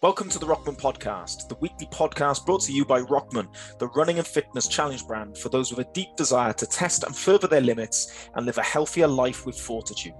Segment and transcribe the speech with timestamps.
[0.00, 3.48] Welcome to the Rokman Podcast, the weekly podcast brought to you by Rokman,
[3.80, 7.16] the running and fitness challenge brand for those with a deep desire to test and
[7.16, 10.14] further their limits and live a healthier life with fortitude.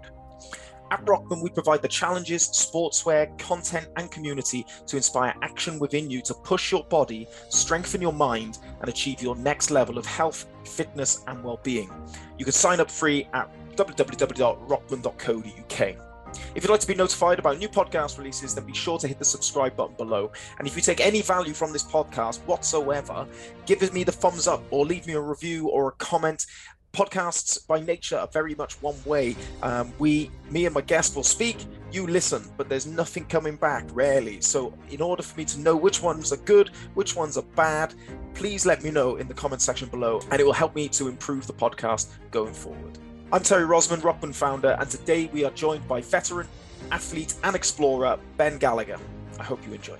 [0.90, 6.22] At Rokman, we provide the challenges, sportswear, content, and community to inspire action within you
[6.22, 11.22] to push your body, strengthen your mind, and achieve your next level of health, fitness,
[11.28, 11.88] and well being.
[12.36, 16.07] You can sign up free at www.rokman.co.uk.
[16.54, 19.18] If you'd like to be notified about new podcast releases, then be sure to hit
[19.18, 20.32] the subscribe button below.
[20.58, 23.26] And if you take any value from this podcast whatsoever,
[23.66, 26.46] give me the thumbs up or leave me a review or a comment.
[26.92, 29.36] Podcasts by nature are very much one way.
[29.62, 33.84] Um, we, me and my guest will speak, you listen, but there's nothing coming back,
[33.92, 34.40] rarely.
[34.40, 37.94] So, in order for me to know which ones are good, which ones are bad,
[38.34, 41.08] please let me know in the comment section below, and it will help me to
[41.08, 42.98] improve the podcast going forward.
[43.30, 46.48] I'm Terry Rosman, Rokman founder, and today we are joined by veteran,
[46.90, 48.96] athlete, and explorer Ben Gallagher.
[49.38, 49.98] I hope you enjoy.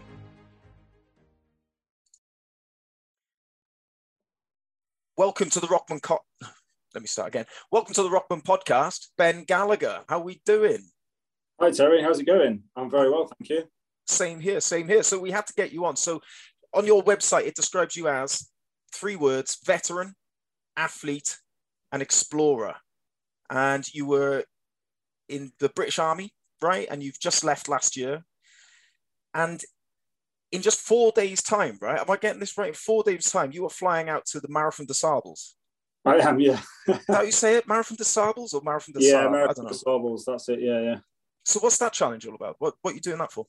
[5.18, 6.01] Welcome to the Rokman.
[6.01, 6.24] Co-
[6.95, 7.45] Let me start again.
[7.70, 10.04] Welcome to the Rokman podcast, Ben Gallagher.
[10.09, 10.88] How are we doing?
[11.60, 12.63] Hi Terry, how's it going?
[12.76, 13.65] I'm very well, thank you.
[14.07, 15.02] Same here, same here.
[15.02, 15.96] So we had to get you on.
[15.96, 16.23] So
[16.73, 18.48] on your website, it describes you as
[18.95, 20.15] three words: veteran,
[20.79, 21.37] athlete,
[21.92, 22.76] and explorer
[23.51, 24.45] and you were
[25.29, 26.88] in the British Army, right?
[26.91, 28.24] And you've just left last year.
[29.35, 29.63] And
[30.51, 32.01] in just four days' time, right?
[32.01, 32.69] Am I getting this right?
[32.69, 35.57] In four days' time, you were flying out to the Marathon des Sables.
[36.04, 36.60] I am, yeah.
[37.09, 37.69] How you say it?
[37.69, 40.24] Marathon des Sables or Marathon des Yeah, Marathon des Sables.
[40.24, 40.60] That's it.
[40.60, 40.99] Yeah, yeah.
[41.45, 42.57] So what's that challenge all about?
[42.59, 43.46] What what are you doing that for?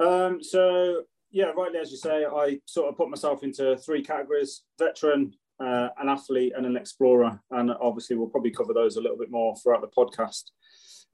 [0.00, 4.62] Um, so yeah, rightly as you say, I sort of put myself into three categories:
[4.78, 7.40] veteran, uh, an athlete and an explorer.
[7.50, 10.44] And obviously, we'll probably cover those a little bit more throughout the podcast.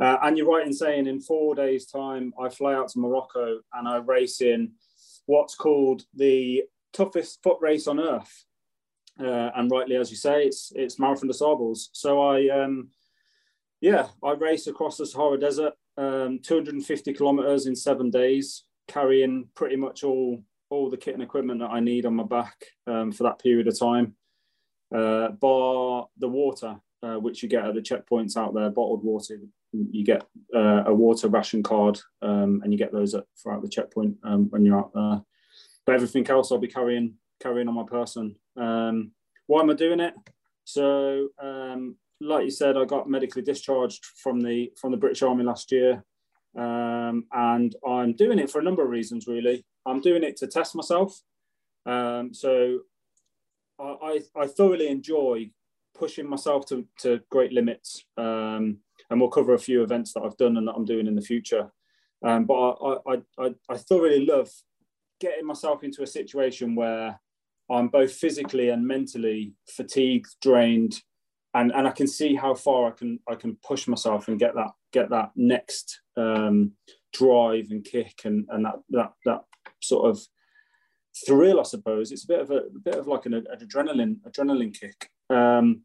[0.01, 3.61] Uh, and you're right in saying in four days' time, I fly out to Morocco
[3.75, 4.73] and I race in
[5.27, 8.45] what's called the toughest foot race on earth.
[9.21, 11.91] Uh, and rightly, as you say, it's it's Marathon des Sables.
[11.93, 12.91] So I, um,
[13.81, 19.75] yeah, I race across the Sahara Desert, um, 250 kilometers in seven days, carrying pretty
[19.75, 22.55] much all all the kit and equipment that I need on my back
[22.87, 24.15] um, for that period of time
[24.95, 29.39] uh, bar the water, uh, which you get at the checkpoints out there, bottled water.
[29.73, 33.69] You get uh, a water ration card, um, and you get those at, throughout the
[33.69, 35.23] checkpoint um, when you're out there.
[35.85, 38.37] But everything else, I'll be carrying carrying on my person.
[38.57, 39.13] Um,
[39.47, 40.15] why am I doing it?
[40.65, 45.45] So, um, like you said, I got medically discharged from the from the British Army
[45.45, 46.03] last year,
[46.57, 49.27] um, and I'm doing it for a number of reasons.
[49.27, 51.21] Really, I'm doing it to test myself.
[51.87, 52.81] Um, so
[53.85, 55.51] I, I thoroughly enjoy
[55.95, 58.05] pushing myself to, to great limits.
[58.17, 58.79] Um,
[59.11, 61.23] and we'll cover a few events that I've done and that I'm doing in the
[61.23, 61.71] future.
[62.25, 64.51] Um, but I, I, I, I thoroughly love
[65.21, 67.21] getting myself into a situation where
[67.71, 71.01] I'm both physically and mentally fatigued, drained,
[71.55, 74.55] and, and I can see how far I can I can push myself and get
[74.55, 76.73] that get that next um,
[77.13, 79.41] drive and kick and, and that that that
[79.81, 80.21] sort of
[81.27, 82.13] thrill, I suppose.
[82.13, 85.11] It's a bit of a, a bit of like an, an, adrenaline adrenaline kick.
[85.31, 85.83] Um,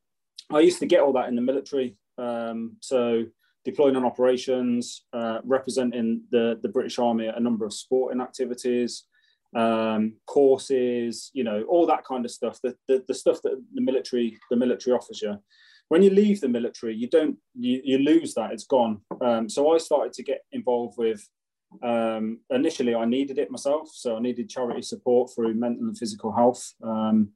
[0.52, 1.98] I used to get all that in the military.
[2.18, 3.26] Um, so
[3.66, 9.06] deploying on operations, uh, representing the, the British Army at a number of sporting activities,
[9.56, 12.60] um, courses, you know, all that kind of stuff.
[12.62, 15.38] The, the, the stuff that the military the military offers you.
[15.90, 18.52] When you leave the military, you don't you, you lose that.
[18.52, 19.02] It's gone.
[19.22, 21.28] Um, so I started to get involved with
[21.82, 26.32] um, initially, I needed it myself, so I needed charity support through mental and physical
[26.32, 26.74] health.
[26.84, 27.30] Um,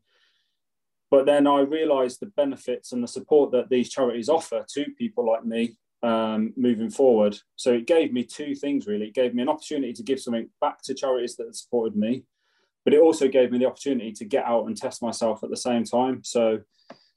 [1.10, 5.26] but then I realised the benefits and the support that these charities offer to people
[5.26, 7.38] like me um, moving forward.
[7.56, 9.08] So it gave me two things really.
[9.08, 12.26] It gave me an opportunity to give something back to charities that supported me,
[12.84, 15.58] but it also gave me the opportunity to get out and test myself at the
[15.58, 16.24] same time.
[16.24, 16.60] So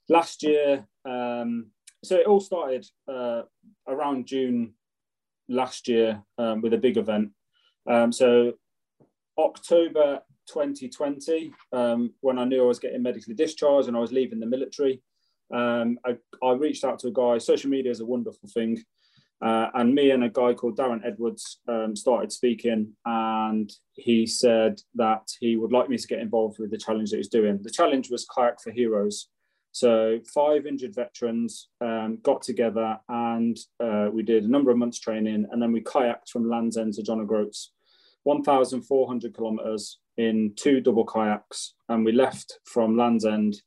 [0.09, 1.67] last year, um,
[2.03, 3.43] so it all started uh,
[3.87, 4.73] around June
[5.51, 7.29] last year um, with a big event.
[7.87, 8.53] Um, so
[9.37, 14.39] October 2020, um, when I knew I was getting medically discharged and I was leaving
[14.39, 15.01] the military,
[15.53, 17.37] um, I, I, reached out to a guy.
[17.37, 18.81] Social media is a wonderful thing.
[19.41, 24.79] Uh, and me and a guy called Darren Edwards um, started speaking, and he said
[24.95, 27.59] that he would like me to get involved with the challenge that he's doing.
[27.61, 29.29] The challenge was Kayak for Heroes.
[29.71, 34.99] So five injured veterans um, got together and uh, we did a number of months
[34.99, 37.71] training and then we kayaked from Land's End to John O'Groats,
[38.23, 41.73] 1,400 kilometres in two double kayaks.
[41.87, 43.61] And we left from Land's End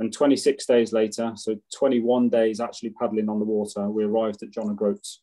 [0.00, 4.50] and 26 days later, so 21 days actually paddling on the water, we arrived at
[4.50, 5.20] John O'Groats.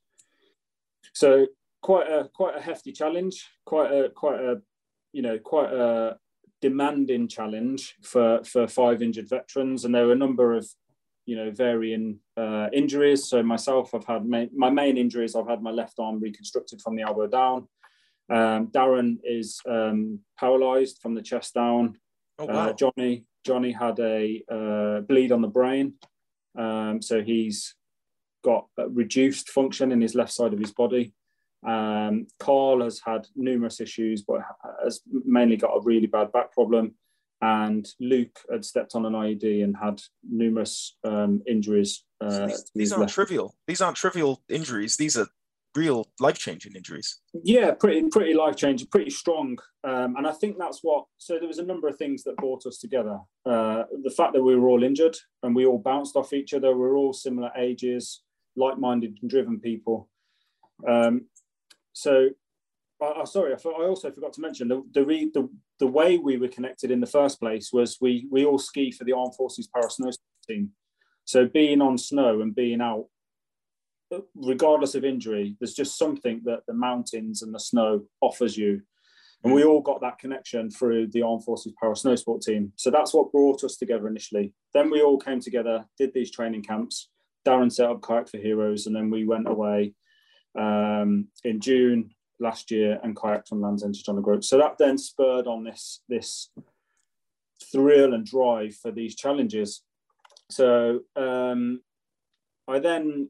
[1.13, 1.47] So
[1.81, 4.61] quite a quite a hefty challenge, quite a quite a
[5.13, 6.17] you know quite a
[6.62, 10.68] demanding challenge for for five injured veterans, and there were a number of
[11.25, 13.27] you know varying uh, injuries.
[13.27, 15.36] So myself, I've had my, my main injuries.
[15.36, 17.68] I've had my left arm reconstructed from the elbow down.
[18.30, 21.98] Um, Darren is um, paralysed from the chest down.
[22.39, 22.69] Oh, uh, wow.
[22.69, 25.94] uh, Johnny Johnny had a uh, bleed on the brain,
[26.57, 27.75] um, so he's
[28.44, 31.13] got reduced function in his left side of his body.
[31.65, 34.42] Um, Carl has had numerous issues, but
[34.83, 36.95] has mainly got a really bad back problem.
[37.42, 42.04] And Luke had stepped on an IED and had numerous um, injuries.
[42.19, 43.13] Uh, so these, these aren't left.
[43.13, 43.56] trivial.
[43.68, 44.98] These aren't trivial injuries.
[44.98, 45.27] These are
[45.75, 47.19] real life-changing injuries.
[47.44, 49.59] Yeah, pretty pretty life-changing, pretty strong.
[49.83, 51.06] Um, and I think that's what.
[51.19, 53.19] So there was a number of things that brought us together.
[53.45, 56.71] Uh, the fact that we were all injured and we all bounced off each other.
[56.71, 58.24] We we're all similar ages,
[58.56, 60.09] like-minded and driven people.
[60.88, 61.27] Um,
[61.97, 62.29] so,
[63.01, 65.49] uh, sorry, I, I, also forgot to mention the the, re, the
[65.79, 69.03] the way we were connected in the first place was we we all ski for
[69.03, 70.11] the Armed Forces Para Snow
[70.47, 70.71] team.
[71.25, 73.07] So being on snow and being out,
[74.35, 78.83] regardless of injury, there's just something that the mountains and the snow offers you.
[79.44, 82.73] And we all got that connection through the Armed Forces Para Snow Sport team.
[82.75, 84.53] So that's what brought us together initially.
[84.73, 87.09] Then we all came together, did these training camps.
[87.45, 89.94] Darren set up Kayak for Heroes, and then we went away
[90.57, 94.50] um, in June last year and kayaked on Land's End to John O'Groats.
[94.50, 96.50] So that then spurred on this this
[97.71, 99.83] thrill and drive for these challenges.
[100.51, 101.81] So um,
[102.68, 103.30] I then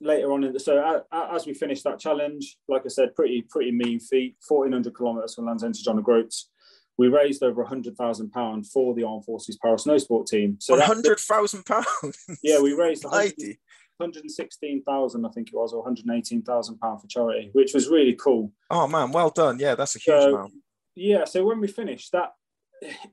[0.00, 3.72] later on in the so as we finished that challenge, like I said, pretty pretty
[3.72, 6.50] mean feat, fourteen hundred kilometres from Land's End to John O'Groats.
[6.96, 10.56] We raised over hundred thousand pound for the Armed Forces Para Snow Sport team.
[10.60, 11.86] So one hundred thousand pounds.
[12.42, 13.04] Yeah, we raised
[13.98, 18.52] 116,000, I think it was, or 118,000 pound for charity, which was really cool.
[18.70, 19.58] Oh man, well done.
[19.58, 20.52] Yeah, that's a huge so, amount.
[20.94, 22.32] Yeah, so when we finished that,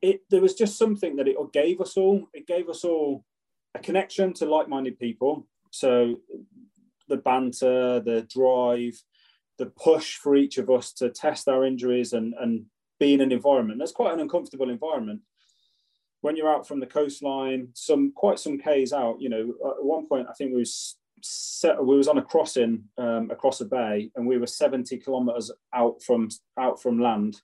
[0.02, 2.28] it there was just something that it gave us all.
[2.34, 3.26] It gave us all
[3.74, 5.48] a connection to like-minded people.
[5.72, 6.18] So
[7.10, 9.02] the banter, the drive,
[9.58, 12.66] the push for each of us to test our injuries and and
[13.00, 15.22] be in an environment that's quite an uncomfortable environment
[16.26, 19.22] when you're out from the coastline, some quite some k's out.
[19.22, 22.86] You know, at one point I think we was set, we was on a crossing
[22.98, 26.30] um, across a bay, and we were 70 kilometers out from
[26.60, 27.40] out from land.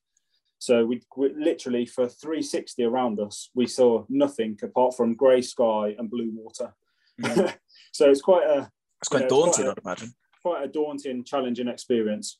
[0.57, 5.95] So we, we, literally for 360 around us, we saw nothing apart from grey sky
[5.99, 6.73] and blue water.
[7.21, 7.55] Mm-hmm.
[7.93, 8.67] so it's quite a
[8.99, 10.13] it's quite you know, daunting, quite a, I'd imagine.
[10.41, 12.39] Quite a daunting, challenging experience.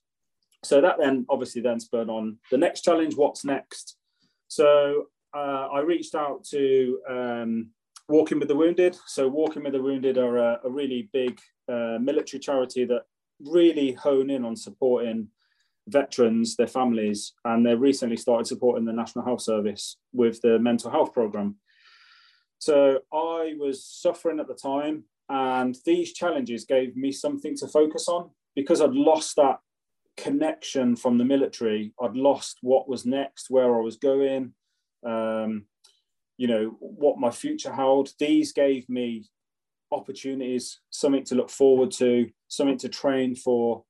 [0.63, 3.15] So that then obviously then spurred on the next challenge.
[3.15, 3.97] What's next?
[4.47, 7.69] So uh, I reached out to um,
[8.07, 8.97] Walking with the Wounded.
[9.07, 11.39] So, Walking with the Wounded are a, a really big
[11.69, 13.03] uh, military charity that
[13.39, 15.29] really hone in on supporting
[15.87, 20.91] veterans, their families, and they recently started supporting the National Health Service with the mental
[20.91, 21.55] health program.
[22.59, 28.09] So, I was suffering at the time, and these challenges gave me something to focus
[28.09, 29.59] on because I'd lost that
[30.17, 31.93] connection from the military.
[32.01, 34.53] I'd lost what was next, where I was going
[35.05, 35.65] um,
[36.37, 38.09] you know, what my future held.
[38.19, 39.29] These gave me
[39.91, 43.83] opportunities, something to look forward to, something to train for,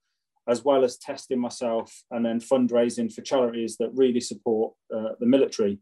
[0.47, 5.25] as well as testing myself and then fundraising for charities that really support uh, the
[5.25, 5.80] military.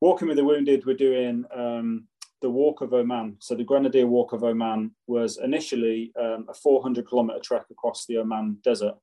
[0.00, 2.06] Walking with the Wounded, we're doing um,
[2.40, 3.36] the Walk of Oman.
[3.40, 8.16] So the Grenadier Walk of Oman was initially um, a 400 kilometer trek across the
[8.18, 8.94] Oman desert.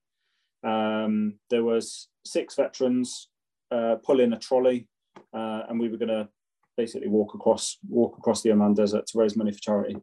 [0.64, 3.30] Um, there was six veterans
[3.72, 4.88] uh, pulling a trolley
[5.34, 6.30] uh, and we were going to
[6.78, 9.98] basically walk across walk across the Oman Desert to raise money for charity.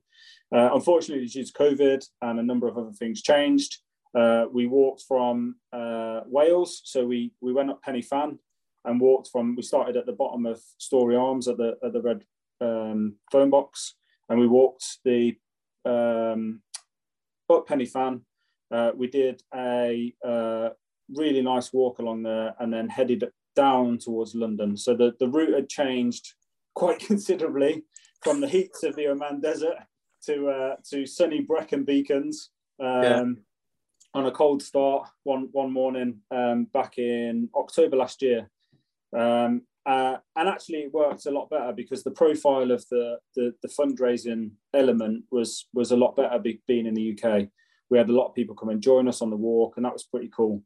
[0.55, 3.79] Uh, unfortunately, due to COVID and a number of other things changed,
[4.15, 6.83] uh, we walked from uh, Wales.
[6.85, 8.39] So we we went up Pen y Fan
[8.85, 9.57] and walked from.
[9.57, 12.25] We started at the bottom of Storey Arms at the at the red
[12.61, 13.95] um, phone box,
[14.29, 15.37] and we walked the
[15.85, 16.61] um,
[17.51, 18.21] up Pen y Fan.
[18.71, 20.71] Uh, we did a uh,
[21.15, 24.77] really nice walk along there, and then headed down towards London.
[24.77, 26.35] So the, the route had changed
[26.75, 27.85] quite considerably
[28.23, 29.77] from the heats of the Oman Desert
[30.27, 33.25] to uh, to sunny Brecon Beacons um, yeah.
[34.15, 38.49] on a cold start one one morning um, back in October last year.
[39.17, 43.55] Um, uh, and actually, it worked a lot better because the profile of the, the,
[43.63, 47.49] the fundraising element was was a lot better being in the UK.
[47.91, 49.93] We had a lot of people come and join us on the walk, and that
[49.93, 50.63] was pretty cool.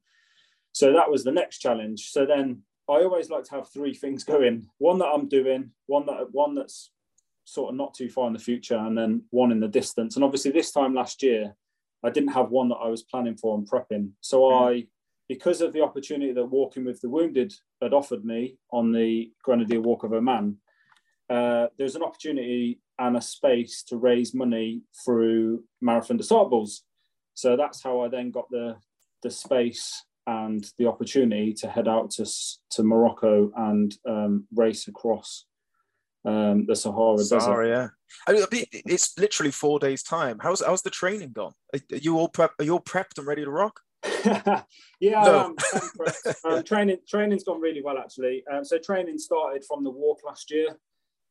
[0.72, 2.10] So that was the next challenge.
[2.10, 6.06] So then I always like to have three things going: one that I'm doing, one
[6.06, 6.90] that one that's
[7.44, 10.16] sort of not too far in the future, and then one in the distance.
[10.16, 11.54] And obviously, this time last year,
[12.04, 14.10] I didn't have one that I was planning for and prepping.
[14.20, 14.82] So mm.
[14.82, 14.86] I,
[15.28, 17.52] because of the opportunity that Walking with the Wounded
[17.82, 20.58] had offered me on the Grenadier Walk of Oman,
[21.28, 26.82] uh, there's an opportunity and a space to raise money through Marathon des Sables.
[27.34, 28.76] So that's how I then got the
[29.22, 32.26] the space and the opportunity to head out to
[32.70, 35.46] to Morocco and um, race across
[36.26, 37.94] um, the Sahara, Sahara Desert.
[38.28, 40.38] Yeah, I mean, it's literally four days' time.
[40.40, 41.54] How's how's the training gone?
[41.74, 42.52] Are you all prep?
[42.58, 43.80] Are you all prepped and ready to rock?
[44.24, 44.62] yeah,
[45.00, 45.56] no.
[46.44, 48.44] um, training training's gone really well actually.
[48.52, 50.78] Um, so training started from the walk last year.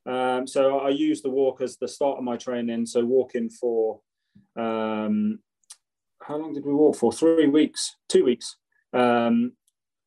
[0.08, 2.88] Um, so I used the walk as the start of my training.
[2.88, 4.00] So walking for
[4.56, 5.39] um,
[6.24, 7.12] how long did we walk for?
[7.12, 8.58] Three weeks, two weeks.
[8.94, 9.53] Um,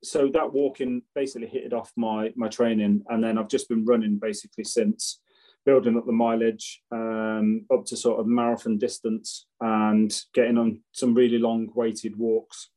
[0.02, 3.84] so that walking basically hit it off my my training, and then I've just been
[3.84, 5.20] running basically since,
[5.64, 11.14] building up the mileage um, up to sort of marathon distance and getting on some
[11.14, 12.70] really long weighted walks.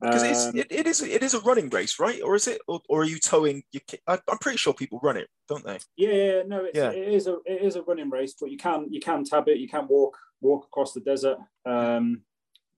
[0.00, 2.20] Because um, it, it is it is a running race, right?
[2.22, 2.60] Or is it?
[2.68, 3.62] Or, or are you towing?
[3.72, 5.78] You, I'm pretty sure people run it, don't they?
[5.96, 6.90] Yeah, yeah no, it's, yeah.
[6.90, 9.58] it is a it is a running race, but you can you can tab it.
[9.58, 11.38] You can walk walk across the desert.
[11.64, 12.22] Um,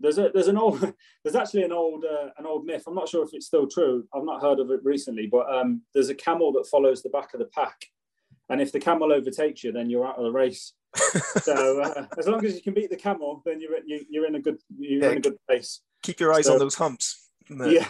[0.00, 0.81] there's a there's an old
[1.25, 2.85] there's actually an old uh, an old myth.
[2.87, 4.07] I'm not sure if it's still true.
[4.15, 7.35] I've not heard of it recently, but um, there's a camel that follows the back
[7.35, 7.87] of the pack,
[8.49, 10.73] and if the camel overtakes you, then you're out of the race.
[11.43, 14.35] so uh, as long as you can beat the camel, then you're you, you're in
[14.35, 15.81] a good you're yeah, in a good place.
[16.03, 17.23] Keep your eyes so, on those humps.
[17.49, 17.87] Yeah.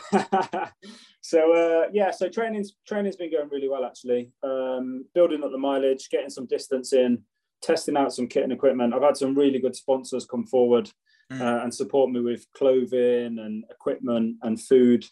[1.23, 4.31] so uh, yeah, so training's training's been going really well actually.
[4.43, 7.23] Um, building up the mileage, getting some distance in,
[7.63, 8.93] testing out some kit and equipment.
[8.93, 10.91] I've had some really good sponsors come forward
[11.33, 11.41] mm.
[11.41, 15.05] uh, and support me with clothing and equipment and food.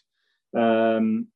[0.55, 1.27] Um,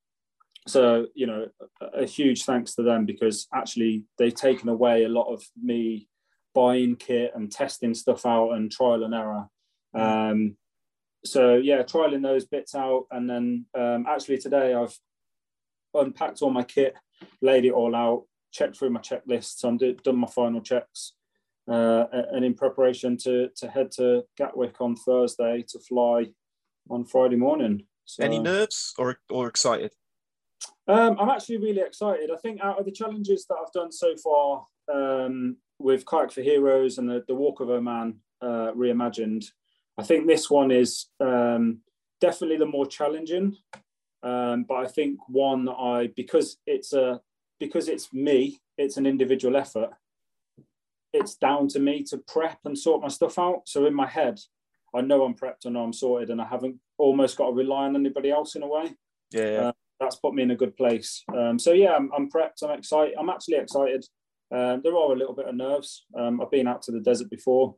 [0.67, 1.47] so you know,
[1.81, 6.07] a, a, huge thanks to them because actually they've taken away a lot of me
[6.53, 9.47] buying kit and testing stuff out and trial and error.
[9.95, 10.31] Mm.
[10.31, 10.57] Um,
[11.25, 14.97] so yeah, trialing those bits out, and then um, actually today I've
[15.93, 16.95] unpacked all my kit,
[17.41, 19.57] laid it all out, checked through my checklist.
[19.57, 21.13] So I'm do, done my final checks,
[21.69, 26.27] uh, and in preparation to to head to Gatwick on Thursday to fly
[26.89, 27.83] on Friday morning.
[28.05, 29.93] So, Any nerves or or excited?
[30.87, 32.31] Um, I'm actually really excited.
[32.31, 36.41] I think out of the challenges that I've done so far um, with Kayak for
[36.41, 39.45] Heroes and the, the Walk of Oman uh, reimagined,
[39.99, 41.81] I think this one is um,
[42.19, 43.55] definitely the more challenging.
[44.23, 47.21] Um, but I think one that I because it's a
[47.59, 49.91] because it's me, it's an individual effort
[51.13, 53.61] it's down to me to prep and sort my stuff out.
[53.65, 54.39] So in my head,
[54.95, 57.85] I know I'm prepped, I know I'm sorted, and I haven't almost got to rely
[57.85, 58.93] on anybody else in a way.
[59.31, 59.67] Yeah, yeah.
[59.67, 61.23] Uh, that's put me in a good place.
[61.35, 62.63] Um, so yeah, I'm, I'm, prepped.
[62.63, 63.15] I'm excited.
[63.19, 64.05] I'm actually excited.
[64.51, 66.05] Um, there are a little bit of nerves.
[66.17, 67.75] Um, I've been out to the desert before,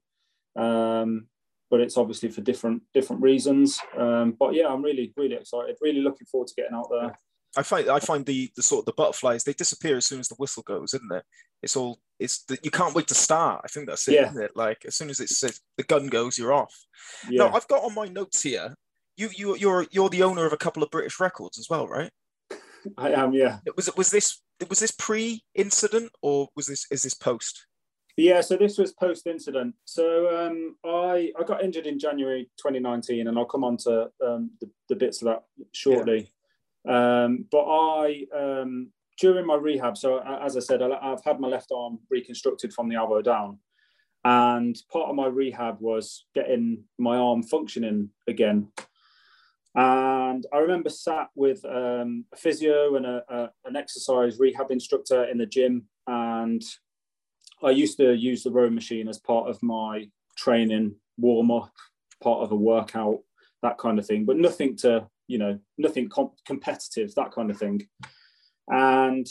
[0.55, 1.27] um,
[1.69, 3.79] but it's obviously for different different reasons.
[3.97, 5.75] Um, but yeah, I'm really really excited.
[5.81, 7.19] Really looking forward to getting out there.
[7.57, 10.29] I find I find the the sort of the butterflies they disappear as soon as
[10.29, 11.23] the whistle goes, isn't it?
[11.61, 13.61] It's all it's the, you can't wait to start.
[13.63, 14.31] I think that's it, yeah.
[14.39, 14.51] it?
[14.55, 16.73] Like as soon as it's the gun goes, you're off.
[17.29, 17.45] Yeah.
[17.45, 18.73] Now I've got on my notes here.
[19.17, 22.11] You you you're you're the owner of a couple of British records as well, right?
[22.97, 23.33] I am.
[23.33, 23.59] Yeah.
[23.75, 27.67] Was it was this was this pre incident or was this is this post?
[28.17, 29.75] Yeah, so this was post incident.
[29.85, 34.51] So um, I I got injured in January 2019, and I'll come on to um,
[34.59, 36.31] the, the bits of that shortly.
[36.87, 41.71] Um, but I, um, during my rehab, so as I said, I've had my left
[41.75, 43.59] arm reconstructed from the elbow down.
[44.23, 48.67] And part of my rehab was getting my arm functioning again.
[49.73, 55.23] And I remember sat with um, a physio and a, a, an exercise rehab instructor
[55.25, 55.85] in the gym.
[56.07, 56.61] And
[57.63, 61.71] I used to use the row machine as part of my training, warm up,
[62.21, 63.19] part of a workout,
[63.61, 66.09] that kind of thing, but nothing to you know, nothing
[66.45, 67.87] competitive, that kind of thing.
[68.67, 69.27] And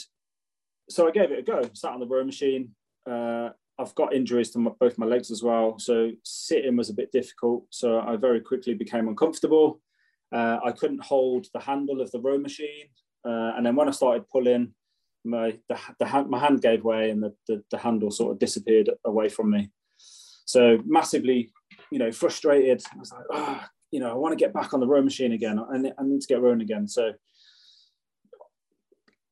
[0.89, 2.71] so I gave it a go, sat on the row machine.
[3.09, 5.79] Uh, I've got injuries to my, both my legs as well.
[5.79, 7.65] So sitting was a bit difficult.
[7.69, 9.81] So I very quickly became uncomfortable.
[10.31, 12.87] Uh, I couldn't hold the handle of the row machine.
[13.25, 14.73] Uh, and then when I started pulling,
[15.23, 18.39] my the, the hand, my hand gave way and the, the, the handle sort of
[18.39, 19.69] disappeared away from me.
[20.45, 21.51] So massively,
[21.91, 22.83] you know, frustrated.
[22.93, 25.33] I was like, oh, you know, I want to get back on the row machine
[25.33, 25.59] again.
[25.59, 26.87] I, I need to get rowing again.
[26.87, 27.11] So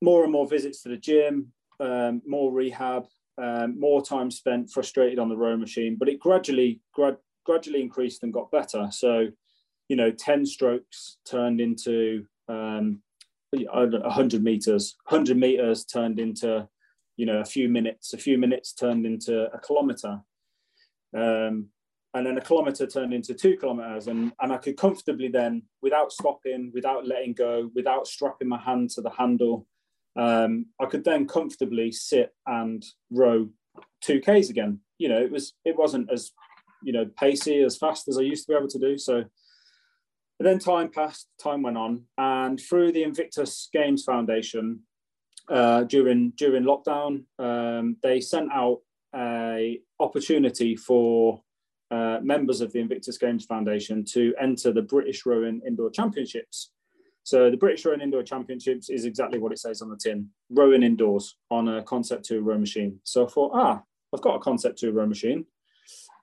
[0.01, 3.05] more and more visits to the gym, um, more rehab,
[3.37, 5.95] um, more time spent frustrated on the row machine.
[5.97, 8.89] But it gradually, grad, gradually increased and got better.
[8.91, 9.27] So,
[9.87, 13.01] you know, 10 strokes turned into um,
[13.51, 16.67] 100 meters, 100 meters turned into,
[17.15, 20.19] you know, a few minutes, a few minutes turned into a kilometer.
[21.15, 21.69] Um,
[22.15, 26.11] and then a kilometer turned into two kilometers and, and i could comfortably then without
[26.11, 29.67] stopping without letting go without strapping my hand to the handle
[30.15, 33.47] um, i could then comfortably sit and row
[34.03, 34.79] 2ks again.
[34.97, 36.31] You know it was it wasn't as
[36.83, 39.23] you know pacey as fast as i used to be able to do so.
[40.39, 44.81] And then time passed time went on and through the invictus games foundation
[45.49, 48.79] uh, during during lockdown um, they sent out
[49.15, 51.41] a opportunity for
[51.91, 56.71] uh, members of the Invictus Games Foundation to enter the British Rowing Indoor Championships.
[57.23, 60.83] So the British Rowing Indoor Championships is exactly what it says on the tin, rowing
[60.83, 62.99] indoors on a Concept 2 row machine.
[63.03, 63.81] So I thought, ah,
[64.13, 65.45] I've got a Concept 2 row machine.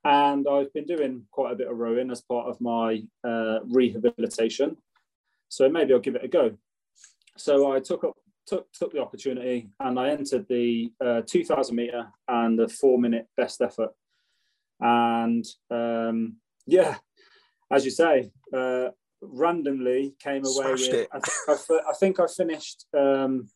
[0.05, 4.77] And I've been doing quite a bit of rowing as part of my uh, rehabilitation.
[5.49, 6.57] So maybe I'll give it a go.
[7.37, 8.15] So I took up
[8.47, 13.27] took took the opportunity and I entered the uh, 2,000 meter and the four minute
[13.37, 13.91] best effort
[14.81, 16.97] and um, yeah,
[17.71, 18.89] as you say, uh,
[19.21, 21.01] randomly came away Smashed with.
[21.01, 21.09] it.
[21.13, 23.49] I think I, I, think I finished um,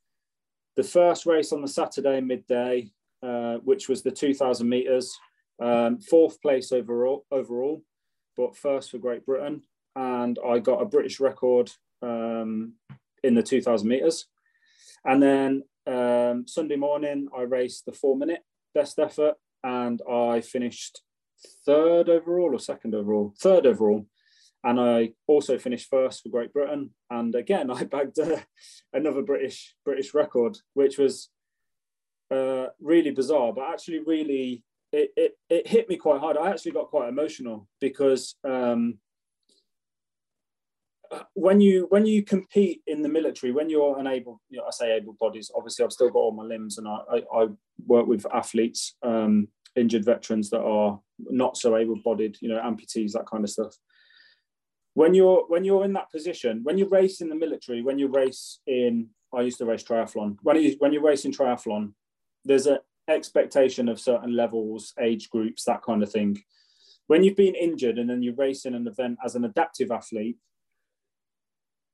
[0.77, 2.91] the first race on the Saturday midday,
[3.23, 5.17] uh, which was the 2,000 meters,
[5.61, 7.27] um, fourth place overall.
[7.31, 7.83] Overall,
[8.37, 9.63] but first for Great Britain,
[9.97, 11.71] and I got a British record
[12.03, 12.75] um,
[13.23, 14.27] in the 2,000 meters.
[15.05, 18.41] And then um, Sunday morning, I raced the four minute
[18.75, 21.03] best effort, and I finished
[21.67, 24.07] third overall or second overall, third overall.
[24.63, 26.91] And I also finished first for Great Britain.
[27.11, 28.39] And again, I bagged uh,
[28.93, 31.31] another British British record, which was
[32.31, 36.37] uh, really bizarre, but actually really it, it, it hit me quite hard.
[36.37, 38.99] I actually got quite emotional because um,
[41.35, 44.93] when you when you compete in the military, when you're unable, you know, I say
[44.93, 45.51] able bodies.
[45.55, 47.47] Obviously, I've still got all my limbs, and I I, I
[47.87, 53.27] work with athletes um, injured veterans that are not so able-bodied, you know, amputees, that
[53.31, 53.77] kind of stuff.
[54.95, 58.09] When you're when you're in that position, when you race in the military, when you
[58.09, 60.37] race in, I used to race triathlon.
[60.43, 61.93] When you when you race in triathlon,
[62.45, 66.43] there's an expectation of certain levels, age groups, that kind of thing.
[67.07, 70.39] When you've been injured and then you race in an event as an adaptive athlete,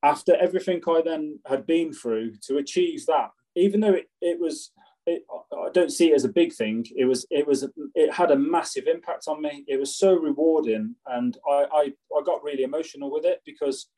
[0.02, 4.72] after everything I then had been through to achieve that, even though it, it was
[5.06, 6.84] it, I don't see it as a big thing.
[6.96, 9.64] It was, it was, it had a massive impact on me.
[9.68, 13.88] It was so rewarding, and I, I, I got really emotional with it because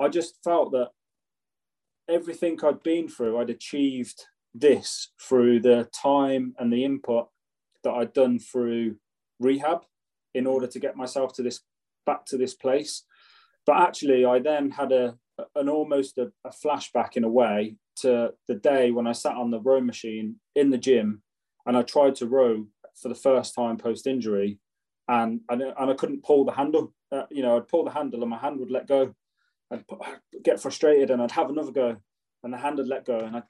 [0.00, 0.90] I just felt that
[2.08, 7.28] everything I'd been through, I'd achieved this through the time and the input
[7.84, 8.96] that I'd done through
[9.38, 9.82] rehab
[10.34, 11.60] in order to get myself to this
[12.06, 13.04] back to this place.
[13.66, 15.16] But actually, I then had a
[15.54, 19.50] an almost a, a flashback in a way to the day when I sat on
[19.50, 21.22] the row machine in the gym
[21.66, 22.66] and I tried to row
[23.00, 24.58] for the first time post injury,
[25.08, 26.92] and, and and I couldn't pull the handle.
[27.12, 29.14] Uh, you know, I'd pull the handle and my hand would let go.
[29.72, 29.84] I'd,
[30.42, 31.96] get frustrated and I'd have another go,
[32.42, 33.42] and the hand would let go, and I'd,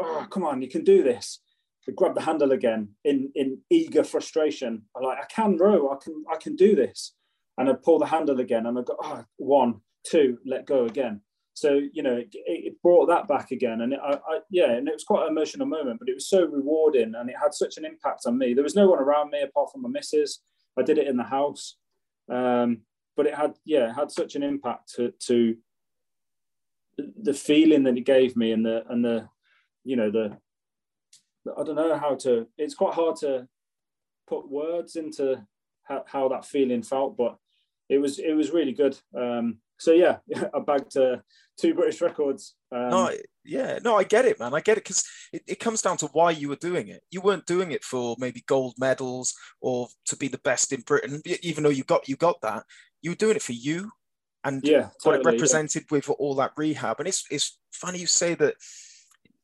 [0.00, 1.40] oh come on, you can do this.
[1.88, 4.82] I'd grab the handle again in in eager frustration.
[4.96, 7.14] I'm like, I can row, I can I can do this,
[7.58, 11.22] and I'd pull the handle again, and I'd go, oh, one, two, let go again
[11.54, 14.88] so you know, it, it brought that back again, and it, I, I, yeah, and
[14.88, 17.76] it was quite an emotional moment, but it was so rewarding, and it had such
[17.76, 18.54] an impact on me.
[18.54, 20.40] There was no one around me apart from my missus.
[20.78, 21.76] I did it in the house,
[22.30, 22.82] um,
[23.16, 25.56] but it had yeah, it had such an impact to to
[27.22, 29.28] the feeling that it gave me, and the and the
[29.84, 30.36] you know the
[31.58, 32.46] I don't know how to.
[32.58, 33.48] It's quite hard to
[34.28, 35.46] put words into
[35.82, 37.36] how, how that feeling felt, but
[37.88, 38.96] it was it was really good.
[39.16, 40.18] Um, so yeah,
[40.54, 41.16] I bagged uh,
[41.58, 42.54] two British records.
[42.70, 43.10] Um, no,
[43.44, 44.54] yeah, no, I get it, man.
[44.54, 47.02] I get it because it, it comes down to why you were doing it.
[47.10, 51.22] You weren't doing it for maybe gold medals or to be the best in Britain,
[51.42, 52.64] even though you got you got that.
[53.02, 53.90] You were doing it for you
[54.44, 55.96] and yeah, what it represented yeah.
[55.96, 57.00] with all that rehab.
[57.00, 58.54] And it's it's funny you say that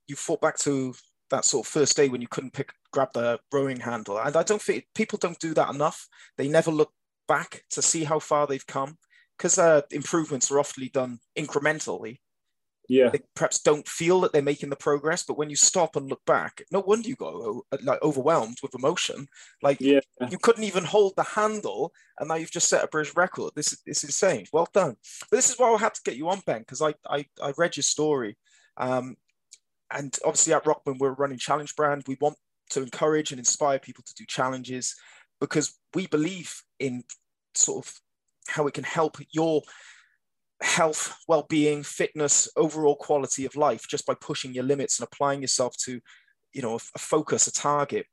[0.07, 0.94] you fought back to
[1.31, 4.18] that sort of first day when you couldn't pick grab the rowing handle.
[4.18, 6.07] And I don't think people don't do that enough.
[6.37, 6.92] They never look
[7.27, 8.99] back to see how far they've come
[9.37, 12.18] because uh, improvements are often done incrementally.
[12.88, 16.09] Yeah, they perhaps don't feel that they're making the progress, but when you stop and
[16.09, 19.27] look back, no wonder you go like overwhelmed with emotion.
[19.61, 19.99] Like yeah.
[20.31, 23.53] you couldn't even hold the handle, and now you've just set a British record.
[23.57, 24.46] This is this insane.
[24.53, 24.94] Well done.
[25.29, 27.53] But this is why I had to get you on, Ben, because I, I I
[27.59, 28.37] read your story,
[28.77, 29.16] um,
[29.90, 32.05] and obviously at Rokman we're running challenge brand.
[32.07, 32.37] We want
[32.70, 34.94] to encourage and inspire people to do challenges
[35.40, 37.05] because we believe in
[37.55, 38.01] sort of
[38.49, 39.63] how it can help your
[40.63, 45.77] health, well-being, fitness, overall quality of life just by pushing your limits and applying yourself
[45.77, 46.01] to,
[46.53, 48.07] you know, a, a focus, a target.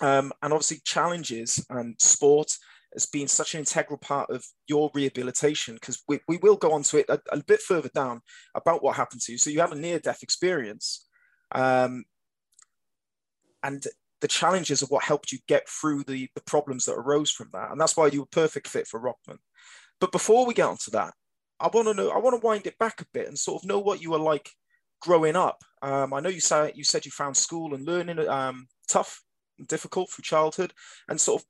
[0.00, 2.56] Um, and obviously challenges and sport
[2.92, 6.82] has been such an integral part of your rehabilitation because we, we will go on
[6.84, 8.22] to it a, a, bit further down
[8.54, 9.38] about what happened to you.
[9.38, 11.06] So you had a near death experience.
[11.52, 12.04] Um,
[13.62, 13.86] and
[14.26, 17.70] the challenges of what helped you get through the, the problems that arose from that.
[17.70, 19.38] And that's why you were perfect fit for Rokman.
[20.00, 21.14] But before we get onto that,
[21.60, 23.68] I want to know, I want to wind it back a bit and sort of
[23.68, 24.50] know what you were like
[25.00, 25.62] growing up.
[25.80, 29.22] Um, I know you said you said you found school and learning um, tough
[29.58, 30.72] and difficult through childhood,
[31.08, 31.46] and sort of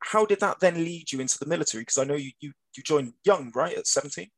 [0.00, 1.80] how did that then lead you into the military?
[1.80, 4.28] Because I know you, you you joined young, right, at seventeen.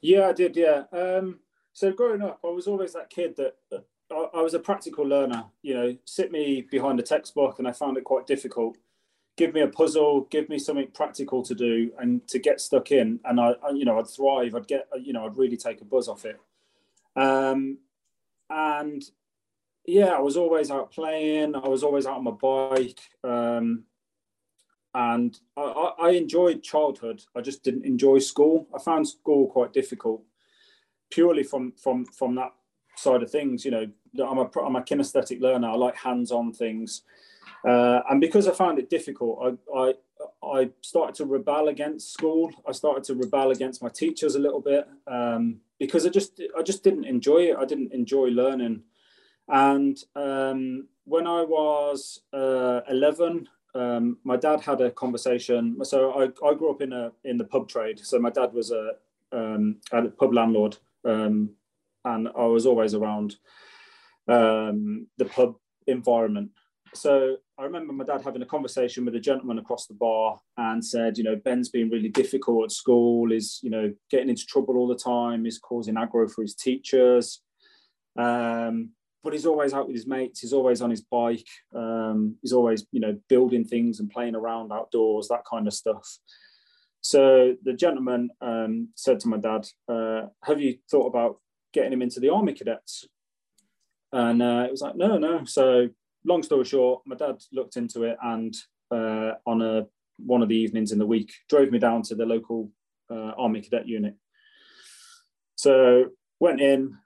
[0.00, 0.56] Yeah, I did.
[0.56, 0.82] Yeah.
[0.92, 1.38] Um,
[1.72, 3.54] so growing up, I was always that kid that
[4.34, 5.44] I, was a practical learner.
[5.62, 8.76] You know, sit me behind a textbook, and I found it quite difficult.
[9.36, 13.20] Give me a puzzle, give me something practical to do, and to get stuck in,
[13.24, 14.54] and I, I you know, I'd thrive.
[14.54, 16.38] I'd get, you know, I'd really take a buzz off it.
[17.16, 17.78] Um,
[18.50, 19.02] and
[19.86, 21.54] yeah, I was always out playing.
[21.54, 23.00] I was always out on my bike.
[23.24, 23.84] Um,
[24.94, 27.22] and I, I, enjoyed childhood.
[27.34, 28.68] I just didn't enjoy school.
[28.74, 30.22] I found school quite difficult,
[31.10, 32.52] purely from from from that
[32.96, 33.64] side of things.
[33.64, 33.86] You know,
[34.24, 35.68] I'm a I'm a kinesthetic learner.
[35.68, 37.02] I like hands-on things,
[37.66, 39.94] uh, and because I found it difficult, I, I
[40.44, 42.52] I started to rebel against school.
[42.66, 46.62] I started to rebel against my teachers a little bit um, because I just I
[46.62, 47.56] just didn't enjoy it.
[47.58, 48.82] I didn't enjoy learning.
[49.48, 55.82] And um, when I was uh, 11, um, my dad had a conversation.
[55.84, 58.00] So I, I grew up in a in the pub trade.
[58.00, 58.92] So my dad was a,
[59.32, 61.50] um, a pub landlord, um,
[62.04, 63.36] and I was always around
[64.28, 65.54] um, the pub
[65.86, 66.50] environment.
[66.94, 70.84] So I remember my dad having a conversation with a gentleman across the bar and
[70.84, 74.76] said, you know, Ben's been really difficult at school, is, you know, getting into trouble
[74.76, 77.40] all the time, is causing aggro for his teachers.
[78.18, 78.90] Um,
[79.24, 80.40] but he's always out with his mates.
[80.40, 81.46] He's always on his bike.
[81.74, 86.18] Um, he's always, you know, building things and playing around outdoors, that kind of stuff.
[87.00, 91.40] So the gentleman um, said to my dad, uh, "Have you thought about
[91.72, 93.06] getting him into the army cadets?"
[94.12, 95.88] And uh, it was like, "No, no." So
[96.24, 98.54] long story short, my dad looked into it and
[98.90, 99.86] uh, on a
[100.18, 102.70] one of the evenings in the week drove me down to the local
[103.10, 104.14] uh, army cadet unit.
[105.56, 106.06] So
[106.40, 106.96] went in,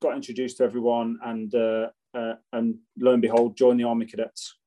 [0.00, 4.58] got introduced to everyone, and uh, uh, and lo and behold, joined the Army Cadets,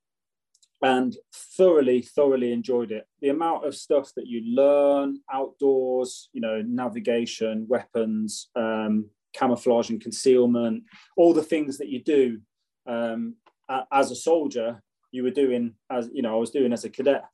[0.81, 1.15] and
[1.57, 3.05] thoroughly, thoroughly enjoyed it.
[3.21, 10.01] The amount of stuff that you learn outdoors, you know, navigation, weapons, um, camouflage and
[10.01, 10.83] concealment,
[11.17, 12.39] all the things that you do
[12.87, 13.35] um,
[13.91, 17.25] as a soldier, you were doing as you know, I was doing as a cadet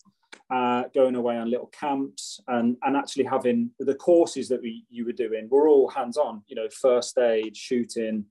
[0.50, 5.06] uh, going away on little camps and, and actually having the courses that we you
[5.06, 8.26] were doing were all hands on, you know, first aid, shooting,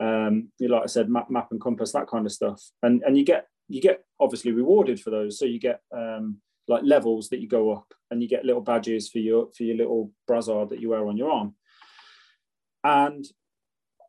[0.00, 2.62] um, you like I said, map, map and compass, that kind of stuff.
[2.82, 5.38] And and you get you get obviously rewarded for those.
[5.38, 9.08] So you get um, like levels that you go up and you get little badges
[9.08, 11.54] for your for your little brassard that you wear on your arm.
[12.84, 13.26] And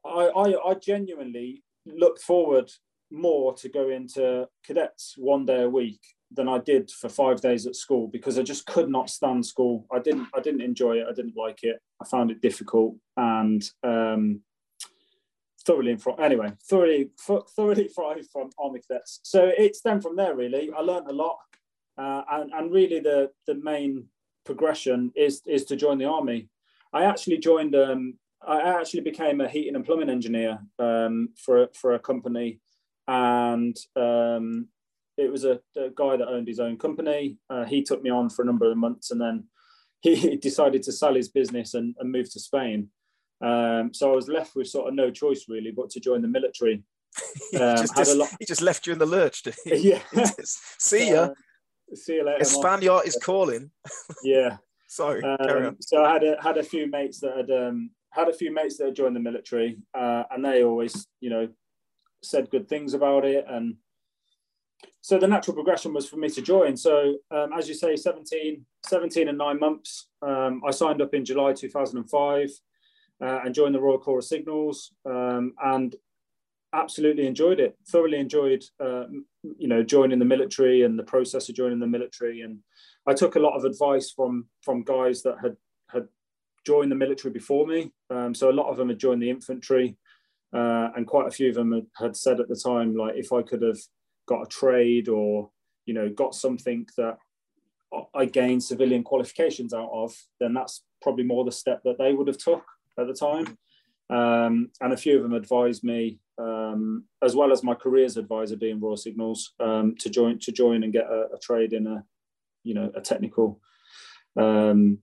[0.05, 2.71] I, I, I genuinely looked forward
[3.11, 5.99] more to go into cadets one day a week
[6.31, 9.85] than I did for five days at school because I just could not stand school.
[9.91, 11.07] I didn't I didn't enjoy it.
[11.09, 11.77] I didn't like it.
[12.01, 14.41] I found it difficult and um,
[15.65, 17.09] thoroughly from anyway thoroughly
[17.55, 19.19] thoroughly fried from army cadets.
[19.23, 20.71] So it stemmed from there really.
[20.75, 21.37] I learned a lot,
[21.97, 24.05] uh, and and really the the main
[24.45, 26.47] progression is is to join the army.
[26.93, 27.75] I actually joined.
[27.75, 32.59] Um, I actually became a heating and plumbing engineer um, for for a company,
[33.07, 34.67] and um,
[35.17, 37.37] it was a, a, guy that owned his own company.
[37.49, 39.45] Uh, he took me on for a number of months, and then
[40.01, 42.89] he decided to sell his business and, and move to Spain.
[43.43, 46.27] Um, so I was left with sort of no choice really, but to join the
[46.27, 46.83] military.
[47.53, 48.29] Um, just, just, lot...
[48.39, 49.43] he just left you in the lurch.
[49.65, 49.99] yeah.
[50.33, 51.23] see ya.
[51.23, 51.29] Uh,
[51.93, 52.45] see you later.
[52.45, 53.69] Spaniard is calling.
[54.23, 54.55] yeah.
[54.87, 55.21] Sorry.
[55.21, 58.53] Um, so I had a, had a few mates that had um, had a few
[58.53, 61.49] mates that joined the military, uh, and they always, you know,
[62.23, 63.75] said good things about it and
[65.01, 66.77] so the natural progression was for me to join.
[66.77, 70.07] So um, as you say, 17, 17 and nine months.
[70.21, 72.49] Um, I signed up in July 2005
[73.21, 75.95] uh, and joined the Royal Corps of Signals um, and
[76.73, 77.75] absolutely enjoyed it.
[77.87, 79.05] Thoroughly enjoyed, uh,
[79.57, 82.41] you know, joining the military and the process of joining the military.
[82.41, 82.59] And
[83.07, 85.57] I took a lot of advice from from guys that had
[85.89, 86.07] had
[86.65, 87.91] joined the military before me.
[88.09, 89.97] Um, so a lot of them had joined the infantry.
[90.53, 93.41] Uh, and quite a few of them had, said at the time, like, if I
[93.41, 93.79] could have
[94.27, 95.49] got a trade or
[95.85, 97.17] you know got something that
[98.15, 102.27] I gained civilian qualifications out of, then that's probably more the step that they would
[102.27, 102.63] have took
[102.97, 103.57] at the time.
[104.09, 108.57] Um, and a few of them advised me, um, as well as my careers advisor
[108.57, 112.03] being Royal Signals, um, to join to join and get a, a, trade in a
[112.63, 113.61] you know a technical
[114.37, 114.99] um,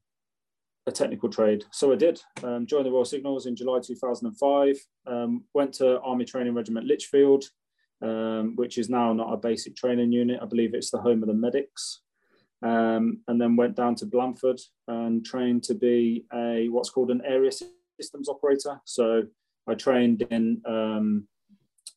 [0.89, 1.65] a technical trade.
[1.71, 2.21] So I did.
[2.43, 4.77] Um, joined the Royal Signals in July 2005.
[5.07, 7.45] Um, went to Army Training Regiment Lichfield,
[8.03, 10.41] um, which is now not a basic training unit.
[10.43, 12.01] I believe it's the home of the medics.
[12.61, 17.23] Um, and then went down to Blandford and trained to be a what's called an
[17.25, 17.53] area
[18.01, 18.81] systems operator.
[18.85, 19.23] So
[19.69, 21.29] I trained in um,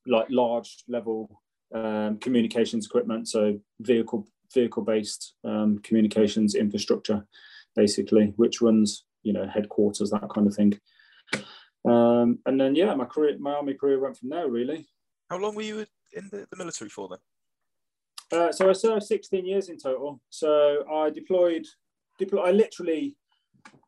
[0.05, 1.41] like large level
[1.73, 5.33] um, communications equipment, so vehicle vehicle based
[5.81, 7.25] communications infrastructure,
[7.75, 10.79] basically, which runs you know headquarters that kind of thing.
[11.87, 14.87] Um, and then yeah, my career, my army career went from there really.
[15.29, 17.19] How long were you in the, the military for then?
[18.31, 20.21] Uh, so I served 16 years in total.
[20.29, 21.65] So I deployed,
[22.17, 23.17] deploy, I literally,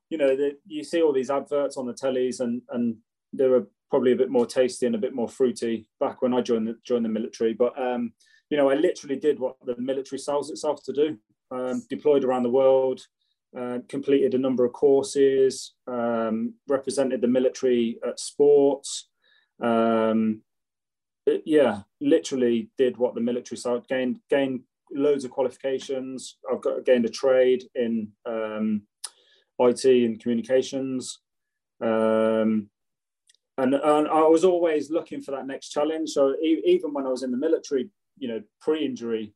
[0.10, 2.96] you know, the, you see all these adverts on the tellies, and and
[3.32, 6.42] they were probably a bit more tasty and a bit more fruity back when I
[6.42, 7.54] joined the joined the military.
[7.54, 8.14] But um,
[8.50, 11.18] you know, I literally did what the military sells itself to do.
[11.52, 13.02] Um, deployed around the world,
[13.58, 19.10] uh, completed a number of courses, um, represented the military at sports.
[19.62, 20.42] Um,
[21.26, 24.62] it, yeah, literally did what the military side gained gained
[24.92, 26.38] loads of qualifications.
[26.52, 28.84] I've got gained a trade in um,
[29.60, 31.20] IT and communications.
[31.82, 32.70] Um,
[33.58, 36.10] and, and, I was always looking for that next challenge.
[36.10, 39.34] So even when I was in the military, you know, pre-injury,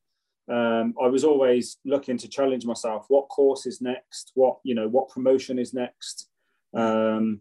[0.48, 3.06] um, I was always looking to challenge myself.
[3.08, 4.32] What course is next?
[4.34, 4.88] What you know?
[4.88, 6.28] What promotion is next?
[6.74, 7.40] Um,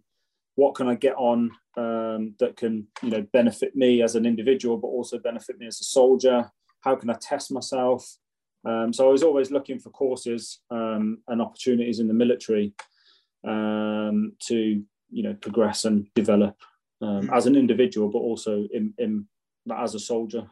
[0.56, 4.78] what can I get on um, that can you know benefit me as an individual,
[4.78, 6.52] but also benefit me as a soldier?
[6.82, 8.06] How can I test myself?
[8.66, 12.74] Um, so I was always looking for courses um, and opportunities in the military
[13.48, 16.58] um, to you know progress and develop
[17.32, 19.28] as an individual, but also in, in
[19.74, 20.46] as a soldier.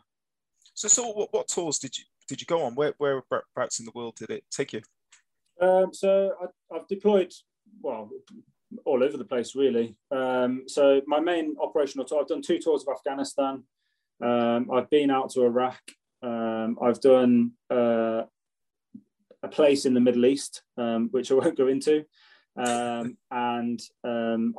[0.74, 2.76] So, so what, what tours did you did you go on?
[2.76, 4.82] Where whereabouts in the world did it take you?
[5.62, 7.34] Um, so I, have deployed
[7.82, 8.10] well
[8.84, 9.96] all over the place really.
[10.12, 13.64] Um, so my main operational tour, I've done two tours of Afghanistan.
[14.22, 15.80] Um, I've been out to Iraq.
[16.22, 18.24] Um, I've done uh,
[19.44, 22.06] a place in the Middle East, um, which I won't go into.
[22.58, 23.82] Um, and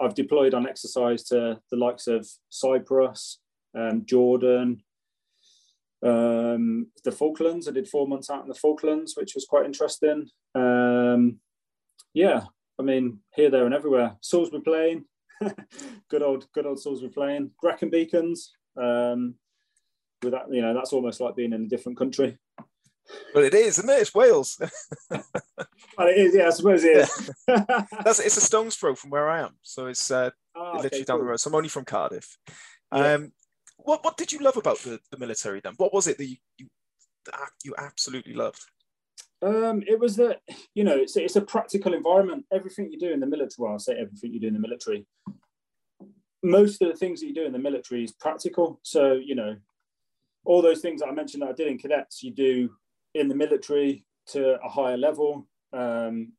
[0.00, 3.38] I've deployed on exercise to the likes of Cyprus,
[4.04, 4.82] Jordan,
[6.02, 7.68] um, the Falklands.
[7.68, 10.28] I did four months out in the Falklands, which was quite interesting.
[10.54, 11.40] Um,
[12.14, 12.44] yeah,
[12.78, 14.16] I mean, here, there, and everywhere.
[14.20, 15.04] Salisbury Plain,
[16.10, 17.50] good old, good old Salisbury Plain.
[17.60, 18.52] Brecon Beacons.
[18.76, 19.34] Um,
[20.22, 22.38] with that, you know, that's almost like being in a different country.
[23.34, 24.00] Well, it is, isn't it?
[24.00, 24.58] It's Wales.
[25.10, 25.22] well,
[26.08, 26.48] it is, yeah.
[26.48, 27.30] I suppose it is.
[27.46, 31.04] that's it's a stone's throw from where I am, so it's uh, oh, literally okay,
[31.04, 31.24] down cool.
[31.24, 31.40] the road.
[31.40, 32.36] So I'm only from Cardiff.
[32.92, 33.12] Yeah.
[33.14, 33.32] Um,
[33.86, 35.74] what what did you love about the, the military then?
[35.76, 36.66] What was it that you you,
[37.64, 38.60] you absolutely loved?
[39.42, 40.40] Um, it was that
[40.74, 42.44] you know it's it's a practical environment.
[42.52, 45.06] Everything you do in the military, well, I say everything you do in the military.
[46.42, 48.80] Most of the things that you do in the military is practical.
[48.82, 49.56] So you know,
[50.44, 52.70] all those things that I mentioned that I did in cadets, you do
[53.14, 55.46] in the military to a higher level.
[55.72, 56.32] Um,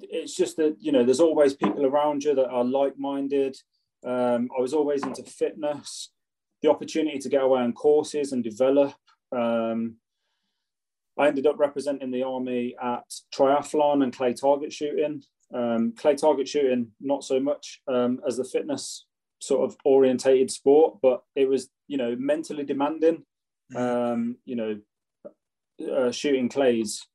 [0.00, 3.56] it's just that you know there's always people around you that are like-minded.
[4.04, 6.10] Um, I was always into fitness
[6.64, 8.94] the opportunity to get away on courses and develop.
[9.30, 9.96] Um,
[11.18, 15.22] I ended up representing the army at triathlon and clay target shooting.
[15.54, 19.04] Um, clay target shooting, not so much um, as the fitness
[19.40, 23.24] sort of orientated sport, but it was, you know, mentally demanding.
[23.74, 23.76] Mm-hmm.
[23.76, 24.80] Um, you know,
[25.94, 27.06] uh, shooting clays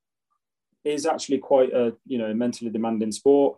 [0.86, 3.58] is actually quite a, you know, mentally demanding sport.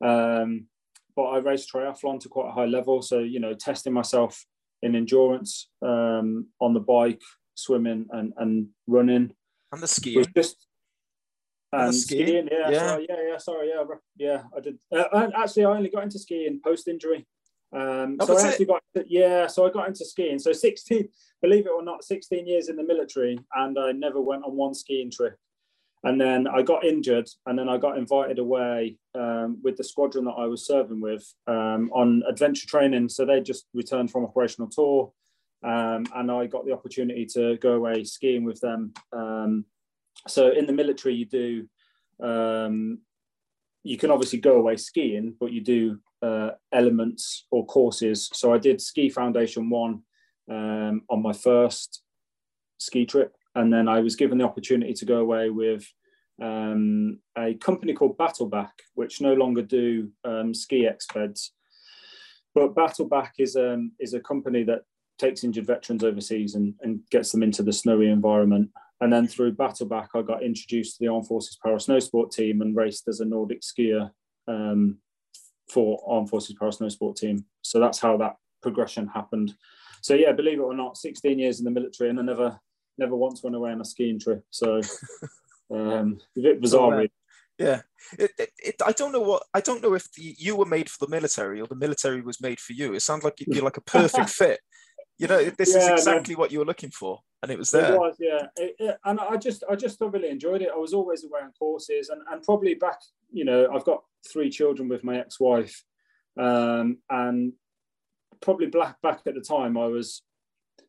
[0.00, 0.68] Um,
[1.16, 3.02] but I raced triathlon to quite a high level.
[3.02, 4.46] So, you know, testing myself
[4.82, 7.20] in endurance um, on the bike,
[7.54, 9.32] swimming, and, and running.
[9.72, 10.26] And the skiing.
[10.36, 10.66] Just,
[11.72, 12.26] and, and skiing.
[12.26, 12.48] skiing.
[12.50, 13.84] yeah, yeah, sorry, yeah, yeah, sorry, yeah,
[14.16, 14.42] yeah.
[14.56, 14.78] I did.
[14.92, 17.26] Uh, actually, I only got into skiing post injury.
[17.74, 18.68] Um, oh, so I actually it?
[18.68, 20.38] got into, yeah, so I got into skiing.
[20.38, 21.08] So 16,
[21.40, 24.74] believe it or not, 16 years in the military, and I never went on one
[24.74, 25.36] skiing trip.
[26.04, 30.24] And then I got injured, and then I got invited away um, with the squadron
[30.24, 33.08] that I was serving with um, on adventure training.
[33.08, 35.12] So they just returned from operational tour,
[35.62, 38.92] um, and I got the opportunity to go away skiing with them.
[39.12, 39.64] Um,
[40.26, 41.68] so in the military, you do
[42.20, 42.98] um,
[43.84, 48.28] you can obviously go away skiing, but you do uh, elements or courses.
[48.32, 50.02] So I did ski foundation one
[50.50, 52.02] um, on my first
[52.78, 55.86] ski trip and then I was given the opportunity to go away with
[56.40, 61.50] um, a company called Battleback, which no longer do um, ski expeds.
[62.54, 64.82] But Battleback is um, is a company that
[65.18, 68.70] takes injured veterans overseas and, and gets them into the snowy environment.
[69.00, 72.60] And then through Battleback, I got introduced to the Armed Forces Para Snow Sport team
[72.60, 74.10] and raced as a Nordic skier
[74.48, 74.98] um,
[75.70, 77.44] for Armed Forces Para Snow Sport team.
[77.62, 79.54] So that's how that progression happened.
[80.02, 82.60] So yeah, believe it or not, 16 years in the military and I never
[82.98, 84.44] never once went away on a skiing trip.
[84.50, 84.80] So
[85.70, 86.90] um, a bit bizarre.
[86.90, 87.12] Really.
[87.58, 87.82] Yeah,
[88.18, 90.90] it, it, it, I don't know what I don't know if the, you were made
[90.90, 92.94] for the military or the military was made for you.
[92.94, 94.60] It sounds like you're like a perfect fit.
[95.18, 95.92] You know, this Yeah, is no.
[95.94, 97.94] exactly what you were looking for, and it was there.
[97.94, 98.94] It was, yeah.
[99.04, 100.70] And I just, I just thoroughly enjoyed it.
[100.74, 102.98] I was always away on courses, and, and probably back,
[103.30, 105.84] you know, I've got three children with my ex-wife,
[106.40, 107.52] um, and
[108.40, 110.22] probably back back at the time, I was,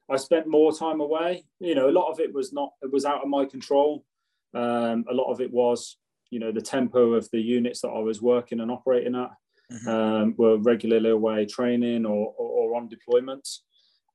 [0.10, 1.46] I spent more time away.
[1.60, 4.06] You know, a lot of it was not, it was out of my control.
[4.54, 5.98] Um, a lot of it was,
[6.30, 9.32] you know, the tempo of the units that I was working and operating at
[9.72, 9.88] Mhm.
[9.88, 13.60] um, were regularly away training or, or, or on deployments.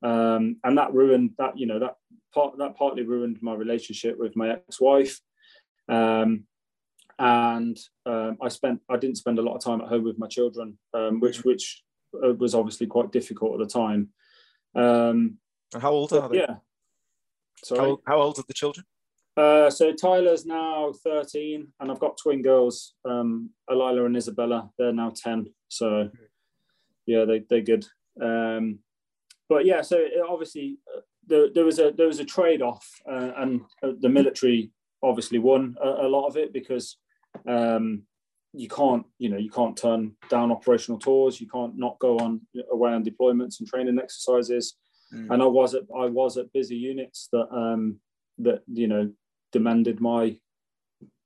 [0.02, 1.96] Um, and that ruined that, you know, that
[2.32, 5.18] part that partly ruined my relationship with my ex-wife.
[5.88, 6.46] Um,
[7.18, 10.28] and um, I spent I didn't spend a lot of time at home with my
[10.28, 11.82] children, um, which which
[12.14, 14.10] uh, was obviously quite difficult at the time.
[14.74, 15.38] Um,
[15.74, 16.38] And how old are they?
[16.38, 16.56] yeah.
[17.64, 17.80] Sorry.
[17.80, 18.86] How, how old are the children?
[19.36, 24.70] Uh, so Tyler's now 13, and I've got twin girls, um, Alila and Isabella.
[24.78, 25.46] They're now 10.
[25.68, 26.10] So,
[27.06, 27.86] yeah, they they're good.
[28.20, 28.80] Um,
[29.48, 32.86] but yeah, so it obviously uh, there, there was a there was a trade off,
[33.08, 36.96] uh, and uh, the military obviously won a, a lot of it because
[37.46, 38.02] um,
[38.52, 42.40] you can't you know you can't turn down operational tours, you can't not go on
[42.72, 44.74] away on deployments and training exercises
[45.12, 45.30] Mm.
[45.32, 47.98] and I was at I was at busy units that um,
[48.38, 49.10] that you know
[49.52, 50.38] demanded my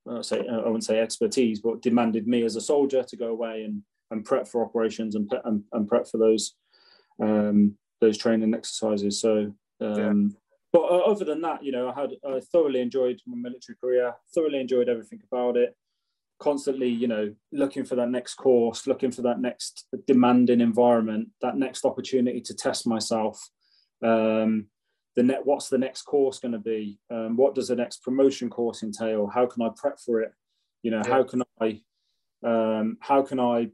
[0.08, 3.64] I say I wouldn't say expertise, but demanded me as a soldier to go away
[3.64, 6.54] and and prep for operations and and, and prep for those
[7.20, 9.20] um, those training exercises.
[9.20, 9.54] So.
[9.80, 10.36] Um,
[10.72, 14.14] But uh, other than that, you know, I had I thoroughly enjoyed my military career.
[14.34, 15.76] Thoroughly enjoyed everything about it.
[16.38, 21.58] Constantly, you know, looking for that next course, looking for that next demanding environment, that
[21.58, 23.50] next opportunity to test myself
[24.02, 24.66] um,
[25.14, 26.98] the net what's the next course going to be?
[27.10, 29.26] Um, what does the next promotion course entail?
[29.26, 30.32] How can i prep for it?
[30.82, 31.80] You know how can i
[32.44, 33.68] um, how can i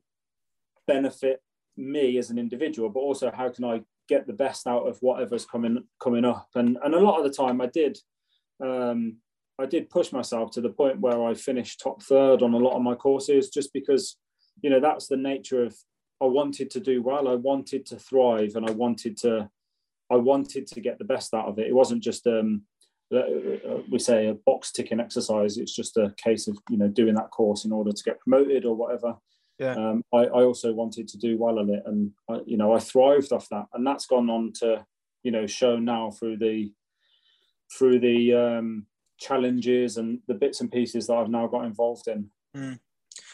[0.87, 1.41] benefit
[1.77, 5.47] me as an individual but also how can i get the best out of whatever's
[5.47, 6.49] coming coming up?
[6.55, 7.99] And and a lot of the time i did
[8.63, 9.17] um,
[9.59, 12.77] i did push myself to the point where i finished top third on a lot
[12.77, 14.17] of my courses just because
[14.61, 15.77] you know that's the nature of
[16.21, 19.49] i wanted to do well i wanted to thrive and i wanted to
[20.11, 21.67] I wanted to get the best out of it.
[21.67, 22.63] It wasn't just um,
[23.15, 23.23] uh,
[23.91, 25.57] we say a box ticking exercise.
[25.57, 28.65] It's just a case of you know doing that course in order to get promoted
[28.65, 29.17] or whatever.
[29.59, 29.73] Yeah.
[29.73, 32.79] Um, I, I also wanted to do well on it, and I, you know I
[32.79, 34.85] thrived off that, and that's gone on to
[35.23, 36.73] you know show now through the
[37.77, 38.87] through the um,
[39.19, 42.31] challenges and the bits and pieces that I've now got involved in.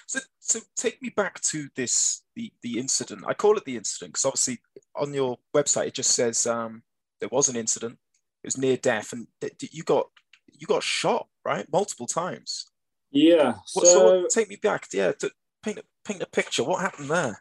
[0.06, 3.24] So, so take me back to this the the incident.
[3.26, 4.58] I call it the incident because obviously
[4.94, 6.82] on your website it just says um,
[7.20, 7.98] there was an incident.
[8.42, 10.06] It was near death, and th- th- you got
[10.52, 12.66] you got shot right multiple times.
[13.10, 13.54] Yeah.
[13.72, 15.30] What, so, so take me back, yeah, to
[15.62, 16.64] paint a, paint a picture.
[16.64, 17.38] What happened there?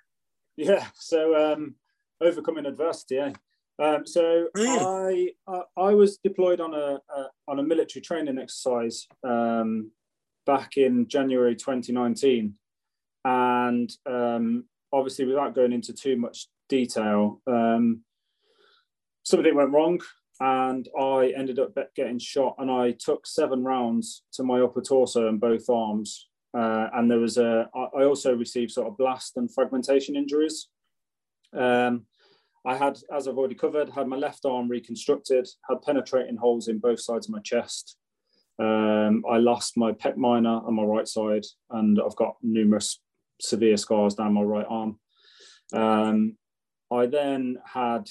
[0.56, 1.76] Yeah, so um,
[2.22, 3.18] overcoming adversity.
[3.18, 3.34] Eh?
[3.80, 9.08] Um, so I, I I was deployed on a, a on a military training exercise
[9.24, 9.92] um,
[10.46, 12.54] back in January 2019,
[13.26, 18.02] and um, obviously without going into too much detail, um,
[19.24, 20.02] something went wrong,
[20.40, 25.28] and I ended up getting shot, and I took seven rounds to my upper torso
[25.28, 26.30] and both arms.
[26.56, 30.68] Uh, and there was a, I also received sort of blast and fragmentation injuries.
[31.52, 32.06] Um,
[32.66, 36.80] I had, as I've already covered, had my left arm reconstructed, had penetrating holes in
[36.80, 37.98] both sides of my chest.
[38.60, 43.00] Um, I lost my pec minor on my right side, and I've got numerous
[43.42, 45.00] severe scars down my right arm.
[45.74, 46.38] Um,
[46.92, 48.08] I then had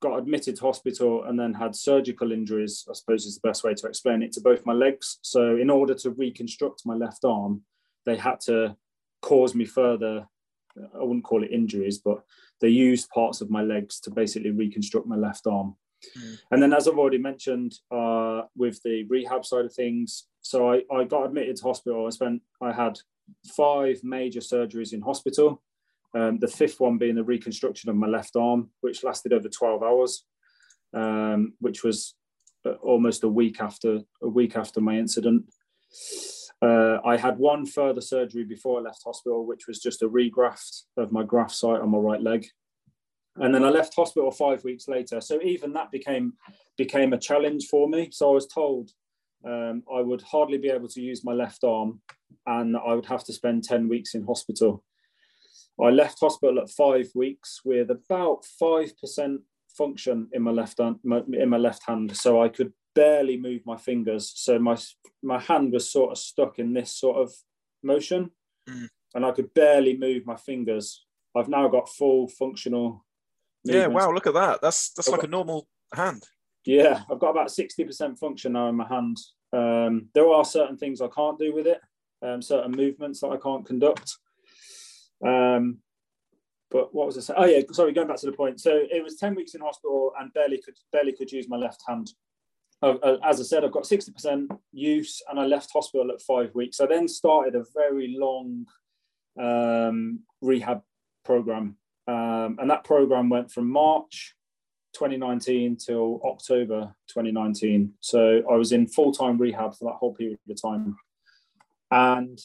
[0.00, 3.74] got admitted to hospital and then had surgical injuries, I suppose is the best way
[3.74, 5.18] to explain it, to both my legs.
[5.22, 7.62] So, in order to reconstruct my left arm,
[8.04, 8.76] they had to
[9.22, 10.26] cause me further,
[10.76, 12.22] I wouldn't call it injuries, but
[12.60, 15.76] they used parts of my legs to basically reconstruct my left arm.
[16.18, 16.38] Mm.
[16.50, 20.82] And then, as I've already mentioned, uh, with the rehab side of things, so I,
[20.92, 22.06] I got admitted to hospital.
[22.06, 22.98] I spent, I had
[23.56, 25.62] five major surgeries in hospital.
[26.14, 29.82] Um, the fifth one being the reconstruction of my left arm, which lasted over 12
[29.82, 30.24] hours,
[30.92, 32.14] um, which was
[32.64, 35.44] uh, almost a week after a week after my incident.
[36.62, 40.82] Uh, I had one further surgery before I left hospital, which was just a regraft
[40.96, 42.46] of my graft site on my right leg.
[43.36, 45.20] And then I left hospital five weeks later.
[45.20, 46.34] So even that became
[46.78, 48.10] became a challenge for me.
[48.12, 48.92] So I was told
[49.44, 52.00] um, I would hardly be able to use my left arm,
[52.46, 54.84] and I would have to spend ten weeks in hospital.
[55.82, 59.40] I left hospital at five weeks with about five percent
[59.76, 61.00] function in my left hand,
[61.32, 64.32] in my left hand, so I could barely move my fingers.
[64.36, 64.76] So my
[65.22, 67.32] my hand was sort of stuck in this sort of
[67.82, 68.30] motion,
[68.68, 68.86] mm.
[69.14, 71.04] and I could barely move my fingers.
[71.36, 73.04] I've now got full functional.
[73.64, 74.10] Yeah, wow!
[74.12, 74.60] Look at that.
[74.60, 76.22] That's that's like a normal hand.
[76.66, 79.18] Yeah, I've got about sixty percent function now in my hand.
[79.52, 81.80] Um, there are certain things I can't do with it,
[82.22, 84.16] um, certain movements that I can't conduct.
[85.24, 85.78] Um,
[86.70, 87.38] but what was I saying?
[87.40, 87.92] Oh yeah, sorry.
[87.92, 88.60] Going back to the point.
[88.60, 91.82] So it was ten weeks in hospital and barely could barely could use my left
[91.86, 92.10] hand.
[92.82, 96.80] Uh, as I said, I've got 60% use and I left hospital at five weeks.
[96.80, 98.66] I then started a very long
[99.40, 100.82] um, rehab
[101.24, 101.76] program.
[102.06, 104.34] Um, and that program went from March
[104.94, 107.92] 2019 till October 2019.
[108.00, 110.96] So I was in full time rehab for that whole period of time.
[111.90, 112.38] And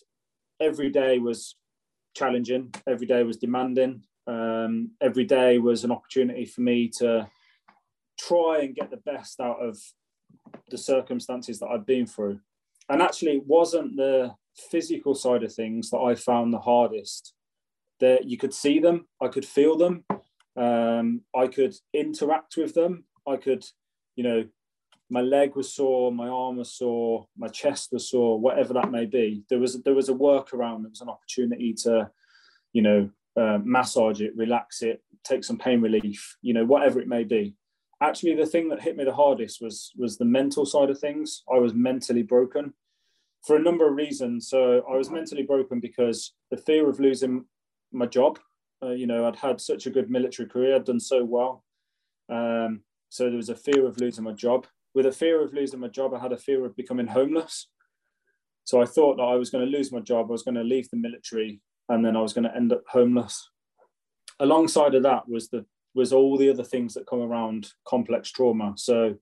[0.60, 1.56] every day was
[2.16, 4.04] challenging, every day was demanding.
[4.28, 7.28] Um, every day was an opportunity for me to
[8.20, 9.80] try and get the best out of
[10.70, 12.40] the circumstances that I've been through.
[12.90, 17.34] And actually, it wasn't the physical side of things that I found the hardest.
[18.00, 20.04] That you could see them, I could feel them,
[20.56, 23.06] um, I could interact with them.
[23.28, 23.66] I could,
[24.16, 24.46] you know,
[25.10, 29.06] my leg was sore, my arm was sore, my chest was sore, whatever that may
[29.06, 29.44] be.
[29.50, 30.82] There was there was a workaround.
[30.82, 32.10] There was an opportunity to,
[32.74, 37.08] you know, uh, massage it, relax it, take some pain relief, you know, whatever it
[37.08, 37.56] may be
[38.02, 41.44] actually the thing that hit me the hardest was was the mental side of things
[41.54, 42.74] i was mentally broken
[43.46, 47.46] for a number of reasons so i was mentally broken because the fear of losing
[47.92, 48.40] my job.
[48.82, 51.64] Uh, you know i'd had such a good military career i'd done so well.
[52.30, 54.68] Um, so there was a fear of losing my job.
[54.96, 57.68] With a fear of losing my job i had a fear of becoming homeless.
[58.64, 60.64] So i thought that i was going to lose my job i was going to
[60.64, 63.50] leave the military and then i was going to end up homeless.
[64.40, 65.66] Alongside of that was the
[65.96, 68.74] was all the other things that come around complex trauma.
[68.78, 69.16] So,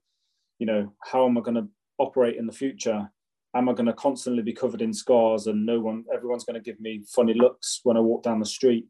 [0.60, 3.10] you know, how am I going to operate in the future?
[3.58, 6.62] Am I going to constantly be covered in scars and no one, everyone's going to
[6.62, 8.86] give me funny looks when I walk down the street?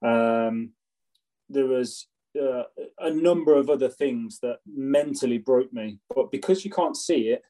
[0.00, 0.70] Um,
[1.48, 2.06] there was
[2.40, 2.62] uh,
[3.00, 5.98] a number of other things that mentally broke me.
[6.14, 7.42] But because you can't see it,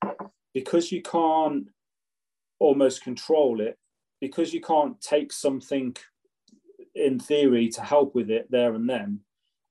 [0.54, 1.66] because you can't
[2.58, 3.76] almost control it,
[4.22, 5.94] because you can't take something
[6.94, 9.20] in theory to help with it there and then,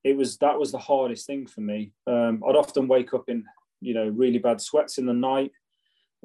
[0.04, 1.92] it was that was the hardest thing for me.
[2.06, 3.44] Um, I'd often wake up in
[3.82, 5.52] you know really bad sweats in the night.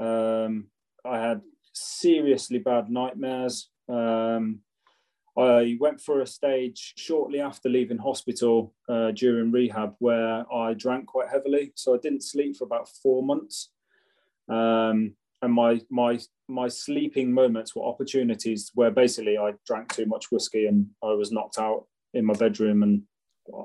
[0.00, 0.66] Um,
[1.04, 1.42] I had
[1.72, 3.68] seriously bad nightmares.
[3.88, 4.60] Um,
[5.38, 11.06] I went for a stage shortly after leaving hospital uh, during rehab where I drank
[11.06, 13.70] quite heavily, so I didn't sleep for about four months.
[14.48, 20.30] Um, and my my my sleeping moments were opportunities where basically I drank too much
[20.30, 23.02] whiskey and I was knocked out in my bedroom and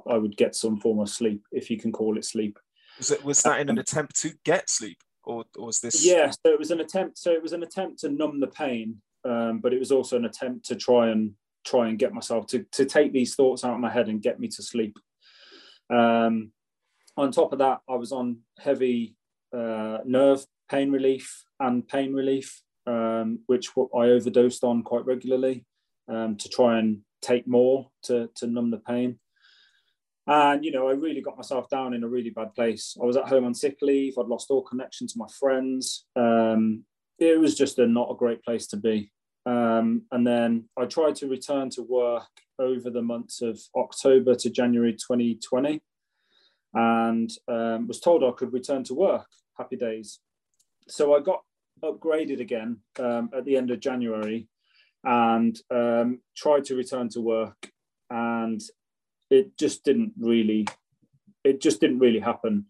[0.07, 2.57] I would get some form of sleep, if you can call it sleep.
[2.97, 6.05] Was, it, was that in an attempt to get sleep, or, or was this?
[6.05, 7.17] Yeah, so it was an attempt.
[7.17, 10.25] So it was an attempt to numb the pain, um, but it was also an
[10.25, 11.33] attempt to try and
[11.65, 14.39] try and get myself to to take these thoughts out of my head and get
[14.39, 14.97] me to sleep.
[15.89, 16.51] Um,
[17.17, 19.15] on top of that, I was on heavy
[19.53, 25.65] uh, nerve pain relief and pain relief, um, which I overdosed on quite regularly
[26.07, 29.19] um, to try and take more to, to numb the pain.
[30.27, 32.97] And, you know, I really got myself down in a really bad place.
[33.01, 34.17] I was at home on sick leave.
[34.17, 36.05] I'd lost all connection to my friends.
[36.15, 36.83] Um,
[37.19, 39.11] it was just a not a great place to be.
[39.45, 44.49] Um, and then I tried to return to work over the months of October to
[44.49, 45.81] January 2020
[46.73, 49.27] and um, was told I could return to work.
[49.57, 50.19] Happy days.
[50.87, 51.43] So I got
[51.83, 54.47] upgraded again um, at the end of January
[55.03, 57.69] and um, tried to return to work.
[58.09, 58.61] And
[59.29, 60.67] it just didn't really
[61.43, 62.65] it just didn't really happen.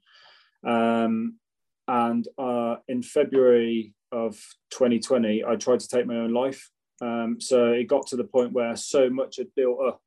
[0.65, 1.37] Um,
[1.87, 4.33] and uh, in february of
[4.71, 6.69] 2020 i tried to take my own life.
[7.01, 10.01] Um, so it got to the point where so much had built up.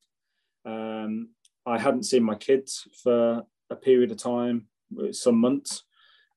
[0.64, 1.30] Um,
[1.66, 4.66] i hadn't seen my kids for a period of time
[5.12, 5.84] some months.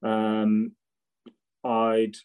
[0.03, 0.73] Um,
[1.63, 2.15] i'd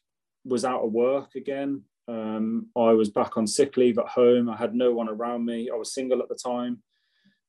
[0.44, 1.82] was out of work again.
[2.08, 4.50] Um, i was back on sick leave at home.
[4.50, 5.70] I had no one around me.
[5.72, 6.82] I was single at the time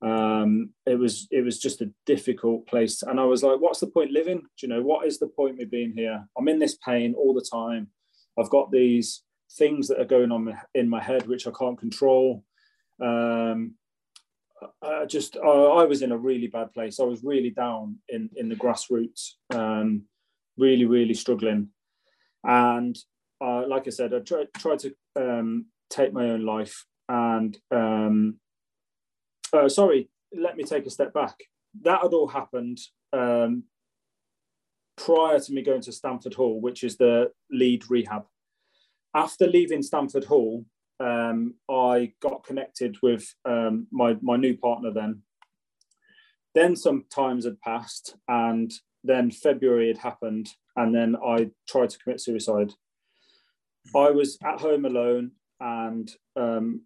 [0.01, 3.87] um, it was it was just a difficult place and i was like what's the
[3.87, 6.77] point living do you know what is the point me being here i'm in this
[6.85, 7.87] pain all the time
[8.39, 9.23] i've got these
[9.53, 12.43] things that are going on in my head which i can't control
[13.01, 13.73] um,
[14.81, 16.99] I just I, was in a really bad place.
[16.99, 20.03] I was really down in in the grassroots, um,
[20.57, 21.69] really really struggling.
[22.43, 22.97] And
[23.41, 26.85] uh, like I said, I tried, tried to um, take my own life.
[27.09, 28.39] And um,
[29.53, 31.35] uh, sorry, let me take a step back.
[31.81, 32.79] That had all happened
[33.13, 33.63] um,
[34.97, 38.25] prior to me going to Stanford Hall, which is the lead rehab.
[39.15, 40.65] After leaving Stanford Hall,
[40.99, 44.91] um, I got connected with um, my my new partner.
[44.91, 45.21] Then,
[46.55, 48.71] then some times had passed, and
[49.03, 52.73] then February had happened, and then I tried to commit suicide.
[53.95, 56.81] I was at home alone, and um,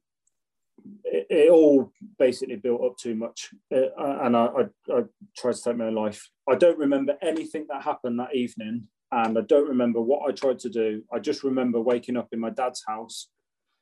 [1.03, 4.61] it, it, all basically built up too much, uh, and I, I,
[4.93, 5.01] I
[5.37, 6.29] tried to take my own life.
[6.49, 10.59] I don't remember anything that happened that evening, and I don't remember what I tried
[10.59, 11.03] to do.
[11.13, 13.27] I just remember waking up in my dad's house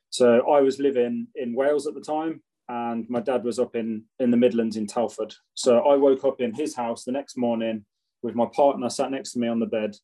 [0.09, 4.03] so I was living in Wales at the time, and my dad was up in
[4.19, 5.33] in the Midlands in Telford.
[5.53, 7.85] So I woke up in his house the next morning
[8.21, 9.95] with my partner sat next to me on the bed.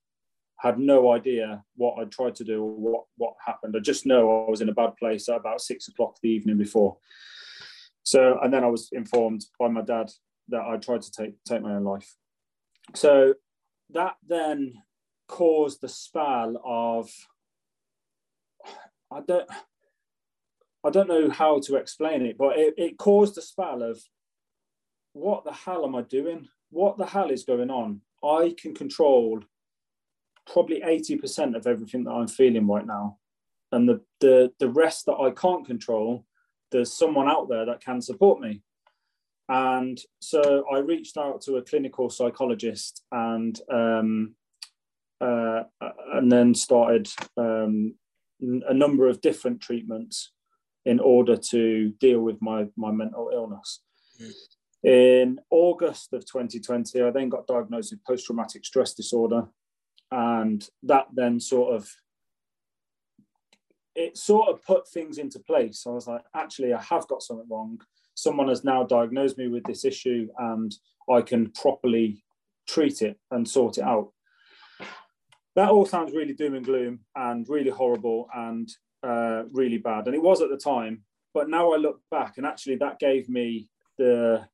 [0.58, 3.76] Had no idea what I tried to do or what what happened.
[3.76, 6.58] I just know I was in a bad place at about six o'clock the evening
[6.58, 6.98] before.
[8.04, 10.12] So and then I was informed by my dad
[10.50, 12.16] that I tried to take take my own life.
[12.94, 13.34] So
[13.92, 14.74] that then
[15.28, 17.10] caused the spell of
[19.12, 19.50] I don't
[20.86, 24.00] I don't know how to explain it, but it, it caused a spell of
[25.14, 26.48] what the hell am I doing?
[26.70, 28.02] What the hell is going on?
[28.24, 29.42] I can control
[30.52, 33.18] probably 80% of everything that I'm feeling right now.
[33.72, 36.26] And the, the, the rest that I can't control,
[36.72, 38.62] there's someone out there that can support me.
[39.50, 44.36] And so I reached out to a clinical psychologist and um,
[45.22, 45.64] uh,
[46.14, 47.96] and then started um,
[48.42, 50.32] a number of different treatments
[50.86, 53.82] in order to deal with my, my mental illness.
[54.22, 54.32] Mm.
[54.84, 59.48] In August of 2020, I then got diagnosed with post traumatic stress disorder.
[60.12, 61.90] And that then sort of
[63.96, 65.86] it sort of put things into place.
[65.88, 67.80] I was like, actually, I have got something wrong.
[68.14, 70.74] Someone has now diagnosed me with this issue, and
[71.10, 72.24] I can properly
[72.68, 74.12] treat it and sort it out.
[75.56, 78.28] That all sounds really doom and gloom and really horrible.
[78.36, 78.70] And
[79.06, 81.04] uh, really bad, and it was at the time.
[81.34, 84.48] But now I look back, and actually that gave me the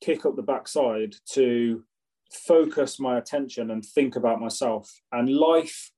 [0.00, 1.84] kick up the backside to
[2.34, 5.00] focus my attention and think about myself.
[5.12, 5.90] And life,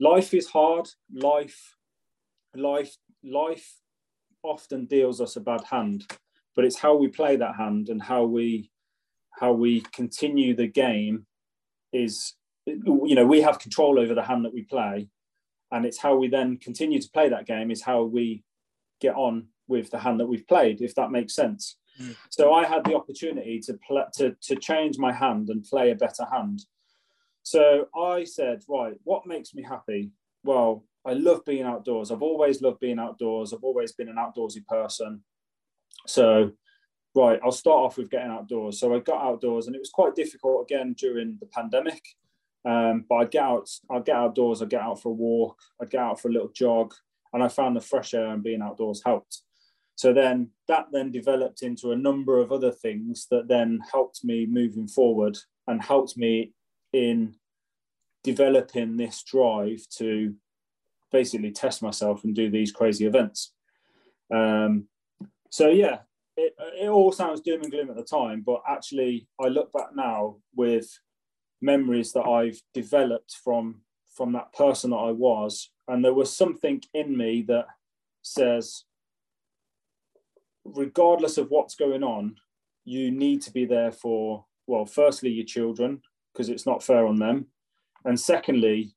[0.00, 0.88] life is hard.
[1.12, 1.76] Life,
[2.54, 3.76] life, life
[4.42, 6.04] often deals us a bad hand,
[6.54, 8.70] but it's how we play that hand and how we
[9.38, 11.24] how we continue the game
[11.92, 12.34] is
[12.66, 15.08] you know we have control over the hand that we play
[15.70, 18.42] and it's how we then continue to play that game is how we
[19.00, 22.16] get on with the hand that we've played if that makes sense mm.
[22.30, 25.94] so i had the opportunity to, pl- to to change my hand and play a
[25.94, 26.60] better hand.
[27.42, 30.10] So i said right what makes me happy?
[30.44, 32.10] Well i love being outdoors.
[32.10, 33.52] I've always loved being outdoors.
[33.52, 35.22] I've always been an outdoorsy person.
[36.06, 36.52] So
[37.14, 38.78] right i'll start off with getting outdoors.
[38.80, 42.02] So i got outdoors and it was quite difficult again during the pandemic.
[42.64, 45.90] Um, but I'd get out, I'd get outdoors, I'd get out for a walk, I'd
[45.90, 46.94] get out for a little jog,
[47.32, 49.42] and I found the fresh air and being outdoors helped.
[49.98, 54.46] So then that then developed into a number of other things that then helped me
[54.46, 55.36] moving forward
[55.66, 56.52] and helped me
[56.92, 57.34] in
[58.22, 60.36] developing this drive to
[61.10, 63.52] basically test myself and do these crazy events.
[64.32, 64.86] Um,
[65.50, 65.98] so yeah,
[66.36, 69.96] it, it all sounds doom and gloom at the time, but actually I look back
[69.96, 70.88] now with
[71.60, 73.80] memories that I've developed from
[74.14, 77.66] from that person that I was, and there was something in me that
[78.22, 78.84] says,
[80.74, 82.36] regardless of what's going on,
[82.84, 86.02] you need to be there for well, firstly your children
[86.32, 87.46] because it's not fair on them,
[88.04, 88.94] and secondly,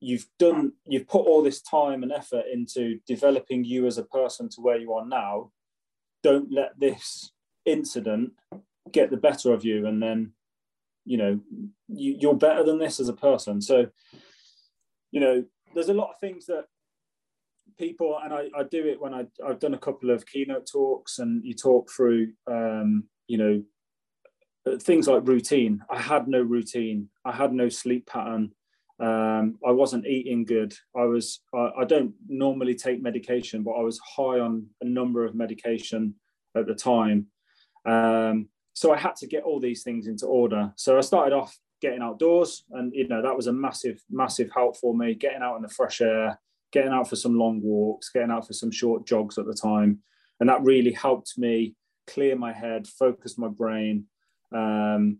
[0.00, 4.48] you've done you've put all this time and effort into developing you as a person
[4.50, 5.50] to where you are now.
[6.22, 7.32] Don't let this
[7.64, 8.32] incident
[8.92, 10.32] get the better of you and then
[11.04, 11.40] you know
[11.88, 13.86] you, you're better than this as a person so
[15.10, 15.44] you know
[15.74, 16.66] there's a lot of things that
[17.78, 21.18] people and I, I do it when I, I've done a couple of keynote talks
[21.18, 23.62] and you talk through um, you know
[24.80, 28.52] things like routine I had no routine I had no sleep pattern
[29.00, 33.82] um, I wasn't eating good I was I, I don't normally take medication but I
[33.82, 36.14] was high on a number of medication
[36.56, 37.28] at the time
[37.86, 40.72] um, so I had to get all these things into order.
[40.76, 44.76] So I started off getting outdoors, and you know that was a massive, massive help
[44.76, 45.14] for me.
[45.14, 46.38] Getting out in the fresh air,
[46.72, 50.00] getting out for some long walks, getting out for some short jogs at the time,
[50.40, 51.74] and that really helped me
[52.06, 54.04] clear my head, focus my brain,
[54.54, 55.18] um,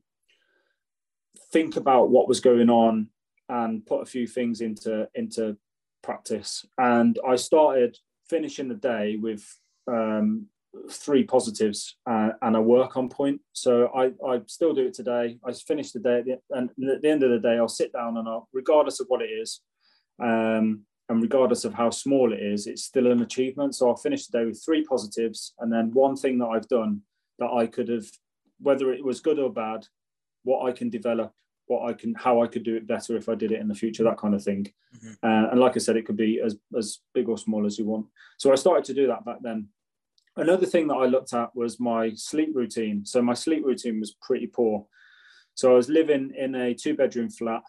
[1.53, 3.09] think about what was going on,
[3.49, 5.57] and put a few things into into
[6.03, 6.65] practice.
[6.77, 9.45] And I started finishing the day with
[9.87, 10.47] um,
[10.91, 13.41] three positives uh, and a work on point.
[13.53, 15.39] So I, I still do it today.
[15.45, 18.17] I finish the day, the, and at the end of the day, I'll sit down
[18.17, 19.61] and I'll, regardless of what it is,
[20.23, 23.75] um, and regardless of how small it is, it's still an achievement.
[23.75, 27.03] So I'll finish the day with three positives, and then one thing that I've done
[27.39, 28.07] that I could have,
[28.61, 29.87] whether it was good or bad,
[30.43, 31.33] what I can develop,
[31.67, 33.75] what I can, how I could do it better if I did it in the
[33.75, 34.67] future, that kind of thing.
[34.97, 35.13] Mm-hmm.
[35.23, 37.87] Uh, and like I said, it could be as as big or small as you
[37.87, 38.07] want.
[38.39, 39.69] So I started to do that back then.
[40.37, 43.05] Another thing that I looked at was my sleep routine.
[43.05, 44.87] So my sleep routine was pretty poor.
[45.55, 47.63] So I was living in a two bedroom flat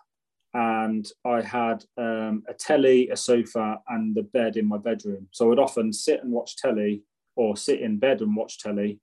[0.54, 5.28] and I had um, a telly, a sofa, and the bed in my bedroom.
[5.32, 7.04] So I would often sit and watch telly
[7.36, 9.00] or sit in bed and watch telly.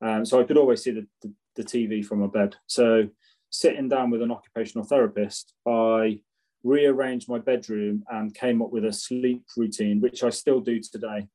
[0.00, 2.56] Um, so I could always see the, the, the TV from my bed.
[2.66, 3.08] So
[3.50, 6.20] sitting down with an occupational therapist, I
[6.64, 11.28] rearranged my bedroom and came up with a sleep routine, which I still do today,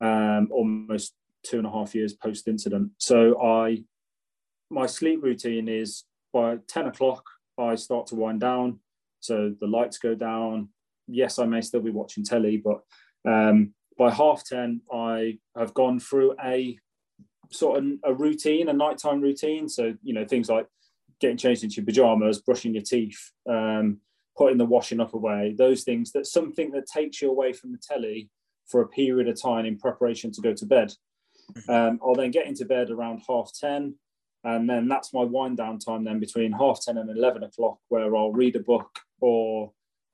[0.00, 2.90] um, almost two and a half years post incident.
[2.98, 3.84] So I,
[4.68, 7.24] my sleep routine is by 10 o'clock,
[7.58, 8.80] I start to wind down.
[9.26, 10.68] So the lights go down.
[11.08, 12.80] Yes, I may still be watching telly, but
[13.28, 16.78] um, by half 10, I have gone through a
[17.50, 19.68] sort of a routine, a nighttime routine.
[19.68, 20.66] So, you know, things like
[21.20, 23.98] getting changed into your pajamas, brushing your teeth, um,
[24.36, 27.78] putting the washing up away, those things that something that takes you away from the
[27.78, 28.28] telly
[28.66, 30.92] for a period of time in preparation to go to bed.
[31.54, 31.70] Mm-hmm.
[31.70, 33.94] Um, I'll then get into bed around half 10.
[34.44, 38.14] And then that's my wind down time then between half 10 and 11 o'clock, where
[38.16, 39.72] I'll read a book or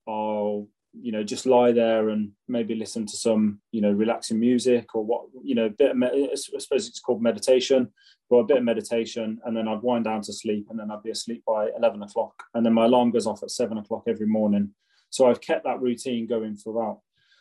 [0.08, 4.94] I'll you know just lie there and maybe listen to some you know relaxing music
[4.94, 7.90] or what you know bit I suppose it's called meditation
[8.32, 9.40] or a bit of meditation.
[9.44, 12.42] And then I'd wind down to sleep and then I'd be asleep by 11 o'clock.
[12.54, 14.70] And then my alarm goes off at 7 o'clock every morning.
[15.10, 17.00] So I've kept that routine going throughout.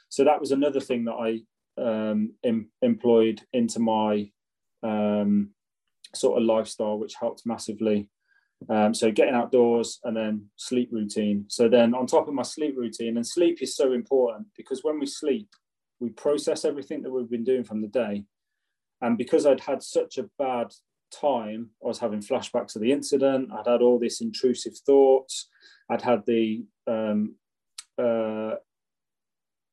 [0.10, 1.40] So that was another thing that I
[1.82, 4.30] um, em- employed into my
[4.84, 5.52] um,
[6.14, 8.10] sort of lifestyle which helped massively
[8.70, 11.46] um, so getting outdoors and then sleep routine.
[11.48, 15.00] So then on top of my sleep routine, and sleep is so important because when
[15.00, 15.50] we sleep,
[16.00, 18.26] we process everything that we've been doing from the day.
[19.02, 20.74] And because I'd had such a bad
[21.12, 23.52] time, I was having flashbacks of the incident.
[23.52, 25.50] I'd had all these intrusive thoughts.
[25.90, 27.36] I'd had the um,
[27.98, 28.56] uh,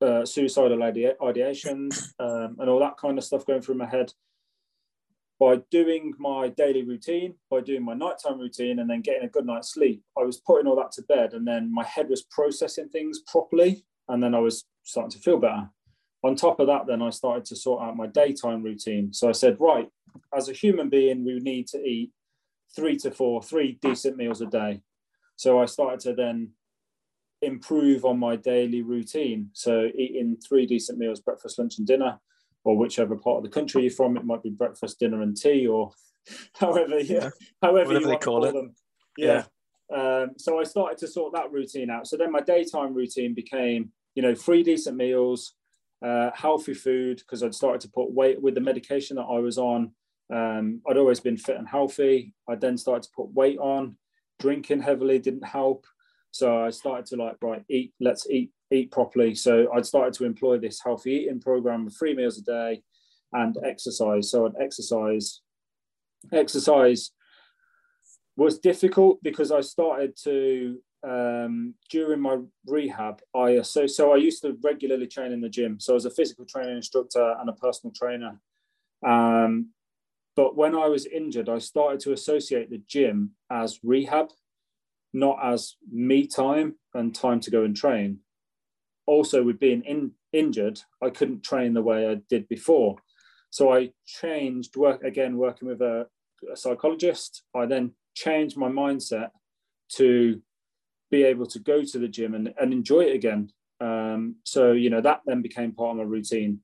[0.00, 4.12] uh, suicidal ideations um, and all that kind of stuff going through my head
[5.38, 9.46] by doing my daily routine, by doing my nighttime routine, and then getting a good
[9.46, 12.88] night's sleep, I was putting all that to bed, and then my head was processing
[12.88, 15.68] things properly, and then I was starting to feel better.
[16.24, 19.12] On top of that, then I started to sort out my daytime routine.
[19.12, 19.88] So I said, right,
[20.36, 22.10] as a human being, we need to eat
[22.74, 24.80] three to four, three decent meals a day.
[25.36, 26.50] So I started to then
[27.42, 29.50] improve on my daily routine.
[29.52, 32.18] So eating three decent meals, breakfast, lunch, and dinner
[32.64, 34.16] or whichever part of the country you're from.
[34.16, 35.92] It might be breakfast, dinner, and tea, or
[36.60, 37.30] however, yeah, yeah.
[37.62, 38.52] however Whatever you want call, to call it.
[38.52, 38.74] them.
[39.16, 39.26] Yeah.
[39.26, 39.42] yeah.
[39.90, 42.06] Um, so I started to sort that routine out.
[42.06, 45.54] So then my daytime routine became, you know, three decent meals,
[46.04, 49.56] uh, healthy food, because I'd started to put weight with the medication that I was
[49.58, 49.92] on.
[50.30, 52.34] Um, I'd always been fit and healthy.
[52.48, 53.96] I then started to put weight on.
[54.38, 55.86] Drinking heavily didn't help.
[56.30, 59.34] So I started to like, right, eat, let's eat eat properly.
[59.34, 62.82] So I'd started to employ this healthy eating program of three meals a day
[63.32, 64.30] and exercise.
[64.30, 65.40] So I'd exercise.
[66.32, 67.12] Exercise
[68.36, 73.20] was difficult because I started to um, during my rehab.
[73.34, 75.78] I so so I used to regularly train in the gym.
[75.80, 78.40] So I was a physical training instructor and a personal trainer.
[79.06, 79.70] Um,
[80.34, 84.28] but when I was injured, I started to associate the gym as rehab,
[85.12, 88.20] not as me time and time to go and train
[89.08, 92.96] also with being in, injured, I couldn't train the way I did before.
[93.50, 96.06] So I changed work again, working with a,
[96.52, 97.42] a psychologist.
[97.54, 99.30] I then changed my mindset
[99.96, 100.42] to
[101.10, 103.50] be able to go to the gym and, and enjoy it again.
[103.80, 106.60] Um, so, you know, that then became part of my routine.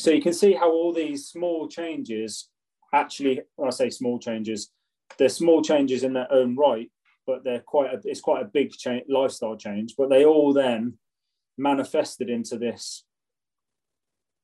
[0.00, 2.48] So you can see how all these small changes
[2.94, 4.70] actually, when I say small changes,
[5.18, 6.90] they're small changes in their own right,
[7.26, 10.94] but they're quite a, it's quite a big change, lifestyle change, but they all then
[11.56, 13.04] manifested into this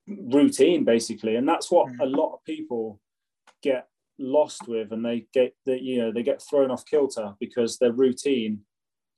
[0.07, 1.37] routine basically.
[1.37, 2.17] And that's what a mm.
[2.17, 3.01] lot of people
[3.63, 3.89] get
[4.19, 7.93] lost with and they get that you know they get thrown off kilter because their
[7.93, 8.61] routine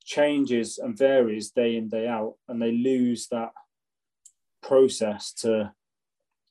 [0.04, 3.50] changes and varies day in day out and they lose that
[4.62, 5.72] process to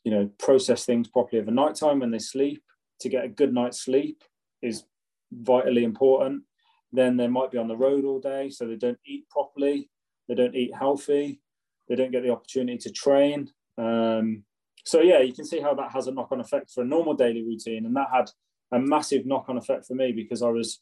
[0.03, 2.63] you know process things properly over night time when they sleep.
[3.01, 4.23] To get a good night's sleep
[4.61, 4.83] is
[5.31, 6.43] vitally important.
[6.91, 9.89] Then they might be on the road all day, so they don't eat properly,
[10.28, 11.41] they don't eat healthy,
[11.88, 13.49] they don't get the opportunity to train.
[13.78, 14.43] Um,
[14.86, 17.43] so yeah, you can see how that has a knock-on effect for a normal daily
[17.43, 18.30] routine, and that had
[18.72, 20.82] a massive knock-on effect for me because I was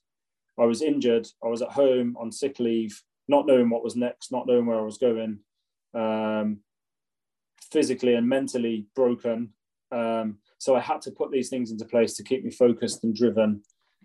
[0.60, 4.32] I was injured, I was at home on sick leave, not knowing what was next,
[4.32, 5.40] not knowing where I was going,
[5.94, 6.60] um,
[7.72, 9.54] physically and mentally broken.
[9.92, 13.16] Um, so I had to put these things into place to keep me focused and
[13.16, 13.62] driven,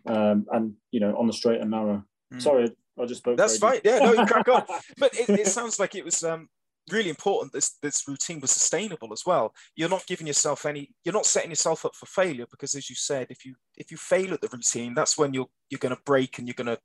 [0.07, 2.05] um, and you know on the straight and narrow.
[2.33, 2.43] Mm.
[2.43, 2.71] Sorry,
[3.01, 3.37] I just spoke.
[3.37, 3.81] That's fine.
[3.85, 4.65] Yeah, no, you crack on.
[4.99, 6.49] But it, it sounds like it was um,
[6.91, 11.15] really important this this routine was sustainable as well you're not giving yourself any you're
[11.15, 14.35] not setting yourself up for failure because as you said if you if you fail
[14.35, 16.79] at the routine that's when you're you're going to break and you're going to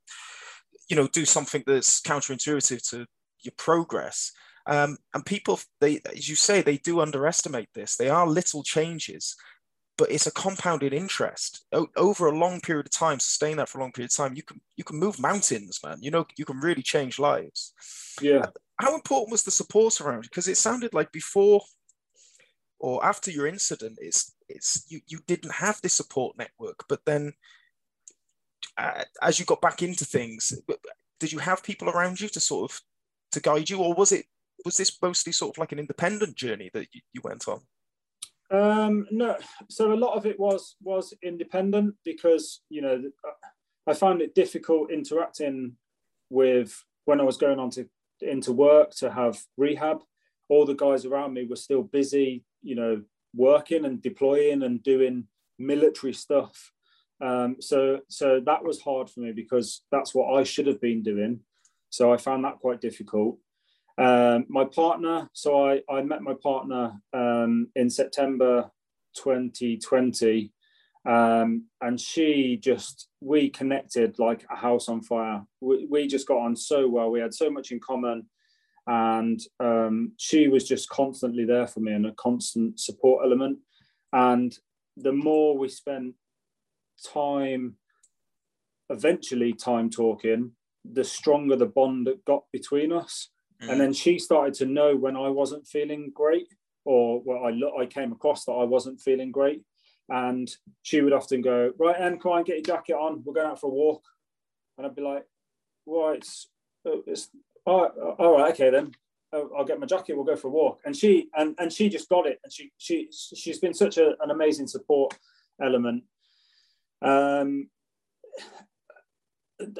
[0.88, 3.04] you know do something that's counterintuitive to
[3.42, 4.32] your progress
[4.66, 9.36] um, and people they as you say they do underestimate this they are little changes
[10.00, 11.66] but it's a compounded interest.
[11.72, 14.34] O- over a long period of time sustain that for a long period of time
[14.34, 15.98] you can you can move mountains man.
[16.00, 17.74] You know you can really change lives.
[18.22, 18.46] Yeah.
[18.80, 20.30] How important was the support around you?
[20.30, 21.60] Because it sounded like before
[22.78, 27.34] or after your incident it's it's you, you didn't have this support network but then
[28.78, 30.58] uh, as you got back into things
[31.18, 32.80] did you have people around you to sort of
[33.32, 34.24] to guide you or was it
[34.64, 37.60] was this mostly sort of like an independent journey that you, you went on
[38.50, 39.36] um no
[39.68, 43.02] so a lot of it was was independent because you know
[43.86, 45.76] i found it difficult interacting
[46.30, 47.88] with when i was going on to
[48.20, 50.02] into work to have rehab
[50.48, 53.00] all the guys around me were still busy you know
[53.34, 55.24] working and deploying and doing
[55.58, 56.72] military stuff
[57.20, 61.02] um, so so that was hard for me because that's what I should have been
[61.02, 61.40] doing.
[61.90, 63.38] So I found that quite difficult.
[64.00, 68.70] Um, my partner, so I, I met my partner um, in September
[69.14, 70.50] 2020,
[71.06, 75.44] um, and she just we connected like a house on fire.
[75.60, 77.10] We, we just got on so well.
[77.10, 78.26] We had so much in common,
[78.86, 83.58] and um, she was just constantly there for me and a constant support element.
[84.14, 84.56] And
[84.96, 86.14] the more we spent
[87.12, 87.76] time,
[88.88, 90.52] eventually time talking,
[90.90, 93.28] the stronger the bond that got between us.
[93.62, 93.70] Mm.
[93.70, 96.48] And then she started to know when I wasn't feeling great,
[96.84, 99.62] or well, I look, I came across that I wasn't feeling great,
[100.08, 100.50] and
[100.82, 103.22] she would often go, "Right, Em, come on, get your jacket on.
[103.24, 104.02] We're going out for a walk."
[104.76, 105.24] And I'd be like,
[105.84, 106.48] "Well, it's,
[106.84, 107.28] it's
[107.66, 108.92] all right, all right, okay then."
[109.32, 110.16] I'll get my jacket.
[110.16, 110.80] We'll go for a walk.
[110.84, 112.40] And she and and she just got it.
[112.42, 115.16] And she she she's been such a, an amazing support
[115.62, 116.02] element.
[117.02, 117.68] Um,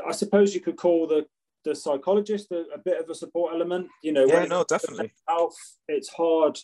[0.06, 1.26] I suppose you could call the
[1.64, 3.88] the psychologist a, a bit of a support element.
[4.02, 5.12] You know, yeah, no, definitely.
[5.28, 5.56] Health,
[5.88, 6.58] it's hard.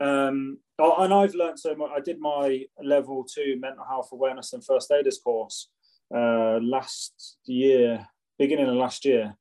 [0.00, 1.90] Um, and I've learned so much.
[1.94, 5.68] I did my level two mental health awareness and first aiders course
[6.14, 8.06] uh, last year,
[8.38, 9.36] beginning of last year,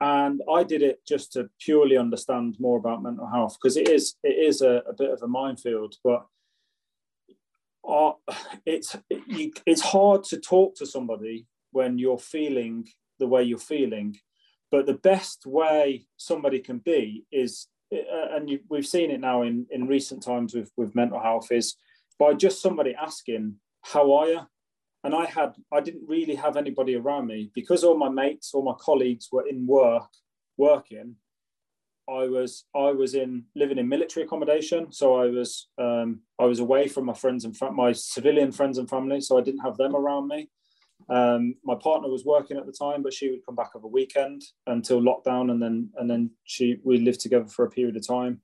[0.00, 4.14] and I did it just to purely understand more about mental health because it is
[4.22, 6.26] it is a, a bit of a minefield, but
[7.84, 8.16] are
[8.66, 12.86] it's you, it's hard to talk to somebody when you're feeling
[13.18, 14.16] the way you're feeling
[14.70, 19.42] but the best way somebody can be is uh, and you, we've seen it now
[19.42, 21.76] in in recent times with with mental health is
[22.18, 24.40] by just somebody asking how are you?
[25.04, 27.50] And i had i didn't really have anybody around me.
[27.54, 30.10] Because all my mates all my colleagues were in work
[30.56, 31.16] working
[32.08, 36.58] I was I was in living in military accommodation, so I was um, I was
[36.58, 39.94] away from my friends and my civilian friends and family, so I didn't have them
[39.94, 40.48] around me.
[41.08, 44.42] Um, my partner was working at the time, but she would come back over weekend
[44.66, 48.40] until lockdown, and then and then she we lived together for a period of time.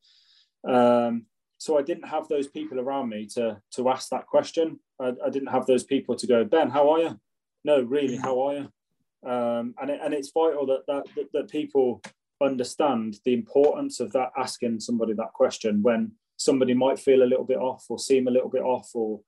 [0.66, 1.26] Um,
[1.58, 4.80] so I didn't have those people around me to to ask that question.
[5.00, 7.20] I, I, didn't have those people to go, Ben, how are you?
[7.64, 9.30] No, really, how are you?
[9.30, 12.02] Um, and it, and it's vital that that that, that people
[12.42, 17.44] understand the importance of that asking somebody that question when somebody might feel a little
[17.44, 19.20] bit off or seem a little bit off or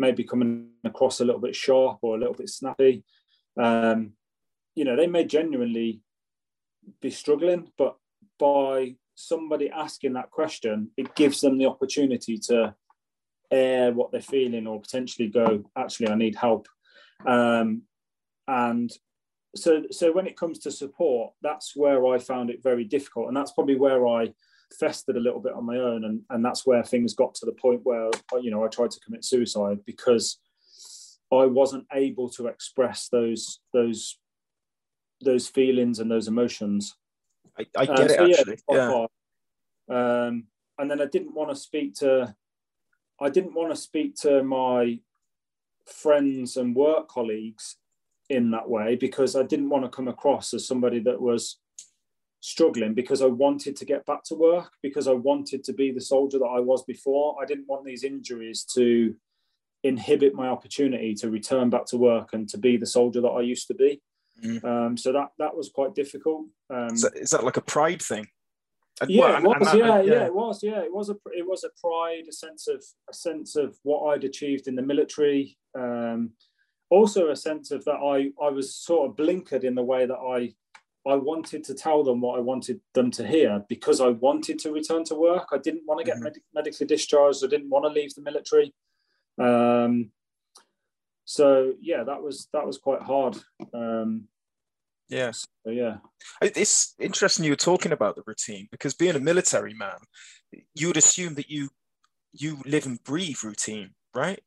[0.00, 3.04] maybe coming across a little bit sharp or a little bit snappy.
[3.60, 4.14] Um,
[4.74, 6.00] you know they may genuinely
[7.00, 7.96] be struggling but
[8.38, 12.74] by somebody asking that question it gives them the opportunity to
[13.50, 16.66] air what they're feeling or potentially go actually i need help.
[17.26, 17.82] Um,
[18.48, 18.90] and
[19.54, 23.28] so so when it comes to support that's where i found it very difficult.
[23.28, 24.32] And that's probably where i
[24.78, 27.52] festered a little bit on my own and, and that's where things got to the
[27.52, 28.10] point where
[28.40, 30.38] you know i tried to commit suicide because
[31.32, 34.18] i wasn't able to express those those
[35.22, 36.96] those feelings and those emotions.
[37.58, 38.58] I, I get um, it so actually.
[38.70, 39.06] yeah,
[39.88, 40.26] yeah.
[40.26, 40.44] Um,
[40.78, 42.34] and then i didn't want to speak to
[43.20, 45.00] i didn't want to speak to my
[45.86, 47.76] friends and work colleagues
[48.28, 51.58] in that way because I didn't want to come across as somebody that was
[52.40, 56.00] struggling because I wanted to get back to work because I wanted to be the
[56.00, 57.36] soldier that I was before.
[57.40, 59.14] I didn't want these injuries to
[59.82, 63.42] inhibit my opportunity to return back to work and to be the soldier that I
[63.42, 64.00] used to be.
[64.42, 64.64] Mm.
[64.64, 66.46] Um, so that that was quite difficult.
[66.70, 68.26] Um, is, that like a pride thing?
[69.06, 69.56] Yeah, well, it was.
[69.56, 70.62] And, and, yeah, yeah, yeah, it was.
[70.62, 74.12] Yeah, it was a it was a pride, a sense of a sense of what
[74.12, 75.58] I'd achieved in the military.
[75.78, 76.30] Um,
[76.88, 80.14] also, a sense of that I I was sort of blinkered in the way that
[80.14, 80.54] I
[81.06, 84.72] I wanted to tell them what I wanted them to hear because I wanted to
[84.72, 85.48] return to work.
[85.52, 86.24] I didn't want to get mm-hmm.
[86.24, 87.42] med- medically discharged.
[87.42, 88.74] I didn't want to leave the military.
[89.38, 90.10] Um,
[91.24, 93.38] so yeah, that was that was quite hard.
[93.72, 94.28] Um,
[95.08, 95.46] yes.
[95.64, 95.98] So, yeah.
[96.42, 99.98] It's interesting you were talking about the routine because being a military man,
[100.74, 101.70] you would assume that you
[102.32, 104.40] you live and breathe routine, right?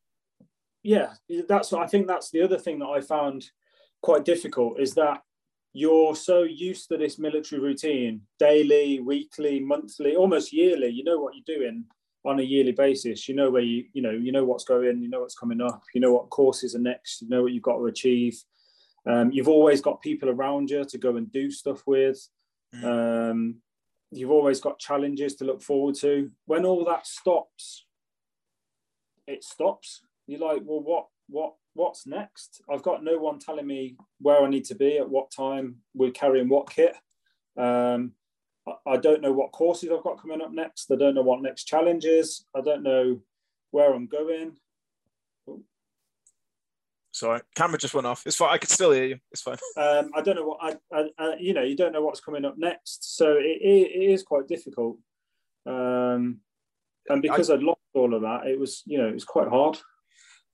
[0.83, 1.13] Yeah,
[1.47, 3.49] that's I think that's the other thing that I found
[4.01, 5.21] quite difficult is that
[5.73, 10.89] you're so used to this military routine daily, weekly, monthly, almost yearly.
[10.89, 11.85] You know what you're doing
[12.25, 13.27] on a yearly basis.
[13.27, 15.81] You know where you, you know, you know what's going, you know what's coming up,
[15.93, 18.37] you know what courses are next, you know what you've got to achieve.
[19.05, 22.25] Um, you've always got people around you to go and do stuff with.
[22.75, 23.31] Mm.
[23.31, 23.55] Um,
[24.11, 26.31] you've always got challenges to look forward to.
[26.45, 27.85] When all that stops,
[29.27, 30.01] it stops.
[30.27, 32.61] You're like, well, what, what, what's next?
[32.71, 36.11] I've got no one telling me where I need to be at what time we're
[36.11, 36.95] carrying what kit.
[37.57, 38.13] Um,
[38.85, 40.91] I, don't know what courses I've got coming up next.
[40.91, 42.45] I don't know what next challenge is.
[42.55, 43.19] I don't know
[43.71, 44.57] where I'm going.
[47.11, 48.23] Sorry, camera just went off.
[48.25, 48.53] It's fine.
[48.53, 49.17] I can still hear you.
[49.31, 49.57] It's fine.
[49.77, 52.45] Um, I don't know what I, I, I, you know, you don't know what's coming
[52.45, 54.97] up next, so it, it, it is quite difficult.
[55.65, 56.39] Um,
[57.09, 59.47] and because I, would lost all of that, it was, you know, it was quite
[59.47, 59.77] hard.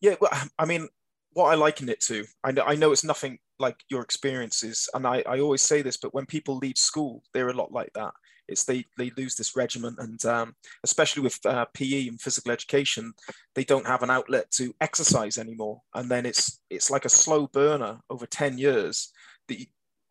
[0.01, 0.87] Yeah, well, I mean,
[1.33, 5.05] what I liken it to, I know, I know it's nothing like your experiences, and
[5.05, 8.13] I, I always say this, but when people leave school, they're a lot like that.
[8.47, 13.13] It's they they lose this regiment, and um, especially with uh, PE and physical education,
[13.53, 17.47] they don't have an outlet to exercise anymore, and then it's it's like a slow
[17.47, 19.11] burner over ten years.
[19.49, 19.59] That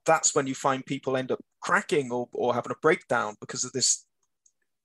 [0.06, 3.72] that's when you find people end up cracking or, or having a breakdown because of
[3.72, 4.06] this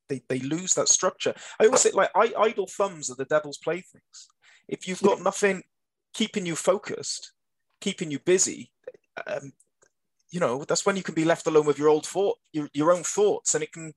[0.10, 1.34] they, they lose that structure.
[1.60, 4.28] I always say like I, idle thumbs are the devil's playthings.
[4.68, 5.64] If you've got nothing
[6.14, 7.34] keeping you focused,
[7.82, 8.72] keeping you busy,
[9.28, 9.54] um,
[10.34, 12.92] you know, that's when you can be left alone with your old thought, your, your
[12.92, 13.94] own thoughts, and it can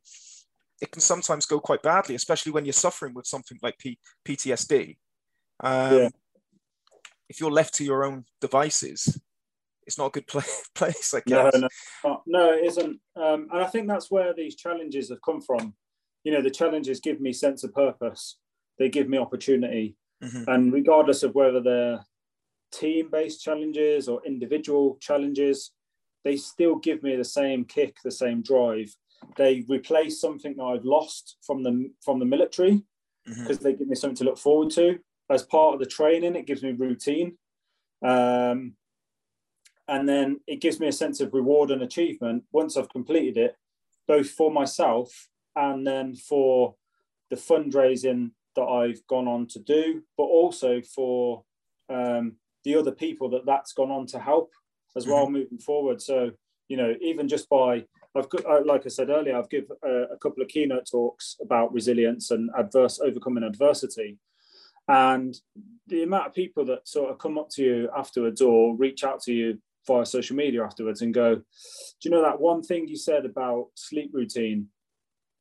[0.83, 3.99] it can sometimes go quite badly, especially when you're suffering with something like P-
[4.29, 4.99] PTSD.
[5.61, 6.09] Um, yeah.
[7.31, 9.19] If you're left to your own devices,
[9.87, 10.43] it's not a good play-
[10.75, 11.15] place.
[11.15, 11.55] I guess.
[11.55, 11.69] No,
[12.05, 13.01] no, no, it isn't.
[13.17, 15.75] Um, and I think that's where these challenges have come from.
[16.23, 18.37] You know, the challenges give me sense of purpose.
[18.79, 19.97] They give me opportunity.
[20.23, 20.51] Mm-hmm.
[20.51, 22.05] And regardless of whether they're
[22.73, 25.73] team based challenges or individual challenges,
[26.25, 28.95] they still give me the same kick, the same drive.
[29.37, 32.83] They replace something that I've lost from the from the military
[33.25, 33.65] because mm-hmm.
[33.65, 34.99] they give me something to look forward to.
[35.29, 37.37] As part of the training, it gives me routine.
[38.03, 38.75] Um,
[39.89, 43.57] and then it gives me a sense of reward and achievement once I've completed it,
[44.07, 46.75] both for myself and then for
[47.31, 51.45] the fundraising that I've gone on to do, but also for
[51.89, 54.53] um, the other people that that's gone on to help
[54.97, 55.35] as well mm-hmm.
[55.35, 56.03] moving forward.
[56.03, 56.33] So,
[56.69, 57.85] you know, even just by,
[58.17, 61.37] I've got, uh, like I said earlier, I've given a, a couple of keynote talks
[61.41, 64.19] about resilience and adverse overcoming adversity.
[64.89, 65.37] And
[65.87, 69.21] the amount of people that sort of come up to you afterwards or reach out
[69.23, 71.43] to you via social media afterwards and go, Do
[72.05, 74.69] you know that one thing you said about sleep routine?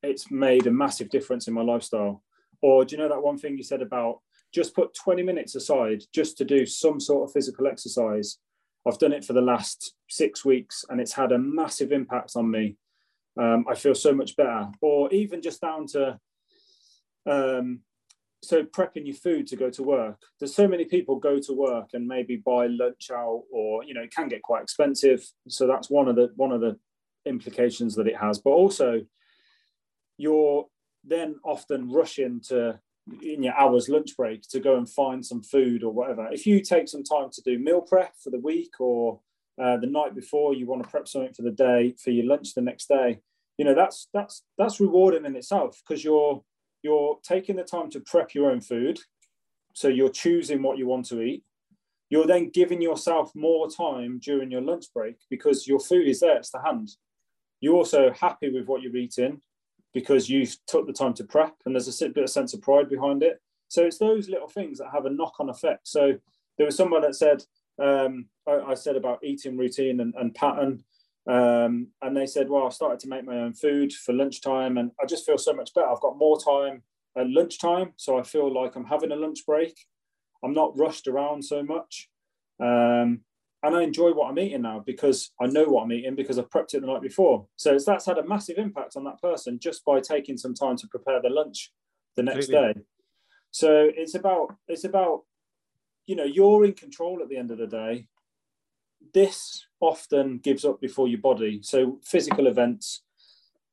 [0.03, 2.23] It's made a massive difference in my lifestyle.
[2.61, 4.19] Or do you know that one thing you said about
[4.53, 8.37] just put 20 minutes aside just to do some sort of physical exercise?
[8.87, 12.49] I've done it for the last six weeks and it's had a massive impact on
[12.51, 12.77] me.
[13.37, 14.67] Um, I feel so much better.
[14.81, 16.19] Or even just down to,
[17.25, 17.81] um,
[18.43, 20.21] so prepping your food to go to work.
[20.39, 24.03] There's so many people go to work and maybe buy lunch out, or you know,
[24.03, 25.25] it can get quite expensive.
[25.49, 26.77] So that's one of the one of the
[27.25, 28.37] implications that it has.
[28.37, 29.01] But also,
[30.17, 30.67] you're
[31.07, 32.79] then often rushing to
[33.21, 36.27] in your hours lunch break to go and find some food or whatever.
[36.31, 39.19] If you take some time to do meal prep for the week or
[39.61, 42.53] uh, the night before, you want to prep something for the day for your lunch
[42.53, 43.19] the next day.
[43.57, 46.43] You know that's that's that's rewarding in itself because you're
[46.83, 48.99] you're taking the time to prep your own food,
[49.73, 51.43] so you're choosing what you want to eat.
[52.09, 56.37] You're then giving yourself more time during your lunch break because your food is there,
[56.37, 56.89] it's the hand.
[57.61, 59.41] You're also happy with what you're eating
[59.95, 62.89] because you took the time to prep and there's a bit of sense of pride
[62.89, 63.39] behind it.
[63.69, 65.87] So it's those little things that have a knock on effect.
[65.87, 66.13] So
[66.57, 67.43] there was someone that said,
[67.81, 70.83] um, I, I, said about eating routine and, and pattern.
[71.27, 74.91] Um, and they said, well, I started to make my own food for lunchtime and
[75.01, 75.87] I just feel so much better.
[75.87, 76.83] I've got more time
[77.17, 77.93] at lunchtime.
[77.95, 79.79] So I feel like I'm having a lunch break.
[80.43, 82.09] I'm not rushed around so much.
[82.59, 83.21] Um,
[83.65, 86.49] and I enjoy what I'm eating now because I know what I'm eating because I've
[86.49, 87.47] prepped it the night before.
[87.55, 90.87] So that's had a massive impact on that person just by taking some time to
[90.87, 91.71] prepare their lunch
[92.15, 92.73] the next Absolutely.
[92.73, 92.79] day.
[93.49, 95.23] So it's about it's about
[96.05, 98.07] you know you're in control at the end of the day.
[99.13, 101.61] This often gives up before your body.
[101.63, 103.01] So physical events,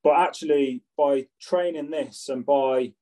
[0.03, 2.95] but actually by training this and by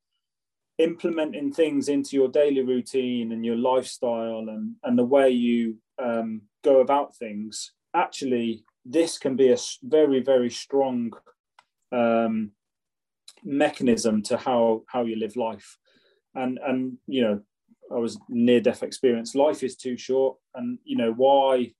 [0.77, 6.41] implementing things into your daily routine and your lifestyle and, and the way you um,
[6.63, 11.11] go about things, actually, this can be a very, very strong
[11.91, 12.51] um,
[13.43, 15.77] mechanism to how how you live life.
[16.35, 17.41] And and you know,
[17.93, 19.35] I was near death experience.
[19.35, 21.73] Life is too short, and you know why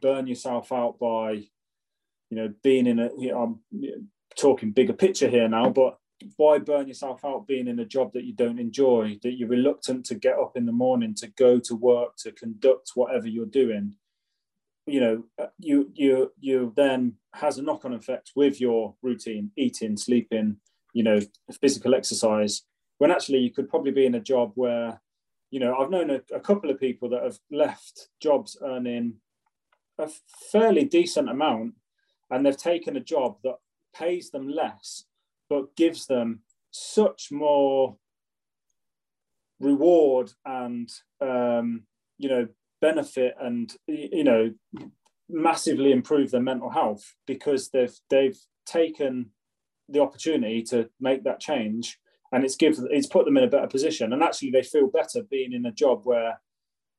[0.00, 3.10] burn yourself out by you know being in a.
[3.18, 5.98] You know, I'm talking bigger picture here now, but
[6.36, 10.06] why burn yourself out being in a job that you don't enjoy that you're reluctant
[10.06, 13.94] to get up in the morning to go to work to conduct whatever you're doing?
[14.86, 19.96] You know uh, you you you then has a knock-on effect with your routine eating
[19.96, 20.58] sleeping
[20.96, 21.20] you know
[21.60, 22.62] physical exercise
[22.98, 25.00] when actually you could probably be in a job where
[25.50, 29.14] you know i've known a, a couple of people that have left jobs earning
[29.98, 30.08] a
[30.50, 31.74] fairly decent amount
[32.30, 33.56] and they've taken a job that
[33.94, 35.04] pays them less
[35.48, 36.40] but gives them
[36.70, 37.96] such more
[39.60, 40.90] reward and
[41.20, 41.82] um,
[42.18, 42.46] you know
[42.80, 44.52] benefit and you know
[45.28, 49.30] massively improve their mental health because they've they've taken
[49.88, 51.98] the opportunity to make that change
[52.32, 54.12] and it's give it's put them in a better position.
[54.12, 56.40] And actually they feel better being in a job where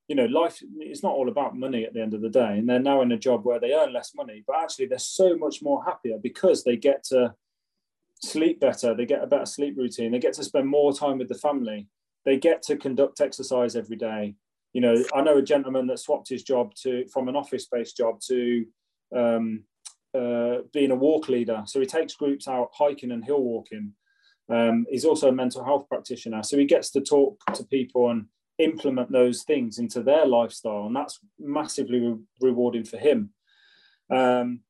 [0.07, 2.57] you know life it's not all about money at the end of the day.
[2.57, 5.37] And they're now in a job where they earn less money but actually they're so
[5.37, 7.33] much more happier because they get to
[8.21, 11.29] sleep better, they get a better sleep routine, they get to spend more time with
[11.29, 11.87] the family,
[12.25, 14.35] they get to conduct exercise every day.
[14.73, 18.19] You know, I know a gentleman that swapped his job to from an office-based job
[18.27, 18.65] to
[19.15, 19.63] um,
[20.13, 21.63] uh, being a walk leader.
[21.65, 23.93] So he takes groups out hiking and hill walking.
[24.49, 28.25] Um, he's also a mental health practitioner, so he gets to talk to people and
[28.59, 33.31] implement those things into their lifestyle, and that's massively re- rewarding for him.
[34.09, 34.61] Um,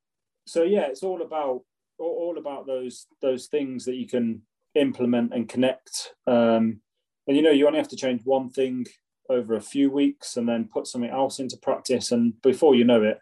[0.46, 1.62] so yeah, it's all about
[2.00, 4.42] all about those those things that you can
[4.76, 6.14] implement and connect.
[6.26, 6.82] Um,
[7.28, 8.86] and you know, you only have to change one thing
[9.30, 13.04] over a few weeks, and then put something else into practice, and before you know
[13.04, 13.20] it,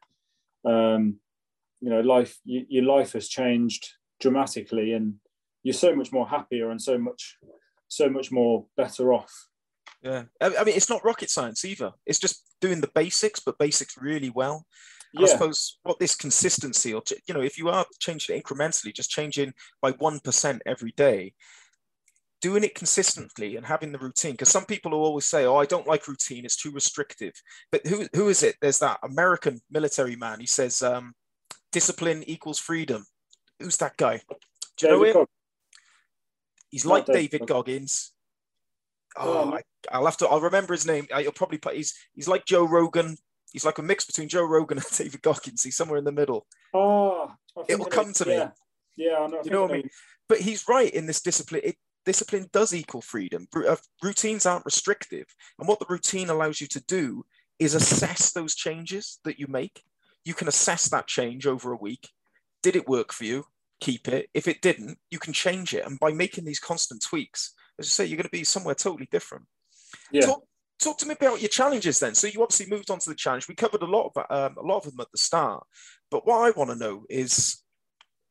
[0.70, 1.20] um,
[1.82, 3.88] you know, life you, your life has changed
[4.20, 5.16] dramatically, and
[5.64, 7.38] you're so much more happier and so much
[7.88, 9.48] so much more better off.
[10.02, 11.92] Yeah, I mean, it's not rocket science either.
[12.06, 14.68] It's just doing the basics, but basics really well.
[15.18, 15.26] Yeah.
[15.26, 19.10] I suppose what this consistency, or you know, if you are changing it incrementally, just
[19.10, 21.34] changing by one percent every day,
[22.42, 24.34] doing it consistently and having the routine.
[24.34, 27.34] Because some people will always say, "Oh, I don't like routine; it's too restrictive."
[27.72, 28.56] But who who is it?
[28.62, 30.40] There's that American military man.
[30.40, 31.14] He says, um,
[31.72, 33.06] "Discipline equals freedom."
[33.60, 34.22] Who's that guy?
[34.78, 35.28] Do you David know him?
[36.70, 38.12] He's like David, David Goggins.
[39.18, 39.58] Oh,
[39.90, 40.28] I, will have to.
[40.28, 41.08] I'll remember his name.
[41.14, 41.76] I'll probably put.
[41.76, 43.18] He's he's like Joe Rogan,
[43.56, 45.64] He's like a mix between Joe Rogan and David Goggins.
[45.64, 46.46] He's somewhere in the middle.
[46.74, 47.32] Oh,
[47.70, 48.44] it will come to me.
[48.98, 49.42] Yeah, I know.
[49.46, 49.90] You know what I mean?
[50.28, 51.62] But he's right in this discipline.
[51.64, 53.48] It, discipline does equal freedom.
[53.56, 55.28] Uh, routines aren't restrictive,
[55.58, 57.26] and what the routine allows you to do
[57.58, 59.84] is assess those changes that you make.
[60.26, 62.10] You can assess that change over a week.
[62.62, 63.46] Did it work for you?
[63.80, 64.30] Keep it.
[64.34, 65.86] If it didn't, you can change it.
[65.86, 69.08] And by making these constant tweaks, as I say, you're going to be somewhere totally
[69.10, 69.46] different.
[70.12, 70.26] Yeah.
[70.26, 70.44] Talk,
[70.82, 72.16] talk to me about your challenges then.
[72.16, 73.48] So you obviously moved on to the challenge.
[73.48, 75.66] We covered a lot of um, a lot of them at the start,
[76.12, 77.62] but what I want to know is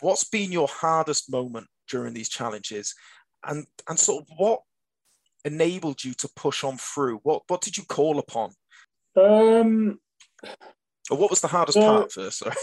[0.00, 2.94] what's been your hardest moment during these challenges,
[3.46, 4.60] and and sort of what
[5.44, 7.20] enabled you to push on through.
[7.22, 8.52] What what did you call upon?
[9.16, 10.00] Um,
[11.10, 12.38] or what was the hardest so, part first?
[12.38, 12.54] Sorry.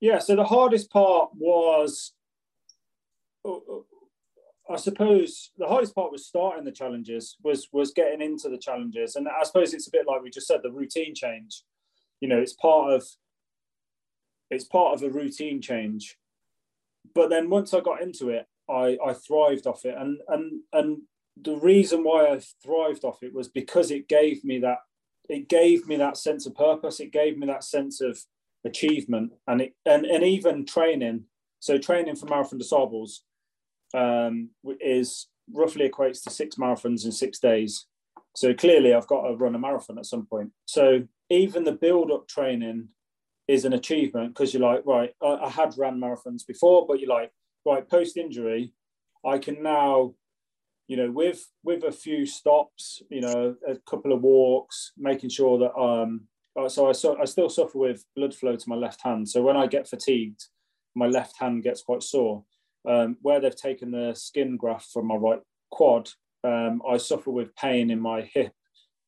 [0.00, 2.12] Yeah, so the hardest part was
[3.44, 3.82] uh, uh,
[4.70, 9.16] I suppose the hardest part was starting the challenges, was was getting into the challenges,
[9.16, 11.64] and I suppose it's a bit like we just said, the routine change.
[12.20, 13.04] You know, it's part of
[14.48, 16.16] it's part of a routine change.
[17.14, 20.98] But then once I got into it, I I thrived off it, and and and
[21.36, 24.78] the reason why I thrived off it was because it gave me that
[25.28, 27.00] it gave me that sense of purpose.
[27.00, 28.20] It gave me that sense of
[28.64, 31.24] achievement, and it and and even training.
[31.58, 33.24] So training for Marathon des Sables
[33.94, 37.86] um, is roughly equates to six marathons in six days.
[38.36, 40.50] So clearly, I've got to run a marathon at some point.
[40.66, 42.88] So even the build up training
[43.48, 47.10] is an achievement because you're like, right, I, I had ran marathons before, but you're
[47.10, 47.32] like,
[47.66, 48.72] right, post injury,
[49.24, 50.14] I can now,
[50.86, 55.58] you know, with with a few stops, you know, a couple of walks, making sure
[55.58, 56.22] that um,
[56.58, 59.28] uh, so I so I still suffer with blood flow to my left hand.
[59.28, 60.44] So when I get fatigued,
[60.94, 62.44] my left hand gets quite sore.
[62.88, 66.08] Um, where they've taken the skin graft from my right quad,
[66.44, 68.52] um, I suffer with pain in my hip,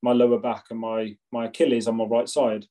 [0.03, 2.67] my lower back, and my my Achilles on my right side.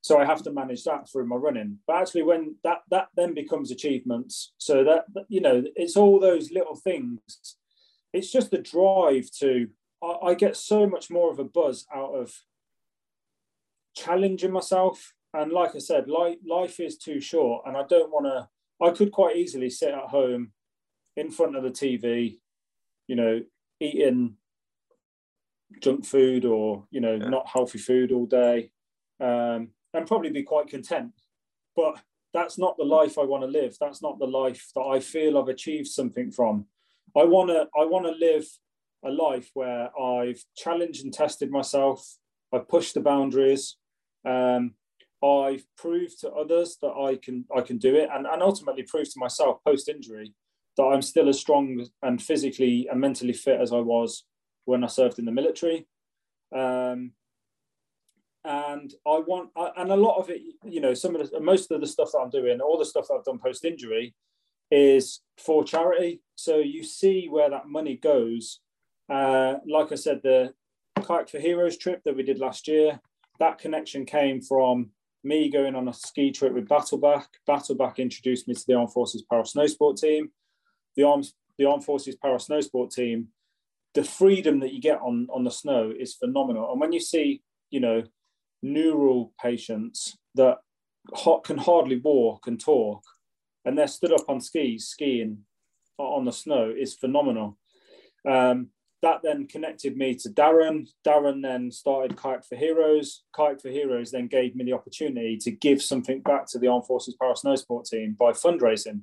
[0.00, 1.78] So I have to manage that through my running.
[1.86, 6.50] But actually, when that that then becomes achievements, so that you know, it's all those
[6.50, 7.20] little things.
[8.12, 9.68] It's just the drive to.
[10.02, 12.34] I, I get so much more of a buzz out of
[13.94, 15.14] challenging myself.
[15.32, 18.48] And like I said, life, life is too short, and I don't want to.
[18.82, 20.52] I could quite easily sit at home
[21.16, 22.38] in front of the TV,
[23.06, 23.42] you know,
[23.80, 24.36] eating
[25.80, 27.28] junk food or you know yeah.
[27.28, 28.70] not healthy food all day,
[29.20, 31.12] um, and probably be quite content.
[31.76, 32.00] But
[32.32, 33.76] that's not the life I want to live.
[33.80, 36.66] That's not the life that I feel I've achieved something from.
[37.16, 37.68] I want to.
[37.78, 38.46] I want to live
[39.04, 42.16] a life where I've challenged and tested myself.
[42.52, 43.76] I've pushed the boundaries.
[44.24, 44.74] Um,
[45.24, 49.12] I've proved to others that I can I can do it, and, and ultimately proved
[49.12, 50.34] to myself post injury
[50.76, 54.24] that I'm still as strong and physically and mentally fit as I was
[54.64, 55.86] when I served in the military.
[56.54, 57.12] Um,
[58.44, 61.80] and I want, and a lot of it, you know, some of the most of
[61.80, 64.14] the stuff that I'm doing, all the stuff that I've done post injury,
[64.70, 66.20] is for charity.
[66.34, 68.60] So you see where that money goes.
[69.08, 70.52] Uh, like I said, the
[71.02, 73.00] Kayak for Heroes trip that we did last year,
[73.38, 74.90] that connection came from
[75.24, 77.24] me going on a ski trip with Battleback.
[77.48, 80.30] Battleback introduced me to the Armed Forces Para Snowsport team.
[80.96, 81.26] The Armed,
[81.58, 83.28] the Armed Forces Para Snowsport team,
[83.94, 86.70] the freedom that you get on, on the snow is phenomenal.
[86.70, 88.02] And when you see, you know,
[88.62, 90.58] neural patients that
[91.44, 93.02] can hardly walk and talk,
[93.64, 95.38] and they're stood up on skis skiing
[95.98, 97.58] on the snow is phenomenal.
[98.28, 98.70] Um,
[99.04, 100.88] that then connected me to Darren.
[101.06, 103.22] Darren then started Kayak for Heroes.
[103.36, 106.86] Kayak for Heroes then gave me the opportunity to give something back to the Armed
[106.86, 109.02] Forces Para Snowsport team by fundraising.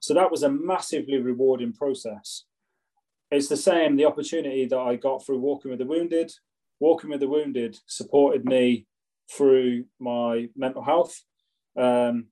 [0.00, 2.44] So that was a massively rewarding process.
[3.30, 6.30] It's the same, the opportunity that I got through Walking with the Wounded.
[6.78, 8.86] Walking with the Wounded supported me
[9.30, 11.24] through my mental health.
[11.76, 12.26] Um,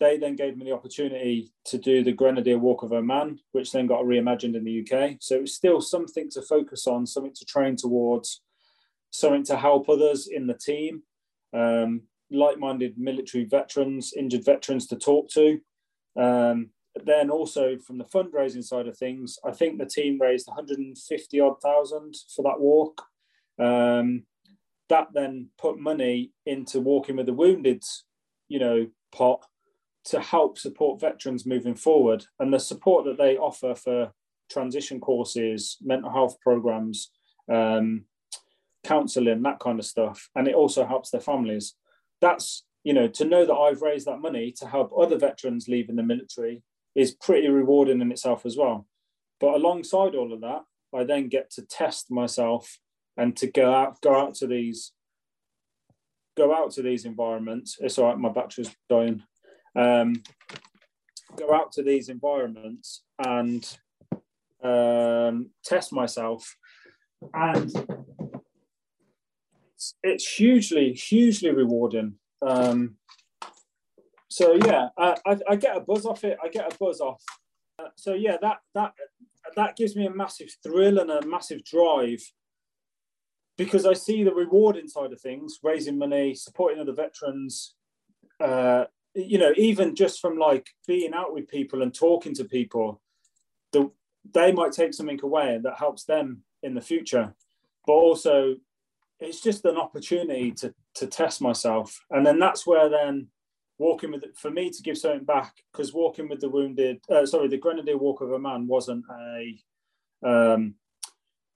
[0.00, 3.86] they then gave me the opportunity to do the Grenadier Walk of Oman, which then
[3.86, 5.16] got reimagined in the UK.
[5.20, 8.40] So it was still something to focus on, something to train towards,
[9.10, 11.02] something to help others in the team,
[11.52, 15.60] um, like-minded military veterans, injured veterans to talk to.
[16.18, 16.70] Um,
[17.04, 21.60] then also from the fundraising side of things, I think the team raised 150 odd
[21.62, 23.02] thousand for that walk.
[23.58, 24.24] Um,
[24.88, 27.84] that then put money into walking with the wounded,
[28.48, 29.44] you know, pot
[30.06, 34.12] to help support veterans moving forward and the support that they offer for
[34.50, 37.10] transition courses, mental health programs,
[37.50, 38.04] um,
[38.84, 40.28] counseling, that kind of stuff.
[40.34, 41.74] And it also helps their families.
[42.20, 45.96] That's, you know, to know that I've raised that money to help other veterans leaving
[45.96, 46.62] the military
[46.94, 48.86] is pretty rewarding in itself as well.
[49.38, 50.62] But alongside all of that,
[50.94, 52.78] I then get to test myself
[53.16, 54.92] and to go out, go out to these,
[56.36, 57.76] go out to these environments.
[57.80, 59.22] It's all right, my battery's dying
[59.76, 60.22] um,
[61.36, 63.78] go out to these environments and
[64.62, 66.56] um, test myself.
[67.34, 67.72] And
[69.74, 72.14] it's, it's hugely, hugely rewarding.
[72.46, 72.96] Um,
[74.28, 76.38] so yeah, I, I, I, get a buzz off it.
[76.42, 77.22] I get a buzz off.
[77.78, 78.92] Uh, so yeah, that that
[79.56, 82.20] that gives me a massive thrill and a massive drive
[83.58, 87.74] because I see the rewarding side of things, raising money, supporting other veterans,
[88.40, 88.84] uh,
[89.14, 93.00] you know, even just from like being out with people and talking to people,
[93.72, 93.90] the,
[94.32, 97.34] they might take something away that helps them in the future.
[97.86, 98.56] But also,
[99.18, 103.28] it's just an opportunity to to test myself, and then that's where then
[103.78, 107.48] walking with for me to give something back because walking with the wounded, uh, sorry,
[107.48, 109.58] the Grenadier Walk of Oman wasn't a
[110.22, 110.74] um,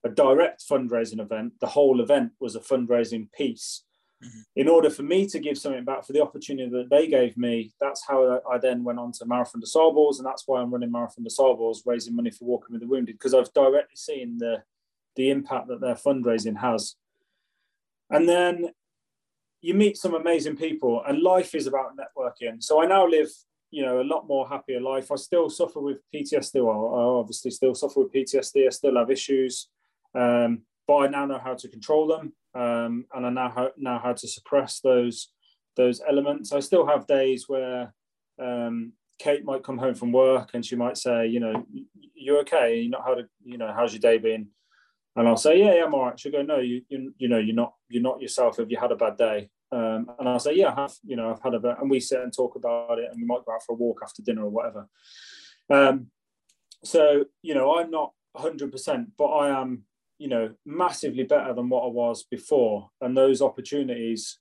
[0.05, 1.55] a direct fundraising event.
[1.61, 3.85] The whole event was a fundraising piece.
[4.57, 7.73] In order for me to give something back for the opportunity that they gave me,
[7.81, 10.93] that's how I then went on to Marathon des Sables, and that's why I'm running
[10.93, 14.63] Marathon des Sables, raising money for Walking with the Wounded, because I've directly seen the
[15.17, 16.97] the impact that their fundraising has.
[18.11, 18.71] And then
[19.61, 22.63] you meet some amazing people, and life is about networking.
[22.63, 23.31] So I now live,
[23.71, 25.11] you know, a lot more happier life.
[25.11, 26.65] I still suffer with PTSD.
[26.65, 28.67] Well, I obviously still suffer with PTSD.
[28.67, 29.69] I still have issues,
[30.15, 33.99] um, but I now know how to control them um, and I now ha- now
[33.99, 35.31] how to suppress those
[35.77, 36.53] those elements.
[36.53, 37.93] I still have days where
[38.41, 41.67] um, Kate might come home from work and she might say, you know,
[42.15, 42.81] you're okay?
[42.81, 44.49] You not how to, you know, how's your day been?
[45.17, 46.19] And I'll say, yeah, yeah, I'm all right.
[46.19, 48.57] She'll go, no, you, you, you know, you're not, you're not yourself.
[48.57, 49.49] Have you had a bad day?
[49.71, 52.21] Um, and I'll say, yeah, I have, you know, I've had a and we sit
[52.21, 54.51] and talk about it and we might go out for a walk after dinner or
[54.51, 54.89] whatever.
[55.71, 56.09] Um,
[56.83, 59.83] so, you know, I'm not 100%, but I am,
[60.19, 62.91] you know, massively better than what I was before.
[63.01, 64.39] And those opportunities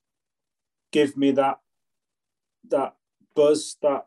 [0.91, 1.57] give me that,
[2.69, 2.95] that
[3.35, 4.05] buzz, that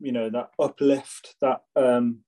[0.00, 2.20] you know that uplift that um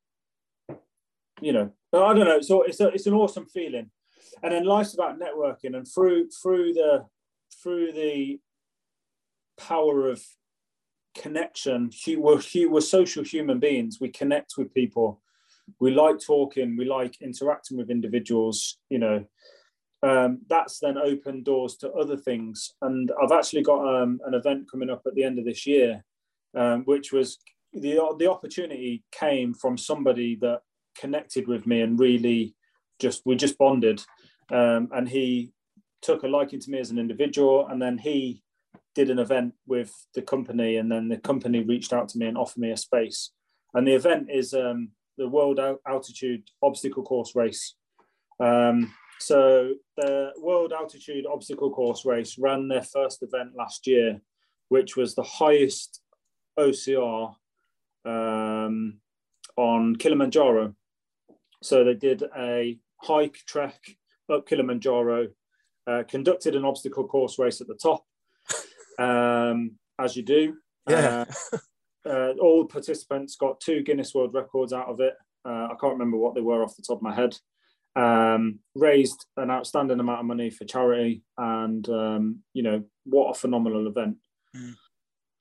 [1.41, 2.41] you know i don't know.
[2.41, 3.91] So it's a, it's an awesome feeling.
[4.43, 7.07] And then life's about networking and through through the
[7.63, 8.41] through the
[9.59, 10.23] power of
[11.15, 12.41] connection we're,
[12.71, 13.99] we're social human beings.
[14.01, 15.21] We connect with people
[15.81, 19.25] we like talking we like interacting with individuals you know.
[20.05, 22.73] Um, that's then opened doors to other things.
[22.83, 26.05] And i've actually got um, an event coming up at the end of this year
[26.55, 27.39] um, which was
[27.73, 30.61] the the opportunity came from somebody that
[30.95, 32.55] connected with me and really
[32.99, 34.03] just we just bonded.
[34.51, 35.53] Um, and he
[36.03, 37.67] took a liking to me as an individual.
[37.69, 38.43] And then he
[38.95, 40.77] did an event with the company.
[40.77, 43.31] And then the company reached out to me and offered me a space.
[43.75, 44.91] And the event is um,
[45.23, 47.75] the world altitude obstacle course race
[48.41, 54.21] um, so the world altitude obstacle course race ran their first event last year
[54.69, 56.01] which was the highest
[56.59, 57.35] ocr
[58.05, 59.01] um,
[59.57, 60.75] on Kilimanjaro.
[61.63, 63.81] So they did a hike trek
[64.33, 65.29] up Kilimanjaro,
[65.87, 68.05] uh, conducted an obstacle course race at the top,
[68.99, 70.55] um, as you do.
[70.89, 71.27] Yeah.
[71.53, 71.59] Uh,
[72.09, 75.15] uh, all participants got two Guinness World Records out of it.
[75.45, 77.37] Uh, I can't remember what they were off the top of my head.
[77.95, 83.35] Um, raised an outstanding amount of money for charity, and um, you know what a
[83.35, 84.17] phenomenal event.
[84.57, 84.75] Mm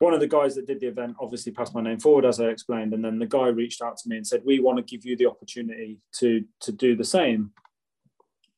[0.01, 2.45] one of the guys that did the event obviously passed my name forward as I
[2.45, 5.05] explained, and then the guy reached out to me and said, "We want to give
[5.05, 7.51] you the opportunity to to do the same."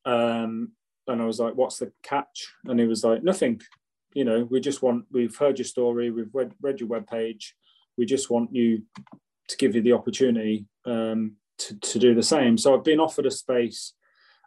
[0.06, 0.72] Um,
[1.06, 3.62] and I was like, "What's the catch?" And he was like, "Nothing.
[4.14, 5.06] You know, we just want.
[5.12, 6.12] We've heard your story.
[6.12, 7.56] We've read read your web page.
[7.98, 8.84] We just want you
[9.48, 13.26] to give you the opportunity um, to to do the same." So I've been offered
[13.26, 13.94] a space.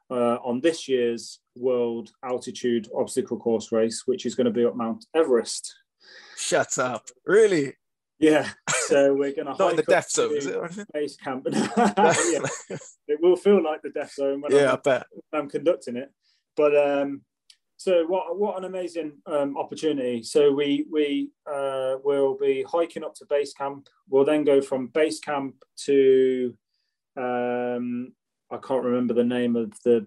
[0.09, 4.77] Uh, on this year's World Altitude Obstacle Course race, which is going to be up
[4.77, 5.75] Mount Everest
[6.37, 7.07] Shut up.
[7.25, 7.75] Really?
[8.19, 8.49] Yeah.
[8.87, 10.59] So we're going to Not in the death zone, is it?
[10.93, 11.47] Base camp.
[11.53, 12.41] yeah.
[13.09, 15.07] It will feel like the death zone when, yeah, I'm, I bet.
[15.33, 16.13] I'm conducting it.
[16.57, 17.23] But um,
[17.77, 20.23] so what what an amazing um, opportunity.
[20.23, 23.89] So we we uh, will be hiking up to base camp.
[24.09, 26.57] We'll then go from base camp to
[27.17, 28.13] um,
[28.51, 30.07] I can't remember the name of the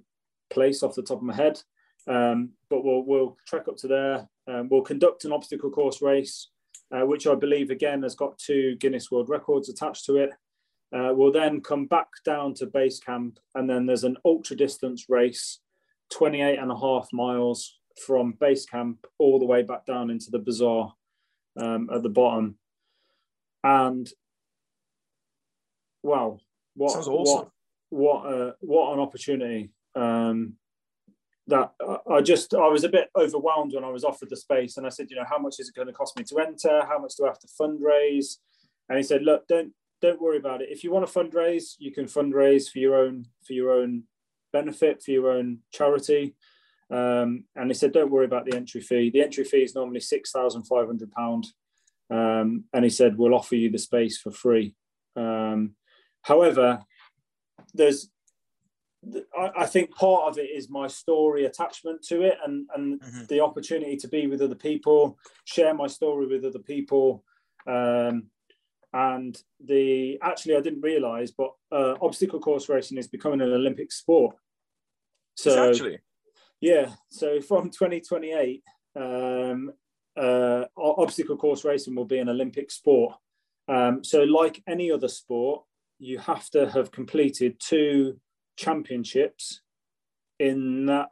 [0.50, 1.62] place off the top of my head.
[2.08, 4.28] Um, but we'll, we'll trek up to there.
[4.48, 6.50] Um, we'll conduct an obstacle course race,
[6.92, 10.32] uh, which I believe again has got two Guinness World Records attached to it.
[10.92, 15.06] Uh, we'll then come back down to base camp, and then there's an ultra distance
[15.08, 15.60] race,
[16.12, 20.40] 28 and a half miles from base camp all the way back down into the
[20.40, 20.94] bazaar
[21.58, 22.58] um, at the bottom.
[23.64, 24.10] And
[26.04, 26.40] wow,
[26.76, 27.36] what Sounds awesome.
[27.36, 27.50] what
[27.92, 29.72] what, uh, what an opportunity!
[29.96, 30.54] Um,
[31.48, 31.72] that
[32.10, 34.90] I just I was a bit overwhelmed when I was offered the space, and I
[34.90, 36.86] said, you know, how much is it going to cost me to enter?
[36.86, 38.38] How much do I have to fundraise?
[38.88, 40.70] And he said, look, don't don't worry about it.
[40.70, 44.04] If you want to fundraise, you can fundraise for your own for your own
[44.52, 46.36] benefit for your own charity.
[46.92, 49.12] Um, and he said, don't worry about the entry fee.
[49.12, 51.48] The entry fee is normally six thousand five hundred pound,
[52.10, 54.76] um, and he said we'll offer you the space for free.
[55.16, 55.76] Um,
[56.24, 56.80] however,
[57.74, 58.10] there's
[59.58, 63.26] I, think part of it is my story attachment to it and, and mm-hmm.
[63.30, 67.24] the opportunity to be with other people, share my story with other people.
[67.66, 68.30] Um,
[68.94, 73.92] and the actually, I didn't realize, but uh, obstacle course racing is becoming an Olympic
[73.92, 74.36] sport.
[75.36, 76.00] So, actually,
[76.60, 76.94] yeah.
[77.10, 78.64] So from 2028,
[78.96, 79.72] um,
[80.20, 83.16] uh, obstacle course racing will be an Olympic sport.
[83.68, 85.64] Um, so, like any other sport,
[86.00, 88.20] you have to have completed two
[88.58, 89.62] championships
[90.40, 91.10] in that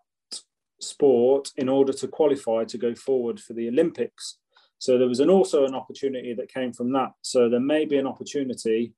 [0.79, 4.37] sport in order to qualify to go forward for the Olympics.
[4.79, 7.13] So there was an, also an opportunity that came from that.
[7.21, 8.93] So there may be an opportunity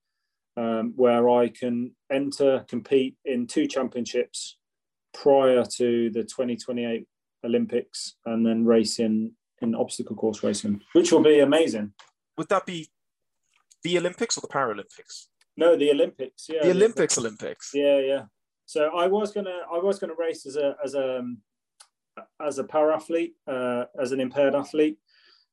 [0.57, 4.57] um, where I can enter, compete in two championships
[5.13, 7.07] prior to the 2028
[7.45, 9.31] Olympics and then race in,
[9.61, 11.93] in obstacle course racing, which will be amazing.
[12.37, 12.89] Would that be
[13.83, 15.27] the Olympics or the Paralympics?
[15.55, 16.47] No, the Olympics.
[16.49, 17.17] Yeah, the Olympics.
[17.17, 17.71] Olympics.
[17.73, 18.23] Yeah, yeah.
[18.65, 21.23] So I was gonna I was gonna race as a as a
[22.39, 24.97] as a para athlete, uh, as an impaired athlete,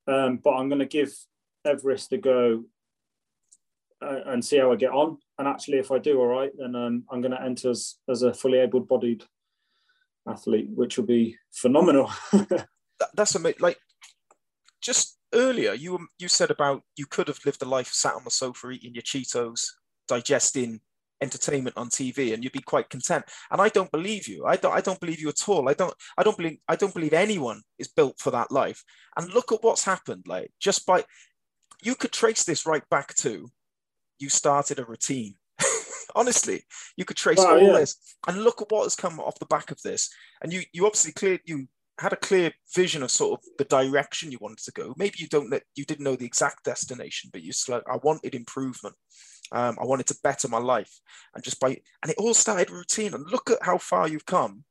[0.06, 1.12] um, but I'm going to give
[1.64, 2.64] Everest a go
[4.02, 5.18] uh, and see how I get on.
[5.38, 8.22] And actually, if I do all right, then um, I'm going to enter as, as
[8.22, 9.24] a fully able-bodied
[10.28, 12.10] athlete, which will be phenomenal.
[13.14, 13.60] That's amazing.
[13.60, 13.78] Like
[14.82, 18.30] just earlier, you you said about you could have lived a life sat on the
[18.30, 19.66] sofa eating your Cheetos,
[20.08, 20.80] digesting
[21.20, 23.24] entertainment on TV, and you'd be quite content.
[23.50, 24.44] And I don't believe you.
[24.46, 24.74] I don't.
[24.74, 25.68] I don't believe you at all.
[25.68, 25.94] I don't.
[26.16, 26.58] I don't believe.
[26.68, 28.82] I don't believe anyone is built for that life.
[29.16, 30.24] And look at what's happened.
[30.26, 31.04] Like just by,
[31.82, 33.48] you could trace this right back to,
[34.18, 35.34] you started a routine.
[36.14, 36.62] Honestly,
[36.96, 37.72] you could trace all yeah.
[37.72, 40.10] this, and look at what has come off the back of this.
[40.42, 41.68] And you, you obviously clear you
[41.98, 44.94] had a clear vision of sort of the direction you wanted to go.
[44.98, 48.94] Maybe you don't you didn't know the exact destination, but you like I wanted improvement.
[49.52, 51.00] Um, I wanted to better my life,
[51.34, 51.68] and just by
[52.02, 53.14] and it all started routine.
[53.14, 54.64] And look at how far you've come.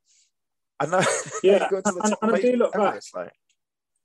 [0.78, 1.02] I know.
[1.42, 3.00] Yeah, and, and I do look back.
[3.14, 3.32] Like.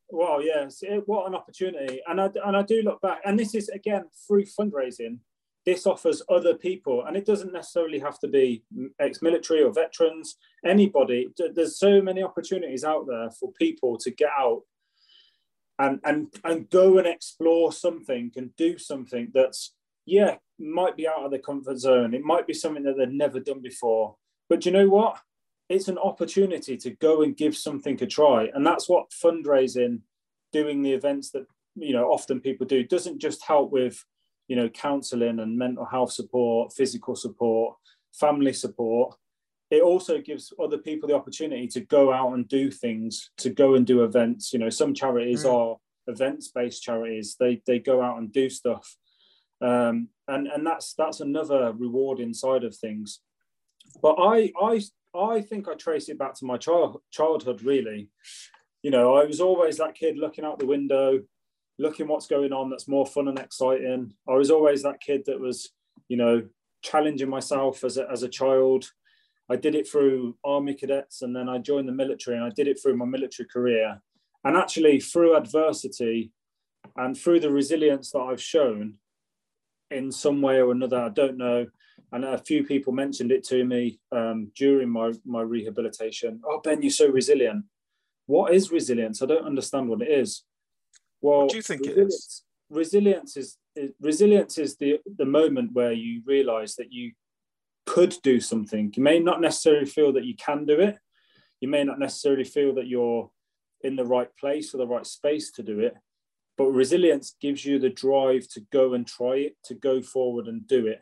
[0.09, 3.69] Well, yes, what an opportunity, and I and I do look back, and this is
[3.69, 5.19] again through fundraising.
[5.63, 8.63] This offers other people, and it doesn't necessarily have to be
[8.99, 10.35] ex-military or veterans.
[10.65, 14.63] Anybody, there's so many opportunities out there for people to get out
[15.81, 19.73] and and and go and explore something and do something that's
[20.05, 22.13] yeah might be out of their comfort zone.
[22.13, 24.15] It might be something that they've never done before.
[24.49, 25.19] But you know what?
[25.69, 28.49] It's an opportunity to go and give something a try.
[28.53, 30.01] And that's what fundraising,
[30.51, 31.45] doing the events that
[31.75, 34.03] you know often people do, doesn't just help with
[34.47, 37.77] you know counseling and mental health support, physical support,
[38.13, 39.15] family support.
[39.69, 43.75] It also gives other people the opportunity to go out and do things, to go
[43.75, 44.51] and do events.
[44.51, 45.53] You know, some charities mm.
[45.53, 47.37] are events-based charities.
[47.39, 48.97] They they go out and do stuff
[49.61, 53.19] um, and and that's that's another rewarding side of things.
[54.01, 54.81] But I I
[55.15, 58.09] I think I trace it back to my child childhood really.
[58.83, 61.19] You know, I was always that kid looking out the window,
[61.77, 64.13] looking what's going on that's more fun and exciting.
[64.27, 65.69] I was always that kid that was,
[66.09, 66.43] you know,
[66.81, 68.89] challenging myself as a, as a child.
[69.49, 72.67] I did it through army cadets and then I joined the military and I did
[72.67, 74.01] it through my military career.
[74.43, 76.31] And actually through adversity
[76.95, 78.95] and through the resilience that I've shown,
[79.91, 80.97] in some way or another.
[80.97, 81.67] I don't know.
[82.11, 86.41] And a few people mentioned it to me um, during my, my rehabilitation.
[86.43, 87.65] Oh, Ben, you're so resilient.
[88.25, 89.21] What is resilience?
[89.21, 90.43] I don't understand what it is.
[91.21, 92.43] Well, what do you think it is?
[92.69, 93.57] Resilience is
[94.01, 97.11] resilience is the the moment where you realise that you
[97.85, 98.93] could do something.
[98.95, 100.97] You may not necessarily feel that you can do it.
[101.59, 103.29] You may not necessarily feel that you're
[103.81, 105.95] in the right place or the right space to do it.
[106.57, 110.67] But resilience gives you the drive to go and try it, to go forward and
[110.67, 111.01] do it.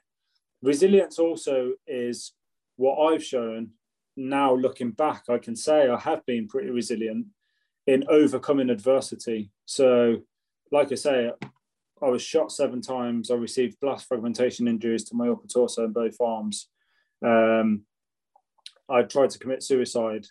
[0.62, 2.34] Resilience also is
[2.76, 3.72] what I've shown
[4.16, 5.24] now looking back.
[5.30, 7.28] I can say I have been pretty resilient
[7.88, 9.52] in overcoming adversity.
[9.66, 10.18] So,
[10.72, 11.32] like I say,
[12.02, 13.32] I was shot seven times.
[13.32, 16.70] I received blast fragmentation injuries to my upper torso and both arms.
[17.26, 17.82] Um,
[18.88, 20.28] I tried to commit suicide.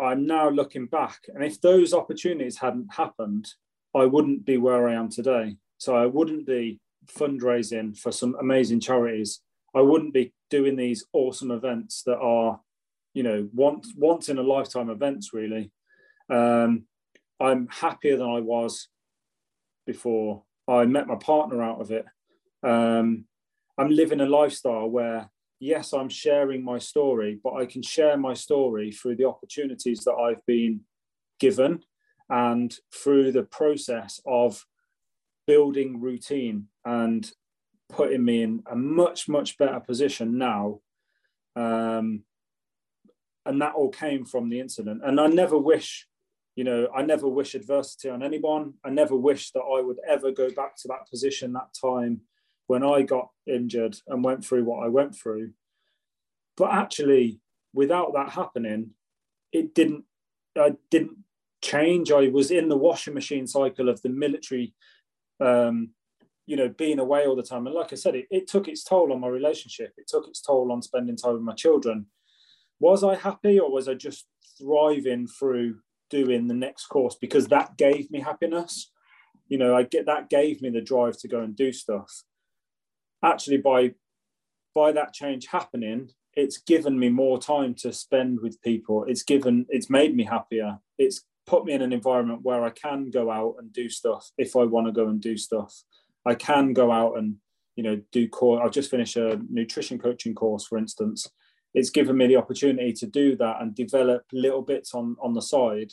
[0.00, 3.48] I'm now looking back, and if those opportunities hadn't happened,
[3.94, 5.56] I wouldn't be where I am today.
[5.78, 9.40] So I wouldn't be fundraising for some amazing charities.
[9.74, 12.60] I wouldn't be doing these awesome events that are,
[13.14, 15.32] you know, once once in a lifetime events.
[15.32, 15.70] Really,
[16.28, 16.84] um,
[17.40, 18.88] I'm happier than I was
[19.86, 20.44] before.
[20.68, 22.04] I met my partner out of it.
[22.62, 23.24] Um,
[23.78, 25.30] I'm living a lifestyle where
[25.60, 30.14] yes, I'm sharing my story, but I can share my story through the opportunities that
[30.14, 30.80] I've been
[31.38, 31.84] given
[32.30, 34.64] and through the process of
[35.46, 37.30] building routine and
[37.90, 40.80] putting me in a much, much better position now.
[41.56, 42.24] Um,
[43.44, 45.02] and that all came from the incident.
[45.04, 46.06] And I never wish,
[46.56, 48.74] you know, I never wish adversity on anyone.
[48.84, 52.20] I never wish that I would ever go back to that position that time
[52.70, 55.54] when I got injured and went through what I went through.
[56.56, 57.40] But actually,
[57.74, 58.90] without that happening,
[59.52, 60.04] it didn't.
[60.56, 61.16] I didn't
[61.60, 62.12] change.
[62.12, 64.72] I was in the washing machine cycle of the military,
[65.40, 65.90] um,
[66.46, 67.66] you know, being away all the time.
[67.66, 69.92] And like I said, it, it took its toll on my relationship.
[69.96, 72.06] It took its toll on spending time with my children.
[72.78, 74.26] Was I happy, or was I just
[74.60, 78.92] thriving through doing the next course because that gave me happiness?
[79.48, 82.22] You know, I get that gave me the drive to go and do stuff
[83.22, 83.92] actually by
[84.74, 89.04] by that change happening it's given me more time to spend with people.
[89.08, 90.78] It's given it's made me happier.
[90.98, 94.54] It's put me in an environment where i can go out and do stuff if
[94.54, 95.74] i want to go and do stuff.
[96.24, 97.36] I can go out and
[97.76, 101.26] you know do core i've just finished a nutrition coaching course for instance.
[101.72, 105.42] It's given me the opportunity to do that and develop little bits on on the
[105.42, 105.92] side,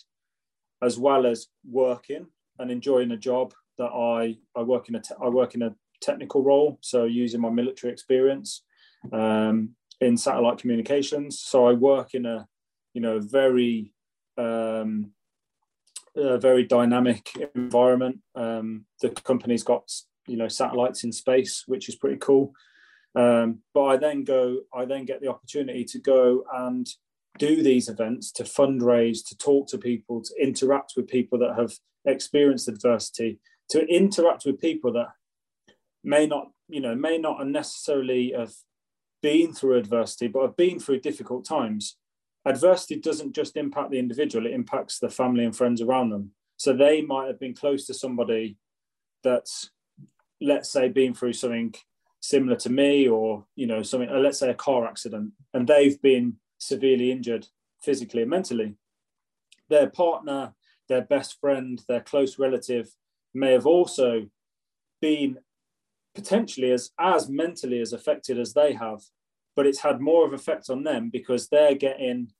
[0.83, 2.27] as well as working
[2.59, 6.43] and enjoying a job that I I work in a I work in a technical
[6.43, 8.63] role, so using my military experience
[9.11, 9.69] um,
[10.01, 11.39] in satellite communications.
[11.39, 12.47] So I work in a
[12.93, 13.93] you know very
[14.37, 15.11] um,
[16.15, 18.19] a very dynamic environment.
[18.35, 19.91] Um, the company's got
[20.27, 22.53] you know satellites in space, which is pretty cool.
[23.15, 26.87] Um, but I then go, I then get the opportunity to go and
[27.39, 31.73] do these events, to fundraise, to talk to people, to interact with people that have
[32.05, 35.07] experienced adversity, to interact with people that
[36.07, 38.53] may not, you know, may not necessarily have
[39.21, 41.97] been through adversity, but have been through difficult times.
[42.45, 46.31] Adversity doesn't just impact the individual, it impacts the family and friends around them.
[46.55, 48.57] So they might have been close to somebody
[49.21, 49.69] that's,
[50.39, 51.75] let's say, been through something
[52.21, 56.01] similar to me or, you know, something, uh, let's say a car accident, and they've
[56.01, 57.47] been severely injured
[57.81, 58.75] physically and mentally.
[59.69, 60.53] Their partner,
[60.87, 62.95] their best friend, their close relative
[63.33, 64.29] may have also
[65.01, 65.39] been
[66.17, 69.01] potentially as, as mentally as affected as they have,
[69.55, 72.31] but it's had more of effect on them because they're getting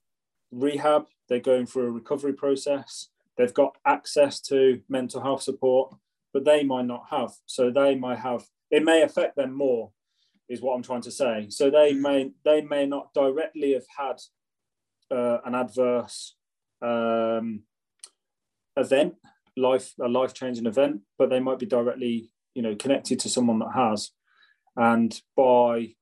[0.51, 5.93] rehab, they're going through a recovery process, they've got access to mental health support,
[6.33, 7.33] but they might not have.
[7.45, 9.91] So they might have, it may affect them more,
[10.49, 11.45] is what I'm trying to say.
[11.49, 11.99] So they mm.
[11.99, 14.17] may they may not directly have had
[15.15, 16.35] uh, an adverse
[16.81, 17.61] um,
[18.75, 19.15] event,
[19.55, 23.59] life a life changing event, but they might be directly you know connected to someone
[23.59, 24.11] that has,
[24.75, 25.93] and by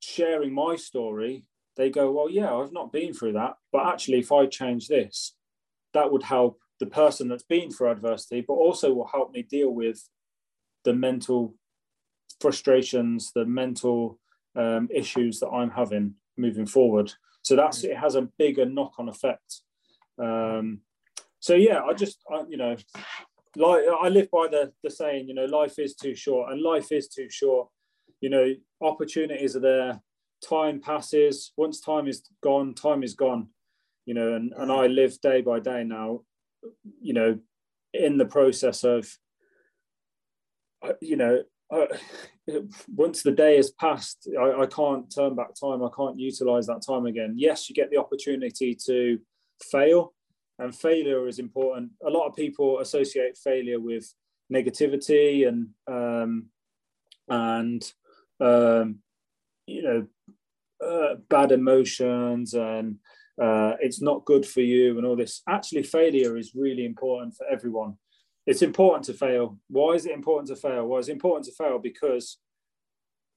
[0.00, 1.44] sharing my story,
[1.76, 5.34] they go, well, yeah, I've not been through that, but actually, if I change this,
[5.94, 9.70] that would help the person that's been through adversity, but also will help me deal
[9.70, 10.08] with
[10.84, 11.54] the mental
[12.40, 14.18] frustrations, the mental
[14.56, 17.12] um, issues that I'm having moving forward.
[17.42, 19.60] So that's it has a bigger knock on effect.
[20.18, 20.80] Um,
[21.38, 22.76] so yeah, I just I, you know,
[23.56, 26.92] like I live by the the saying, you know, life is too short, and life
[26.92, 27.68] is too short.
[28.20, 30.02] You know, opportunities are there.
[30.48, 31.52] Time passes.
[31.56, 33.48] Once time is gone, time is gone.
[34.06, 36.22] You know, and and I live day by day now.
[37.00, 37.38] You know,
[37.92, 39.08] in the process of,
[41.00, 41.42] you know,
[41.72, 41.86] uh,
[42.94, 45.82] once the day has passed, I, I, can't turn back time.
[45.82, 47.34] I can't utilize that time again.
[47.36, 49.18] Yes, you get the opportunity to
[49.70, 50.14] fail,
[50.62, 51.90] and failure is important.
[52.06, 54.12] A lot of people associate failure with
[54.52, 56.46] negativity and um,
[57.28, 57.92] and
[58.40, 58.98] um,
[59.66, 60.06] you know
[60.84, 62.96] uh, bad emotions and
[63.40, 65.42] uh, it's not good for you and all this.
[65.48, 67.96] Actually, failure is really important for everyone
[68.46, 69.58] it's important to fail.
[69.68, 70.86] Why is it important to fail?
[70.86, 72.38] Well, it's important to fail because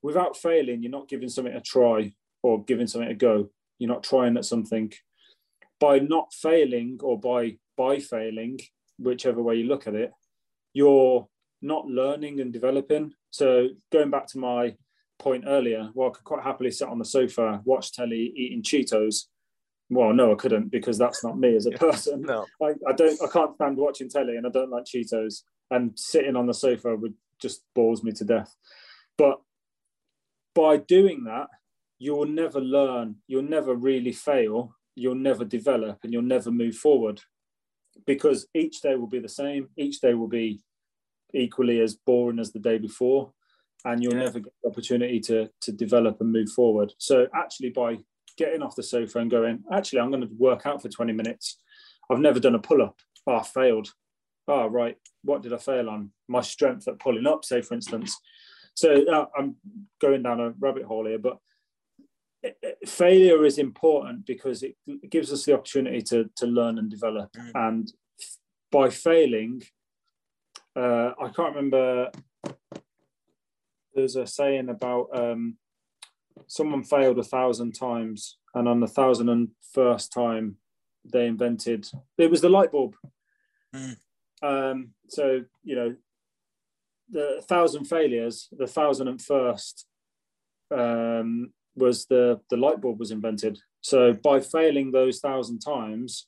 [0.01, 3.49] without failing, you're not giving something a try or giving something a go.
[3.77, 4.91] You're not trying at something.
[5.79, 8.59] By not failing or by by failing,
[8.97, 10.11] whichever way you look at it,
[10.73, 11.27] you're
[11.61, 13.13] not learning and developing.
[13.31, 14.75] So going back to my
[15.19, 19.25] point earlier, well, I could quite happily sit on the sofa, watch telly, eating Cheetos,
[19.89, 22.21] well, no, I couldn't because that's not me as a person.
[22.21, 22.45] no.
[22.61, 25.43] I, I don't, I can't stand watching telly, and I don't like Cheetos.
[25.71, 28.55] And sitting on the sofa would just bores me to death.
[29.17, 29.39] But
[30.53, 31.47] by doing that,
[31.97, 33.17] you'll never learn.
[33.27, 34.74] You'll never really fail.
[34.95, 37.21] You'll never develop, and you'll never move forward
[38.05, 39.69] because each day will be the same.
[39.77, 40.61] Each day will be
[41.33, 43.33] equally as boring as the day before,
[43.83, 44.23] and you'll yeah.
[44.23, 46.93] never get the opportunity to to develop and move forward.
[46.97, 47.97] So actually, by
[48.37, 51.57] getting off the sofa and going, actually, I'm going to work out for 20 minutes.
[52.09, 52.99] I've never done a pull up.
[53.27, 53.89] I failed.
[54.47, 54.97] Oh, right.
[55.23, 56.11] What did I fail on?
[56.27, 58.15] My strength at pulling up, say, for instance.
[58.75, 59.55] So uh, I'm
[60.01, 61.37] going down a rabbit hole here, but
[62.85, 64.75] failure is important because it
[65.09, 67.31] gives us the opportunity to, to learn and develop.
[67.33, 67.51] Mm.
[67.55, 67.93] And
[68.71, 69.63] by failing,
[70.75, 72.11] uh, I can't remember,
[73.93, 75.57] there's a saying about um,
[76.47, 80.57] someone failed a thousand times, and on the thousand and first time,
[81.05, 82.95] they invented it was the light bulb.
[83.73, 83.97] Mm.
[84.41, 85.95] Um, so you know,
[87.09, 89.85] the thousand failures, the thousand and first
[90.71, 93.59] um, was the the light bulb was invented.
[93.81, 96.27] So by failing those thousand times,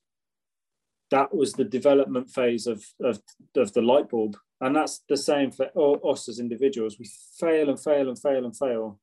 [1.11, 3.21] that was the development phase of, of,
[3.55, 4.37] of the light bulb.
[4.61, 5.69] And that's the same for
[6.07, 6.97] us as individuals.
[6.99, 7.09] We
[7.39, 8.99] fail and fail and fail and fail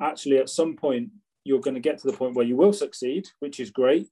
[0.00, 1.10] actually at some point
[1.44, 4.08] you're going to get to the point where you will succeed, which is great.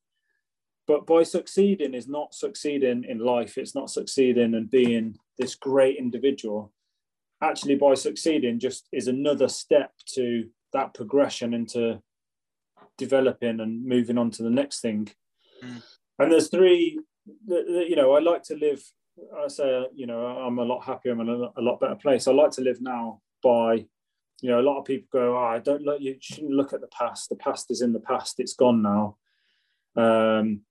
[0.86, 3.58] But by succeeding is not succeeding in life.
[3.58, 6.72] It's not succeeding and being this great individual.
[7.42, 12.00] Actually, by succeeding just is another step to that progression into
[12.96, 15.08] developing and moving on to the next thing.
[15.64, 15.82] Mm.
[16.18, 17.00] And there's three,
[17.46, 18.82] you know, I like to live.
[19.44, 21.12] I say, you know, I'm a lot happier.
[21.12, 22.26] I'm in a lot better place.
[22.26, 23.86] I like to live now by,
[24.40, 26.00] you know, a lot of people go, oh, I don't look.
[26.00, 27.28] You shouldn't look at the past.
[27.28, 28.36] The past is in the past.
[28.38, 29.16] It's gone now.
[29.96, 30.62] Um,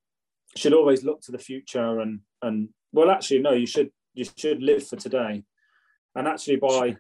[0.56, 3.52] should always look to the future and and well, actually, no.
[3.52, 5.44] You should you should live for today,
[6.16, 6.98] and actually by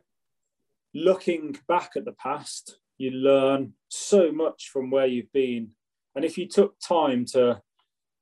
[0.93, 5.69] looking back at the past, you learn so much from where you've been.
[6.15, 7.61] And if you took time to,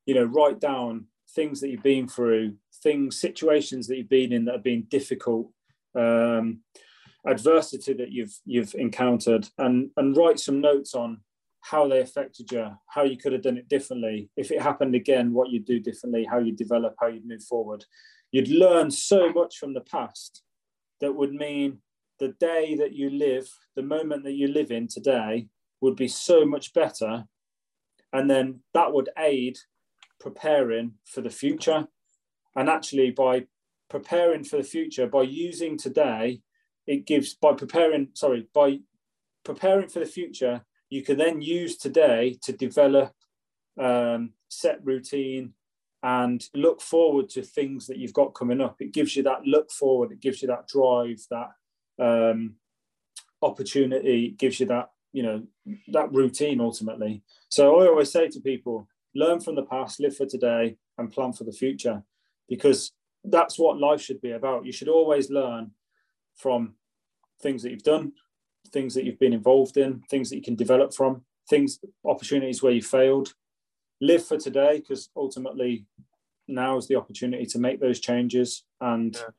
[0.05, 4.45] you know, write down things that you've been through, things, situations that you've been in
[4.45, 5.49] that have been difficult,
[5.97, 6.59] um,
[7.25, 11.21] adversity that you've you've encountered, and and write some notes on
[11.61, 14.29] how they affected you, how you could have done it differently.
[14.37, 17.85] If it happened again, what you'd do differently, how you develop, how you move forward.
[18.31, 20.43] You'd learn so much from the past
[21.01, 21.79] that would mean
[22.19, 25.47] the day that you live, the moment that you live in today,
[25.81, 27.25] would be so much better.
[28.13, 29.57] And then that would aid
[30.19, 31.87] preparing for the future.
[32.55, 33.45] And actually, by
[33.89, 36.41] preparing for the future, by using today,
[36.87, 38.79] it gives, by preparing, sorry, by
[39.43, 43.13] preparing for the future, you can then use today to develop
[43.79, 45.53] um, set routine
[46.03, 48.77] and look forward to things that you've got coming up.
[48.79, 51.49] It gives you that look forward, it gives you that drive, that
[51.99, 52.55] um,
[53.41, 55.43] opportunity gives you that you know
[55.87, 57.23] that routine ultimately.
[57.49, 61.31] So i always say to people learn from the past live for today and plan
[61.31, 62.03] for the future
[62.49, 62.91] because
[63.23, 64.65] that's what life should be about.
[64.65, 65.71] You should always learn
[66.35, 66.75] from
[67.41, 68.11] things that you've done
[68.71, 72.71] things that you've been involved in things that you can develop from things opportunities where
[72.71, 73.33] you failed.
[74.01, 75.85] Live for today because ultimately
[76.47, 79.29] now is the opportunity to make those changes and yeah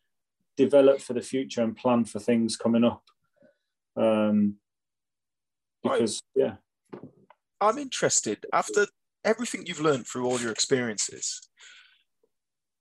[0.57, 3.03] develop for the future and plan for things coming up.
[3.97, 4.57] Um,
[5.83, 6.57] because yeah,
[7.61, 8.87] I'm interested after
[9.25, 11.49] everything you've learned through all your experiences.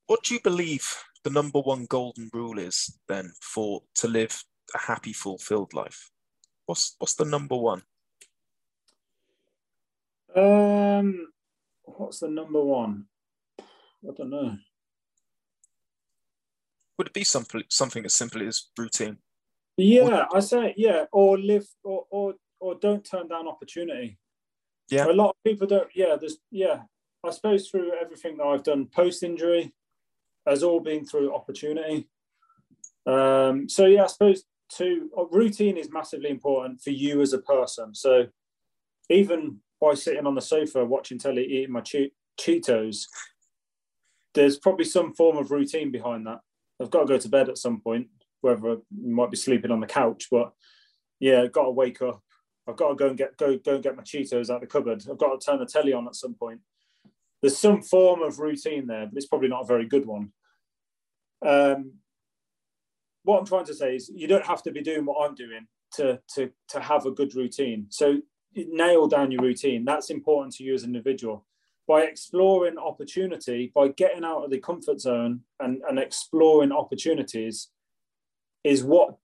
[0.08, 4.44] What do you believe the number one golden rule is then for to live
[4.74, 6.12] a happy, fulfilled life?
[6.66, 7.84] What's what's the number one?
[10.36, 11.28] Um,
[11.84, 13.06] what's the number one?
[13.60, 14.58] I don't know.
[16.98, 19.18] Would it be something something as simple as routine?
[19.78, 24.18] Yeah, I say yeah, or live or or or don't turn down opportunity.
[24.90, 25.90] Yeah, a lot of people don't.
[25.94, 26.82] Yeah, there's yeah.
[27.26, 29.74] I suppose through everything that I've done post injury,
[30.46, 32.08] has all been through opportunity.
[33.06, 34.44] Um, so yeah, I suppose
[34.78, 37.94] to uh, routine is massively important for you as a person.
[37.94, 38.28] So
[39.10, 43.06] even by sitting on the sofa watching telly, eating my che- Cheetos,
[44.34, 46.40] there's probably some form of routine behind that.
[46.82, 48.08] I've got to go to bed at some point,
[48.42, 50.52] whether I might be sleeping on the couch, but
[51.20, 52.22] yeah, I've got to wake up.
[52.68, 54.68] I've got to go and get go go and get my Cheetos out of the
[54.68, 55.04] cupboard.
[55.10, 56.62] I've got to turn the telly on at some point.
[57.42, 60.32] There's some form of routine there, but it's probably not a very good one.
[61.46, 61.94] Um,
[63.24, 65.68] what I'm trying to say is you don't have to be doing what I'm doing
[65.94, 67.88] to to to have a good routine.
[67.90, 68.22] So
[68.56, 69.86] nail down your routine.
[69.86, 71.46] That's important to you as an individual
[71.88, 77.70] by exploring opportunity, by getting out of the comfort zone and, and exploring opportunities,
[78.64, 79.16] is what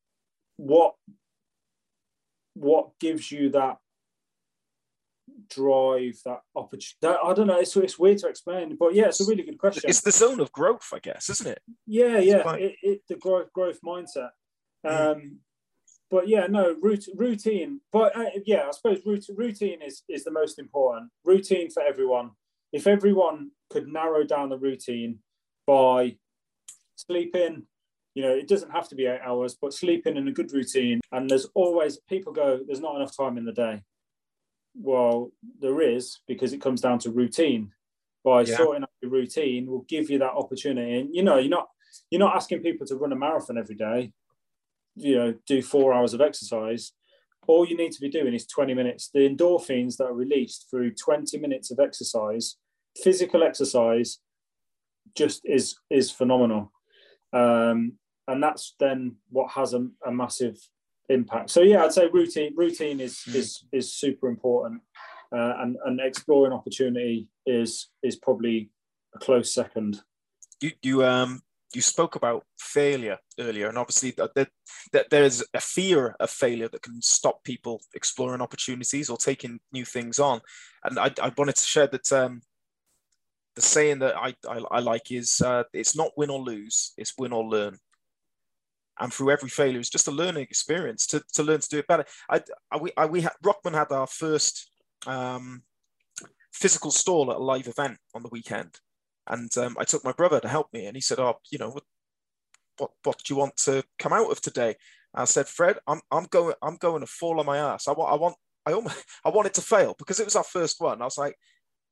[0.58, 0.94] what
[2.54, 3.78] what gives you that
[5.50, 7.20] drive, that opportunity.
[7.24, 7.60] I don't know.
[7.60, 9.90] It's, it's weird to explain, but yeah, it's a really good question.
[9.90, 11.62] It's the zone of growth, I guess, isn't it?
[11.88, 12.54] Yeah, yeah.
[12.54, 14.30] It, it, the growth growth mindset.
[14.86, 15.12] Mm.
[15.12, 15.40] Um,
[16.10, 17.82] but yeah, no routine.
[17.92, 21.10] But uh, yeah, I suppose routine is is the most important.
[21.24, 22.32] Routine for everyone
[22.72, 25.19] if everyone could narrow down the routine
[25.68, 26.18] by
[26.95, 27.64] sleeping,
[28.14, 30.99] you know, it doesn't have to be eight hours, but sleeping in a good routine.
[31.11, 33.84] And there's always people go, there's not enough time in the day.
[34.76, 37.72] Well, there is because it comes down to routine.
[38.23, 38.57] By yeah.
[38.57, 40.99] sorting out your routine will give you that opportunity.
[40.99, 41.69] And you know, you're not
[42.11, 44.14] you're not asking people to run a marathon every day,
[44.95, 46.91] you know, do four hours of exercise.
[47.48, 49.10] All you need to be doing is 20 minutes.
[49.11, 52.57] The endorphins that are released through 20 minutes of exercise
[53.04, 54.20] physical exercise
[55.16, 56.72] just is is phenomenal
[57.34, 57.94] um,
[58.28, 60.58] and that's then what has a, a, massive
[61.10, 63.36] impact so yeah i'd say routine routine is mm.
[63.36, 64.82] is is super important
[65.36, 68.70] uh, and and exploring opportunity is is probably
[69.16, 70.02] a close second
[70.62, 71.42] you you um
[71.74, 74.50] you spoke about failure earlier, and obviously that, that,
[74.92, 79.86] that, there's a fear of failure that can stop people exploring opportunities or taking new
[79.86, 80.42] things on.
[80.84, 82.42] And I, I wanted to share that um,
[83.56, 87.14] the saying that I, I, I like is uh, it's not win or lose, it's
[87.18, 87.78] win or learn.
[88.99, 91.88] And through every failure, it's just a learning experience to, to learn to do it
[91.88, 92.06] better.
[92.30, 92.41] I,
[92.72, 94.69] I we, I, we had, Rokman had our first
[95.07, 95.64] um,
[96.53, 98.76] physical stall at a live event on the weekend,
[99.28, 101.72] and um, I took my brother to help me, and he said, "Oh, you know,
[101.72, 101.84] what,
[102.78, 104.76] what, what do you want to come out of today?"
[105.14, 107.88] I said, "Fred, I'm, I'm going, I'm going to fall on my ass.
[107.88, 110.80] I want, I want, I almost, I wanted to fail because it was our first
[110.80, 111.02] one.
[111.02, 111.36] I was like,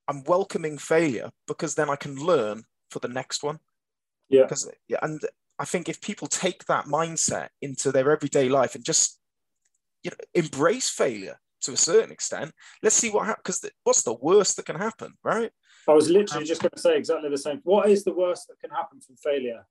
[0.10, 3.60] I'm welcoming failure because then I can learn for the next one.
[4.28, 4.44] Yeah.
[4.44, 5.22] Because yeah, and
[5.60, 9.20] I think if people take that mindset into their everyday life and just
[10.04, 13.60] you know embrace failure to a certain extent, let's see what happens.
[13.60, 15.52] Because what's the worst that can happen, right?
[15.88, 17.62] I was literally just going to say exactly the same.
[17.64, 19.66] What is the worst that can happen from failure?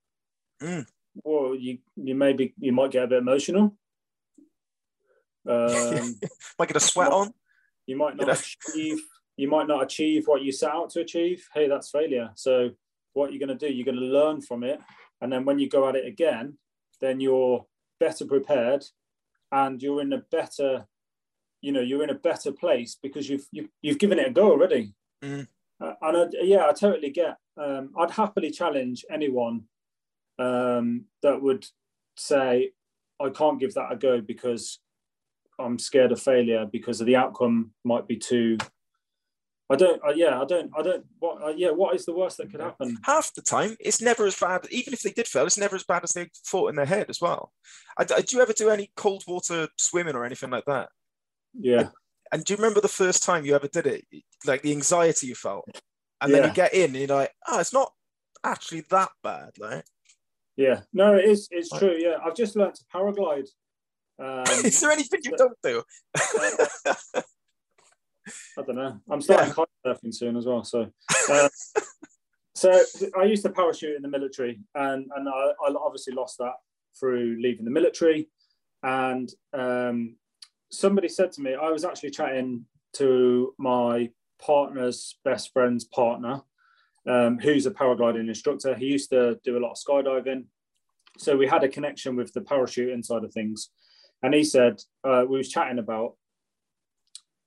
[0.62, 0.86] Mm.
[1.24, 3.76] Well, you you maybe you might get a bit emotional.
[5.48, 6.14] Um,
[6.58, 7.32] might get a sweat on.
[7.86, 8.38] You might not you know?
[8.74, 9.00] achieve.
[9.38, 11.48] You might not achieve what you set out to achieve.
[11.54, 12.30] Hey, that's failure.
[12.34, 12.70] So,
[13.14, 13.72] what you're going to do?
[13.72, 14.80] You're going to learn from it,
[15.20, 16.58] and then when you go at it again,
[17.00, 17.64] then you're
[18.00, 18.84] better prepared,
[19.52, 20.88] and you're in a better,
[21.60, 24.50] you know, you're in a better place because you've you've, you've given it a go
[24.50, 24.92] already.
[25.22, 25.46] Mm.
[25.80, 27.36] Uh, and I, yeah, I totally get.
[27.56, 29.64] Um, I'd happily challenge anyone
[30.40, 31.64] um, that would
[32.16, 32.72] say,
[33.20, 34.80] "I can't give that a go because
[35.60, 38.58] I'm scared of failure because of the outcome might be too.
[39.70, 40.02] I don't.
[40.02, 40.70] Uh, yeah, I don't.
[40.76, 41.04] I don't.
[41.18, 41.42] What?
[41.42, 42.96] Uh, yeah, what is the worst that could happen?
[43.04, 44.66] Half the time, it's never as bad.
[44.70, 47.06] Even if they did fail, it's never as bad as they thought in their head
[47.10, 47.52] as well.
[47.98, 50.88] I, I, do you ever do any cold water swimming or anything like that?
[51.58, 51.88] Yeah.
[52.32, 54.04] And do you remember the first time you ever did it?
[54.46, 55.68] Like the anxiety you felt,
[56.20, 56.38] and yeah.
[56.38, 57.92] then you get in, and you're like, oh, it's not
[58.44, 59.84] actually that bad, right?
[60.56, 60.80] Yeah.
[60.92, 61.48] No, it is.
[61.50, 61.96] It's true.
[61.98, 63.48] Yeah, I've just learned to paraglide
[64.18, 65.82] um, Is there anything you don't do?
[68.58, 69.00] I don't know.
[69.10, 69.92] I'm starting yeah.
[69.92, 70.64] surfing soon as well.
[70.64, 70.90] So,
[71.30, 71.48] uh,
[72.54, 72.80] so
[73.18, 76.54] I used to parachute in the military, and and I, I obviously lost that
[76.98, 78.28] through leaving the military.
[78.82, 80.16] And um,
[80.70, 82.64] somebody said to me, I was actually chatting
[82.94, 84.10] to my
[84.40, 86.42] partner's best friend's partner,
[87.06, 88.74] um, who's a paragliding instructor.
[88.74, 90.44] He used to do a lot of skydiving,
[91.16, 93.70] so we had a connection with the parachute inside of things
[94.22, 96.14] and he said uh, we was chatting about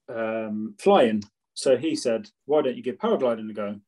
[0.09, 1.23] um, flying.
[1.53, 3.79] So he said, "Why don't you give paragliding a go?"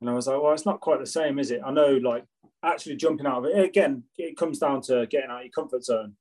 [0.00, 1.60] And I was like, "Well, it's not quite the same, is it?
[1.64, 2.24] I know, like
[2.62, 4.04] actually jumping out of it again.
[4.16, 6.14] It comes down to getting out of your comfort zone.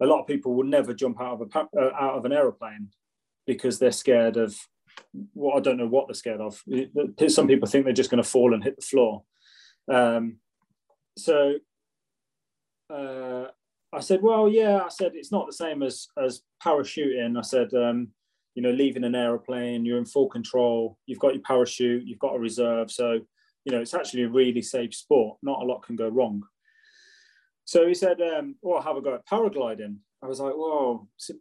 [0.00, 2.88] A lot of people will never jump out of a uh, out of an aeroplane
[3.46, 4.56] because they're scared of
[5.34, 6.62] what well, I don't know what they're scared of.
[7.28, 9.22] Some people think they're just going to fall and hit the floor.
[9.90, 10.36] Um,
[11.18, 11.54] so
[12.88, 13.46] uh,
[13.92, 14.82] I said, well, yeah.
[14.84, 17.36] I said it's not the same as as parachuting.
[17.36, 18.08] I said, um,
[18.54, 20.98] you know, leaving an aeroplane, you're in full control.
[21.06, 23.20] You've got your parachute, you've got a reserve, so
[23.64, 25.38] you know it's actually a really safe sport.
[25.42, 26.42] Not a lot can go wrong.
[27.64, 31.30] So he said, um, "Well, have a go at paragliding." I was like, "Whoa, it's
[31.30, 31.34] a,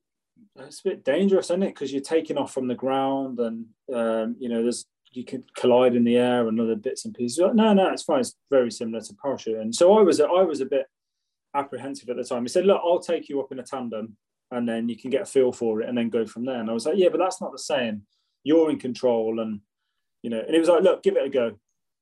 [0.59, 1.73] it's a bit dangerous, isn't it?
[1.73, 5.95] Because you're taking off from the ground, and um, you know, there's you could collide
[5.95, 8.19] in the air and other bits and pieces." Like, no, no, it's fine.
[8.19, 9.57] It's very similar to parachute.
[9.57, 10.85] And So I was, I was a bit
[11.55, 12.43] apprehensive at the time.
[12.43, 14.15] He said, "Look, I'll take you up in a tandem,
[14.51, 16.69] and then you can get a feel for it, and then go from there." And
[16.69, 18.03] I was like, "Yeah, but that's not the same.
[18.43, 19.61] You're in control, and
[20.21, 21.59] you know." And he was like, "Look, give it a go."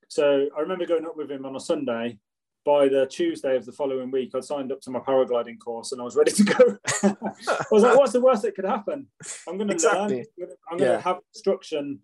[0.07, 2.19] So I remember going up with him on a Sunday.
[2.65, 6.01] By the Tuesday of the following week, I'd signed up to my paragliding course and
[6.01, 6.77] I was ready to go.
[7.03, 9.07] I was like, "What's the worst that could happen?
[9.47, 10.25] I'm going to exactly.
[10.37, 10.49] learn.
[10.69, 11.01] I'm going to yeah.
[11.01, 11.99] have instruction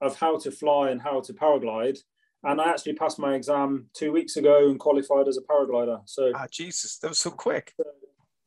[0.00, 1.98] of how to fly and how to paraglide."
[2.44, 6.02] and I actually passed my exam two weeks ago and qualified as a paraglider.
[6.06, 7.74] So ah, Jesus, that was so quick.
[7.78, 7.90] Uh,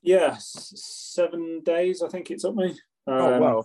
[0.01, 2.77] yeah, seven days I think it took me.
[3.07, 3.63] Oh, um, oh wow!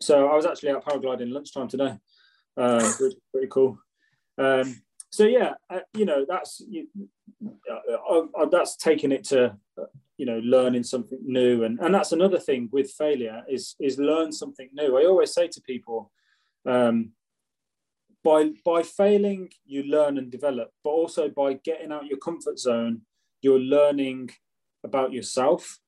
[0.00, 1.96] So I was actually out paragliding lunchtime today.
[2.56, 3.78] Uh, pretty, pretty cool.
[4.38, 6.86] Um, so yeah, uh, you know that's you,
[7.70, 9.84] uh, uh, that's taking it to uh,
[10.16, 14.32] you know learning something new, and and that's another thing with failure is is learn
[14.32, 14.98] something new.
[14.98, 16.12] I always say to people.
[16.66, 17.12] Um,
[18.22, 23.00] by by failing you learn and develop but also by getting out your comfort zone
[23.40, 24.28] you're learning
[24.84, 25.78] about yourself.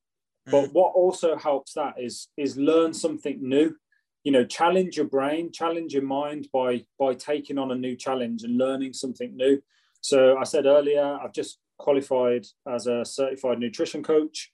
[0.47, 0.51] Mm.
[0.51, 3.75] but what also helps that is is learn something new.
[4.23, 8.43] You know challenge your brain challenge your mind by by taking on a new challenge
[8.43, 9.61] and learning something new.
[10.01, 14.51] So i said earlier i've just qualified as a certified nutrition coach.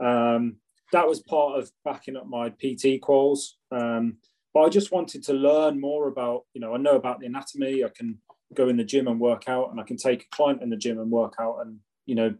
[0.00, 0.56] Um,
[0.92, 3.52] that was part of backing up my pt quals.
[3.70, 4.18] Um,
[4.52, 7.84] but I just wanted to learn more about, you know, I know about the anatomy.
[7.84, 8.18] I can
[8.52, 10.76] go in the gym and work out, and I can take a client in the
[10.76, 12.34] gym and work out and, you know,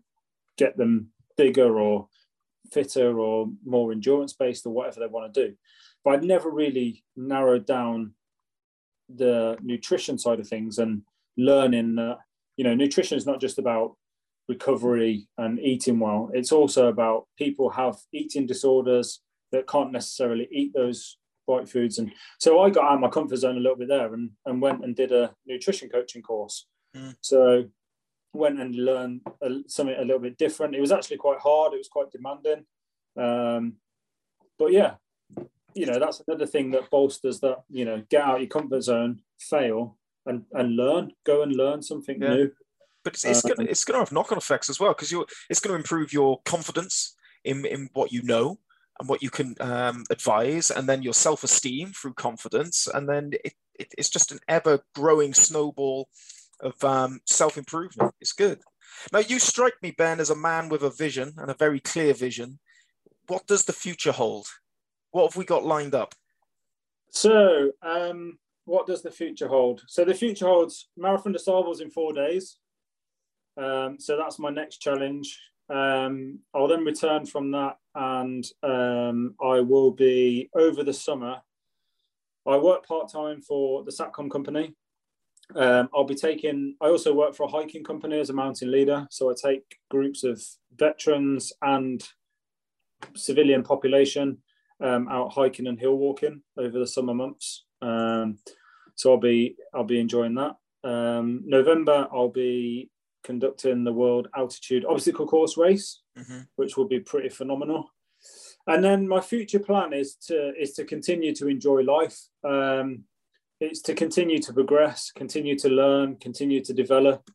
[0.59, 2.09] get them bigger or
[2.73, 5.55] fitter or more endurance based or whatever they want to do.
[6.05, 8.15] But I'd never really narrowed down
[9.09, 11.03] the nutrition side of things and
[11.37, 12.19] learning that,
[12.57, 13.97] you know, nutrition is not just about
[14.49, 16.31] recovery and eating well.
[16.33, 19.21] It's also about people have eating disorders
[19.53, 21.99] that can't necessarily eat those bite foods.
[21.99, 24.63] And so I got out of my comfort zone a little bit there and, and
[24.63, 26.67] went and did a nutrition coaching course.
[26.97, 27.15] Mm.
[27.21, 27.65] So
[28.33, 30.75] went and learned a, something a little bit different.
[30.75, 31.75] It was actually quite hard.
[31.75, 32.65] It was quite demanding.
[33.17, 33.75] Um,
[34.59, 34.95] but yeah,
[35.75, 39.21] you know, that's another thing that bolsters that, you know, get out your comfort zone,
[39.39, 42.35] fail and, and learn, go and learn something yeah.
[42.35, 42.51] new.
[43.05, 45.59] But it's, it's um, gonna gonna have knock on effects as well because you it's
[45.59, 48.61] going to improve your confidence in in what you know
[49.01, 53.33] and what you can um, advise, and then your self esteem through confidence, and then
[53.45, 56.09] it, it, it's just an ever growing snowball
[56.63, 58.15] of um, self improvement.
[58.21, 58.61] It's good.
[59.13, 62.15] Now you strike me, Ben, as a man with a vision and a very clear
[62.15, 62.59] vision.
[63.27, 64.47] What does the future hold?
[65.11, 66.15] What have we got lined up?
[67.11, 69.83] So, um, what does the future hold?
[69.87, 72.59] So the future holds Marathon des Sables in four days.
[73.57, 75.39] Um, so that's my next challenge.
[75.69, 81.37] Um, I'll then return from that and um, I will be over the summer.
[82.47, 84.75] I work part time for the Satcom company.
[85.55, 89.07] Um, I'll be taking, I also work for a hiking company as a mountain leader.
[89.11, 90.43] So I take groups of
[90.75, 92.03] veterans and
[93.15, 94.39] civilian population
[94.81, 97.65] um, out hiking and hill walking over the summer months.
[97.81, 98.39] Um,
[98.95, 100.57] so I'll be I'll be enjoying that.
[100.85, 102.91] Um, November I'll be
[103.25, 106.41] conducting the World Altitude Obstacle Course race, mm-hmm.
[106.57, 107.91] which will be pretty phenomenal.
[108.67, 112.19] And then my future plan is to is to continue to enjoy life.
[112.45, 113.05] Um,
[113.63, 117.31] it's to continue to progress, continue to learn, continue to develop,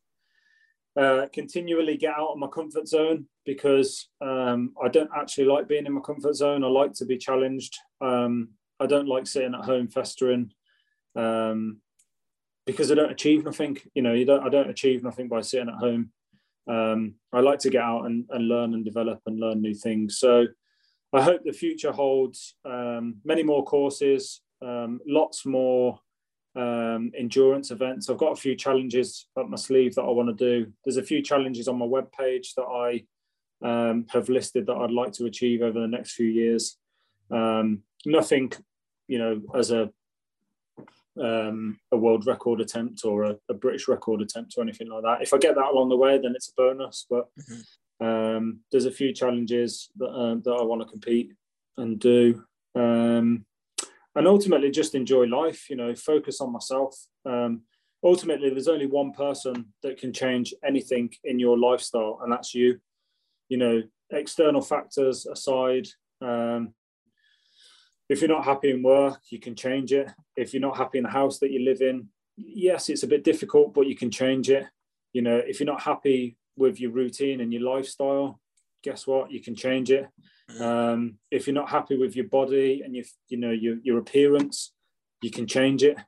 [0.96, 5.86] uh, continually get out of my comfort zone because um, I don't actually like being
[5.86, 6.64] in my comfort zone.
[6.64, 7.76] I like to be challenged.
[8.00, 10.52] Um, I don't like sitting at home festering.
[11.16, 11.80] Um,
[12.66, 13.78] because I don't achieve nothing.
[13.94, 14.44] You know, you don't.
[14.44, 16.10] I don't achieve nothing by sitting at home.
[16.68, 20.18] Um, I like to get out and, and learn and develop and learn new things.
[20.18, 20.46] So
[21.14, 25.98] I hope the future holds um, many more courses, um, lots more
[26.58, 28.10] um, endurance events.
[28.10, 30.72] I've got a few challenges up my sleeve that I want to do.
[30.84, 33.04] There's a few challenges on my webpage that I
[33.64, 36.76] um, have listed that I'd like to achieve over the next few years.
[37.30, 38.52] Um, nothing,
[39.06, 39.90] you know, as a
[41.20, 45.20] um, a world record attempt or a, a, British record attempt or anything like that.
[45.20, 47.06] If I get that along the way, then it's a bonus.
[47.10, 48.06] But mm-hmm.
[48.06, 51.32] um, there's a few challenges that uh, that I want to compete
[51.76, 52.44] and do,
[52.76, 53.44] um,
[54.18, 55.70] and ultimately just enjoy life.
[55.70, 56.94] You know, focus on myself.
[57.24, 57.62] Um,
[58.02, 62.80] ultimately, there's only one person that can change anything in your lifestyle, and that's you.
[63.48, 65.86] You know, external factors aside,
[66.20, 66.74] um,
[68.08, 70.10] if you're not happy in work, you can change it.
[70.36, 73.22] If you're not happy in the house that you live in, yes, it's a bit
[73.22, 74.66] difficult, but you can change it.
[75.12, 78.40] You know, if you're not happy with your routine and your lifestyle,
[78.82, 79.30] guess what?
[79.30, 80.08] You can change it.
[80.60, 84.72] Um, if you're not happy with your body and your, you know, your, your appearance,
[85.22, 85.98] you can change it.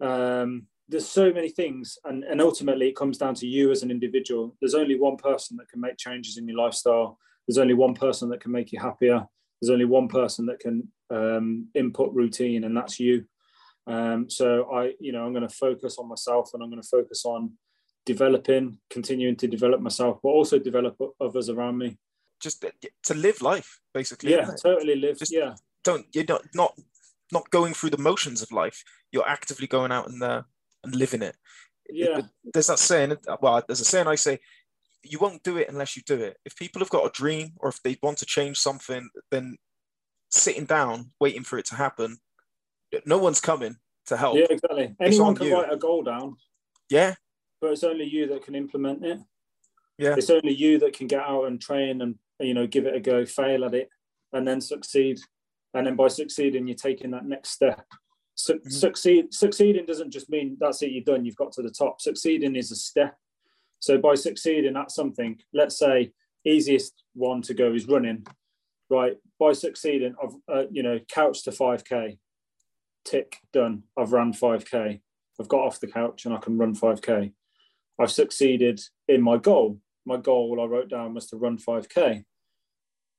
[0.00, 3.90] Um, there's so many things, and, and ultimately it comes down to you as an
[3.90, 4.56] individual.
[4.60, 7.18] There's only one person that can make changes in your lifestyle.
[7.46, 9.26] There's only one person that can make you happier.
[9.60, 13.24] There's only one person that can um, input routine, and that's you.
[13.86, 16.88] Um, so I, you know, I'm going to focus on myself, and I'm going to
[16.88, 17.52] focus on
[18.04, 21.98] developing, continuing to develop myself, but also develop others around me.
[22.42, 22.64] Just
[23.04, 24.32] to live life, basically.
[24.32, 25.18] Yeah, totally live.
[25.18, 25.54] Just yeah.
[25.84, 26.74] Don't you're not not
[27.32, 28.82] not going through the motions of life.
[29.12, 30.42] You're actively going out and uh,
[30.84, 31.36] and living it.
[31.88, 32.18] Yeah.
[32.18, 33.16] It, there's that saying.
[33.40, 34.40] Well, there's a saying I say
[35.02, 36.36] you won't do it unless you do it.
[36.44, 39.56] If people have got a dream or if they want to change something, then
[40.30, 42.18] sitting down waiting for it to happen,
[43.04, 44.36] no one's coming to help.
[44.36, 44.94] Yeah, exactly.
[45.00, 45.54] Anyone can you.
[45.54, 46.36] write a goal down.
[46.88, 47.14] Yeah.
[47.60, 49.18] But it's only you that can implement it.
[49.98, 50.14] Yeah.
[50.16, 53.00] It's only you that can get out and train and you know give it a
[53.00, 53.88] go, fail at it,
[54.32, 55.18] and then succeed.
[55.74, 57.86] And then by succeeding, you're taking that next step.
[58.34, 58.70] Su- mm-hmm.
[58.70, 62.00] Succeed succeeding doesn't just mean that's it, you're done, you've got to the top.
[62.00, 63.16] Succeeding is a step
[63.82, 66.12] so by succeeding at something, let's say
[66.44, 68.24] easiest one to go is running,
[68.88, 69.16] right?
[69.40, 72.16] By succeeding, I've uh, you know couch to 5k,
[73.04, 73.82] tick done.
[73.98, 75.00] I've run 5k.
[75.40, 77.32] I've got off the couch and I can run 5k.
[78.00, 79.80] I've succeeded in my goal.
[80.06, 82.24] My goal I wrote down was to run 5k.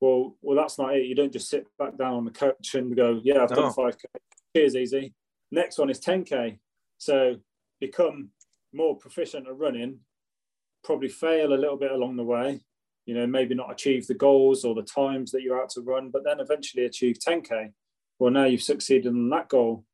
[0.03, 1.05] Well, well, that's not it.
[1.05, 4.03] You don't just sit back down on the couch and go, "Yeah, I've done 5k."
[4.53, 5.13] Cheers, easy.
[5.49, 6.59] Next one is 10k.
[6.97, 7.38] So
[7.80, 8.31] become
[8.73, 9.99] more proficient at running
[10.84, 12.59] probably fail a little bit along the way,
[13.05, 16.09] you know, maybe not achieve the goals or the times that you're out to run,
[16.09, 17.71] but then eventually achieve 10K.
[18.19, 19.85] Well, now you've succeeded in that goal.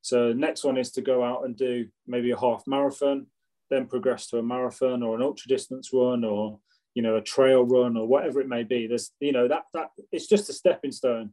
[0.00, 3.26] So next one is to go out and do maybe a half marathon,
[3.68, 6.58] then progress to a marathon or an ultra distance run or
[6.98, 8.88] you know a trail run or whatever it may be.
[8.88, 11.32] There's you know that that it's just a stepping stone,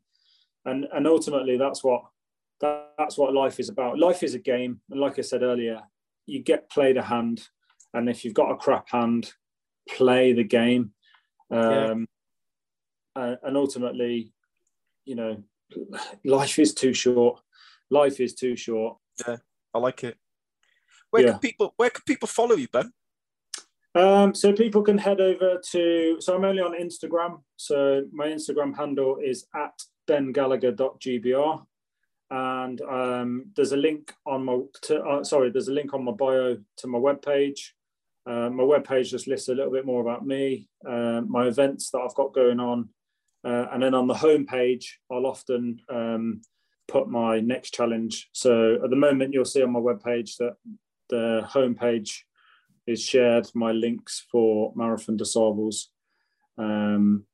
[0.63, 2.03] and and ultimately that's what
[2.61, 3.97] that, that's what life is about.
[3.97, 5.81] Life is a game, and like I said earlier,
[6.27, 7.47] you get played a hand,
[7.95, 9.33] and if you've got a crap hand,
[9.89, 10.91] play the game.
[11.49, 12.07] Um,
[13.15, 13.37] yeah.
[13.41, 14.33] and ultimately,
[15.05, 15.43] you know,
[16.23, 17.41] life is too short.
[17.89, 18.97] Life is too short.
[19.27, 19.37] Yeah,
[19.73, 20.15] I like it.
[21.09, 21.31] Where yeah.
[21.31, 22.93] can people Where can people follow you, Ben?
[23.95, 26.17] Um, so people can head over to.
[26.19, 27.41] So I'm only on Instagram.
[27.55, 31.65] So my Instagram handle is at bengallagher.gbr,
[32.29, 34.59] and um, there's a link on my.
[34.83, 37.59] To, uh, sorry, there's a link on my bio to my webpage.
[38.27, 41.99] Uh, my webpage just lists a little bit more about me, uh, my events that
[41.99, 42.89] I've got going on,
[43.43, 46.41] uh, and then on the homepage, I'll often um,
[46.87, 48.29] put my next challenge.
[48.33, 50.55] So at the moment, you'll see on my webpage that
[51.09, 52.21] the homepage
[52.87, 55.89] is shared my links for Marathon des Sables.
[56.57, 57.25] Um,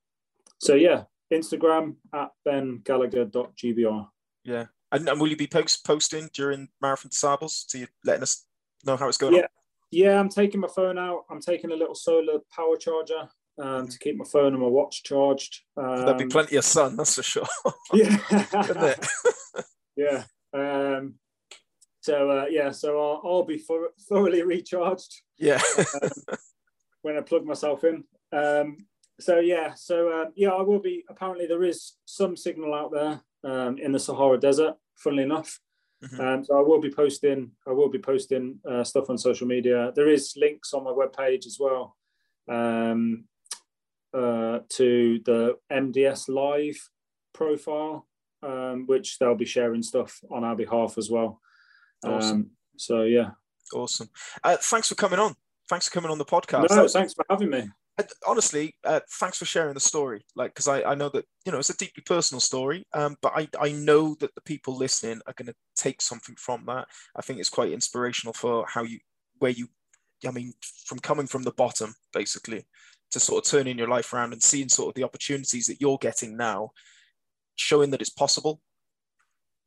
[0.60, 4.08] so yeah, Instagram at bengallagher.gbr.
[4.44, 4.66] Yeah.
[4.92, 7.66] And, and will you be post posting during Marathon des Sables?
[7.68, 8.46] So you letting us
[8.86, 9.42] know how it's going yeah.
[9.42, 9.48] on?
[9.92, 11.26] Yeah, I'm taking my phone out.
[11.30, 13.28] I'm taking a little solar power charger
[13.62, 15.62] um, to keep my phone and my watch charged.
[15.78, 17.48] Um, There'll be plenty of sun, that's for sure.
[17.94, 18.18] yeah.
[19.98, 20.24] yeah.
[20.54, 21.16] Um,
[22.02, 25.22] so uh, yeah, so I'll, I'll be for, thoroughly recharged.
[25.38, 25.62] Yeah.
[25.78, 26.10] um,
[27.02, 28.04] when I plug myself in.
[28.32, 28.78] Um,
[29.20, 31.04] so yeah, so um, yeah, I will be.
[31.10, 34.76] Apparently, there is some signal out there um, in the Sahara Desert.
[34.98, 35.60] Funnily enough,
[36.04, 36.22] mm-hmm.
[36.22, 37.52] um, so I will be posting.
[37.68, 39.92] I will be posting uh, stuff on social media.
[39.96, 41.96] There is links on my webpage as well
[42.50, 43.26] um,
[44.14, 46.90] uh, to the MDS Live
[47.34, 48.08] profile,
[48.44, 51.42] um, which they'll be sharing stuff on our behalf as well.
[52.06, 52.38] Awesome.
[52.38, 53.32] Um, so yeah,
[53.74, 54.10] awesome.
[54.44, 55.36] Uh, thanks for coming on.
[55.70, 56.70] Thanks for coming on the podcast.
[56.70, 57.70] No, thanks for having me.
[58.26, 60.26] Honestly, uh, thanks for sharing the story.
[60.36, 63.34] Like, because I, I know that you know it's a deeply personal story, um, but
[63.36, 66.88] I, I know that the people listening are going to take something from that.
[67.16, 69.00] I think it's quite inspirational for how you,
[69.40, 69.68] where you,
[70.28, 70.54] I mean,
[70.86, 72.66] from coming from the bottom basically
[73.12, 75.98] to sort of turning your life around and seeing sort of the opportunities that you're
[76.00, 76.72] getting now,
[77.56, 78.62] showing that it's possible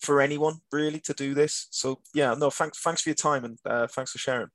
[0.01, 1.69] for anyone really to do this.
[1.71, 4.49] So yeah, no, thanks thanks for your time and uh, thanks for sharing.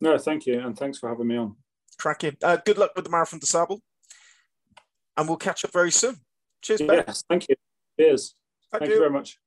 [0.00, 1.56] No, thank you, and thanks for having me on.
[1.98, 2.36] Cracking.
[2.42, 3.80] Uh, good luck with the Marathon des Sables,
[5.16, 6.16] and we'll catch up very soon.
[6.62, 7.04] Cheers, Ben.
[7.06, 7.54] Yes, thank you.
[7.98, 8.34] Cheers.
[8.70, 8.94] Thank, thank you.
[8.94, 9.38] you very much.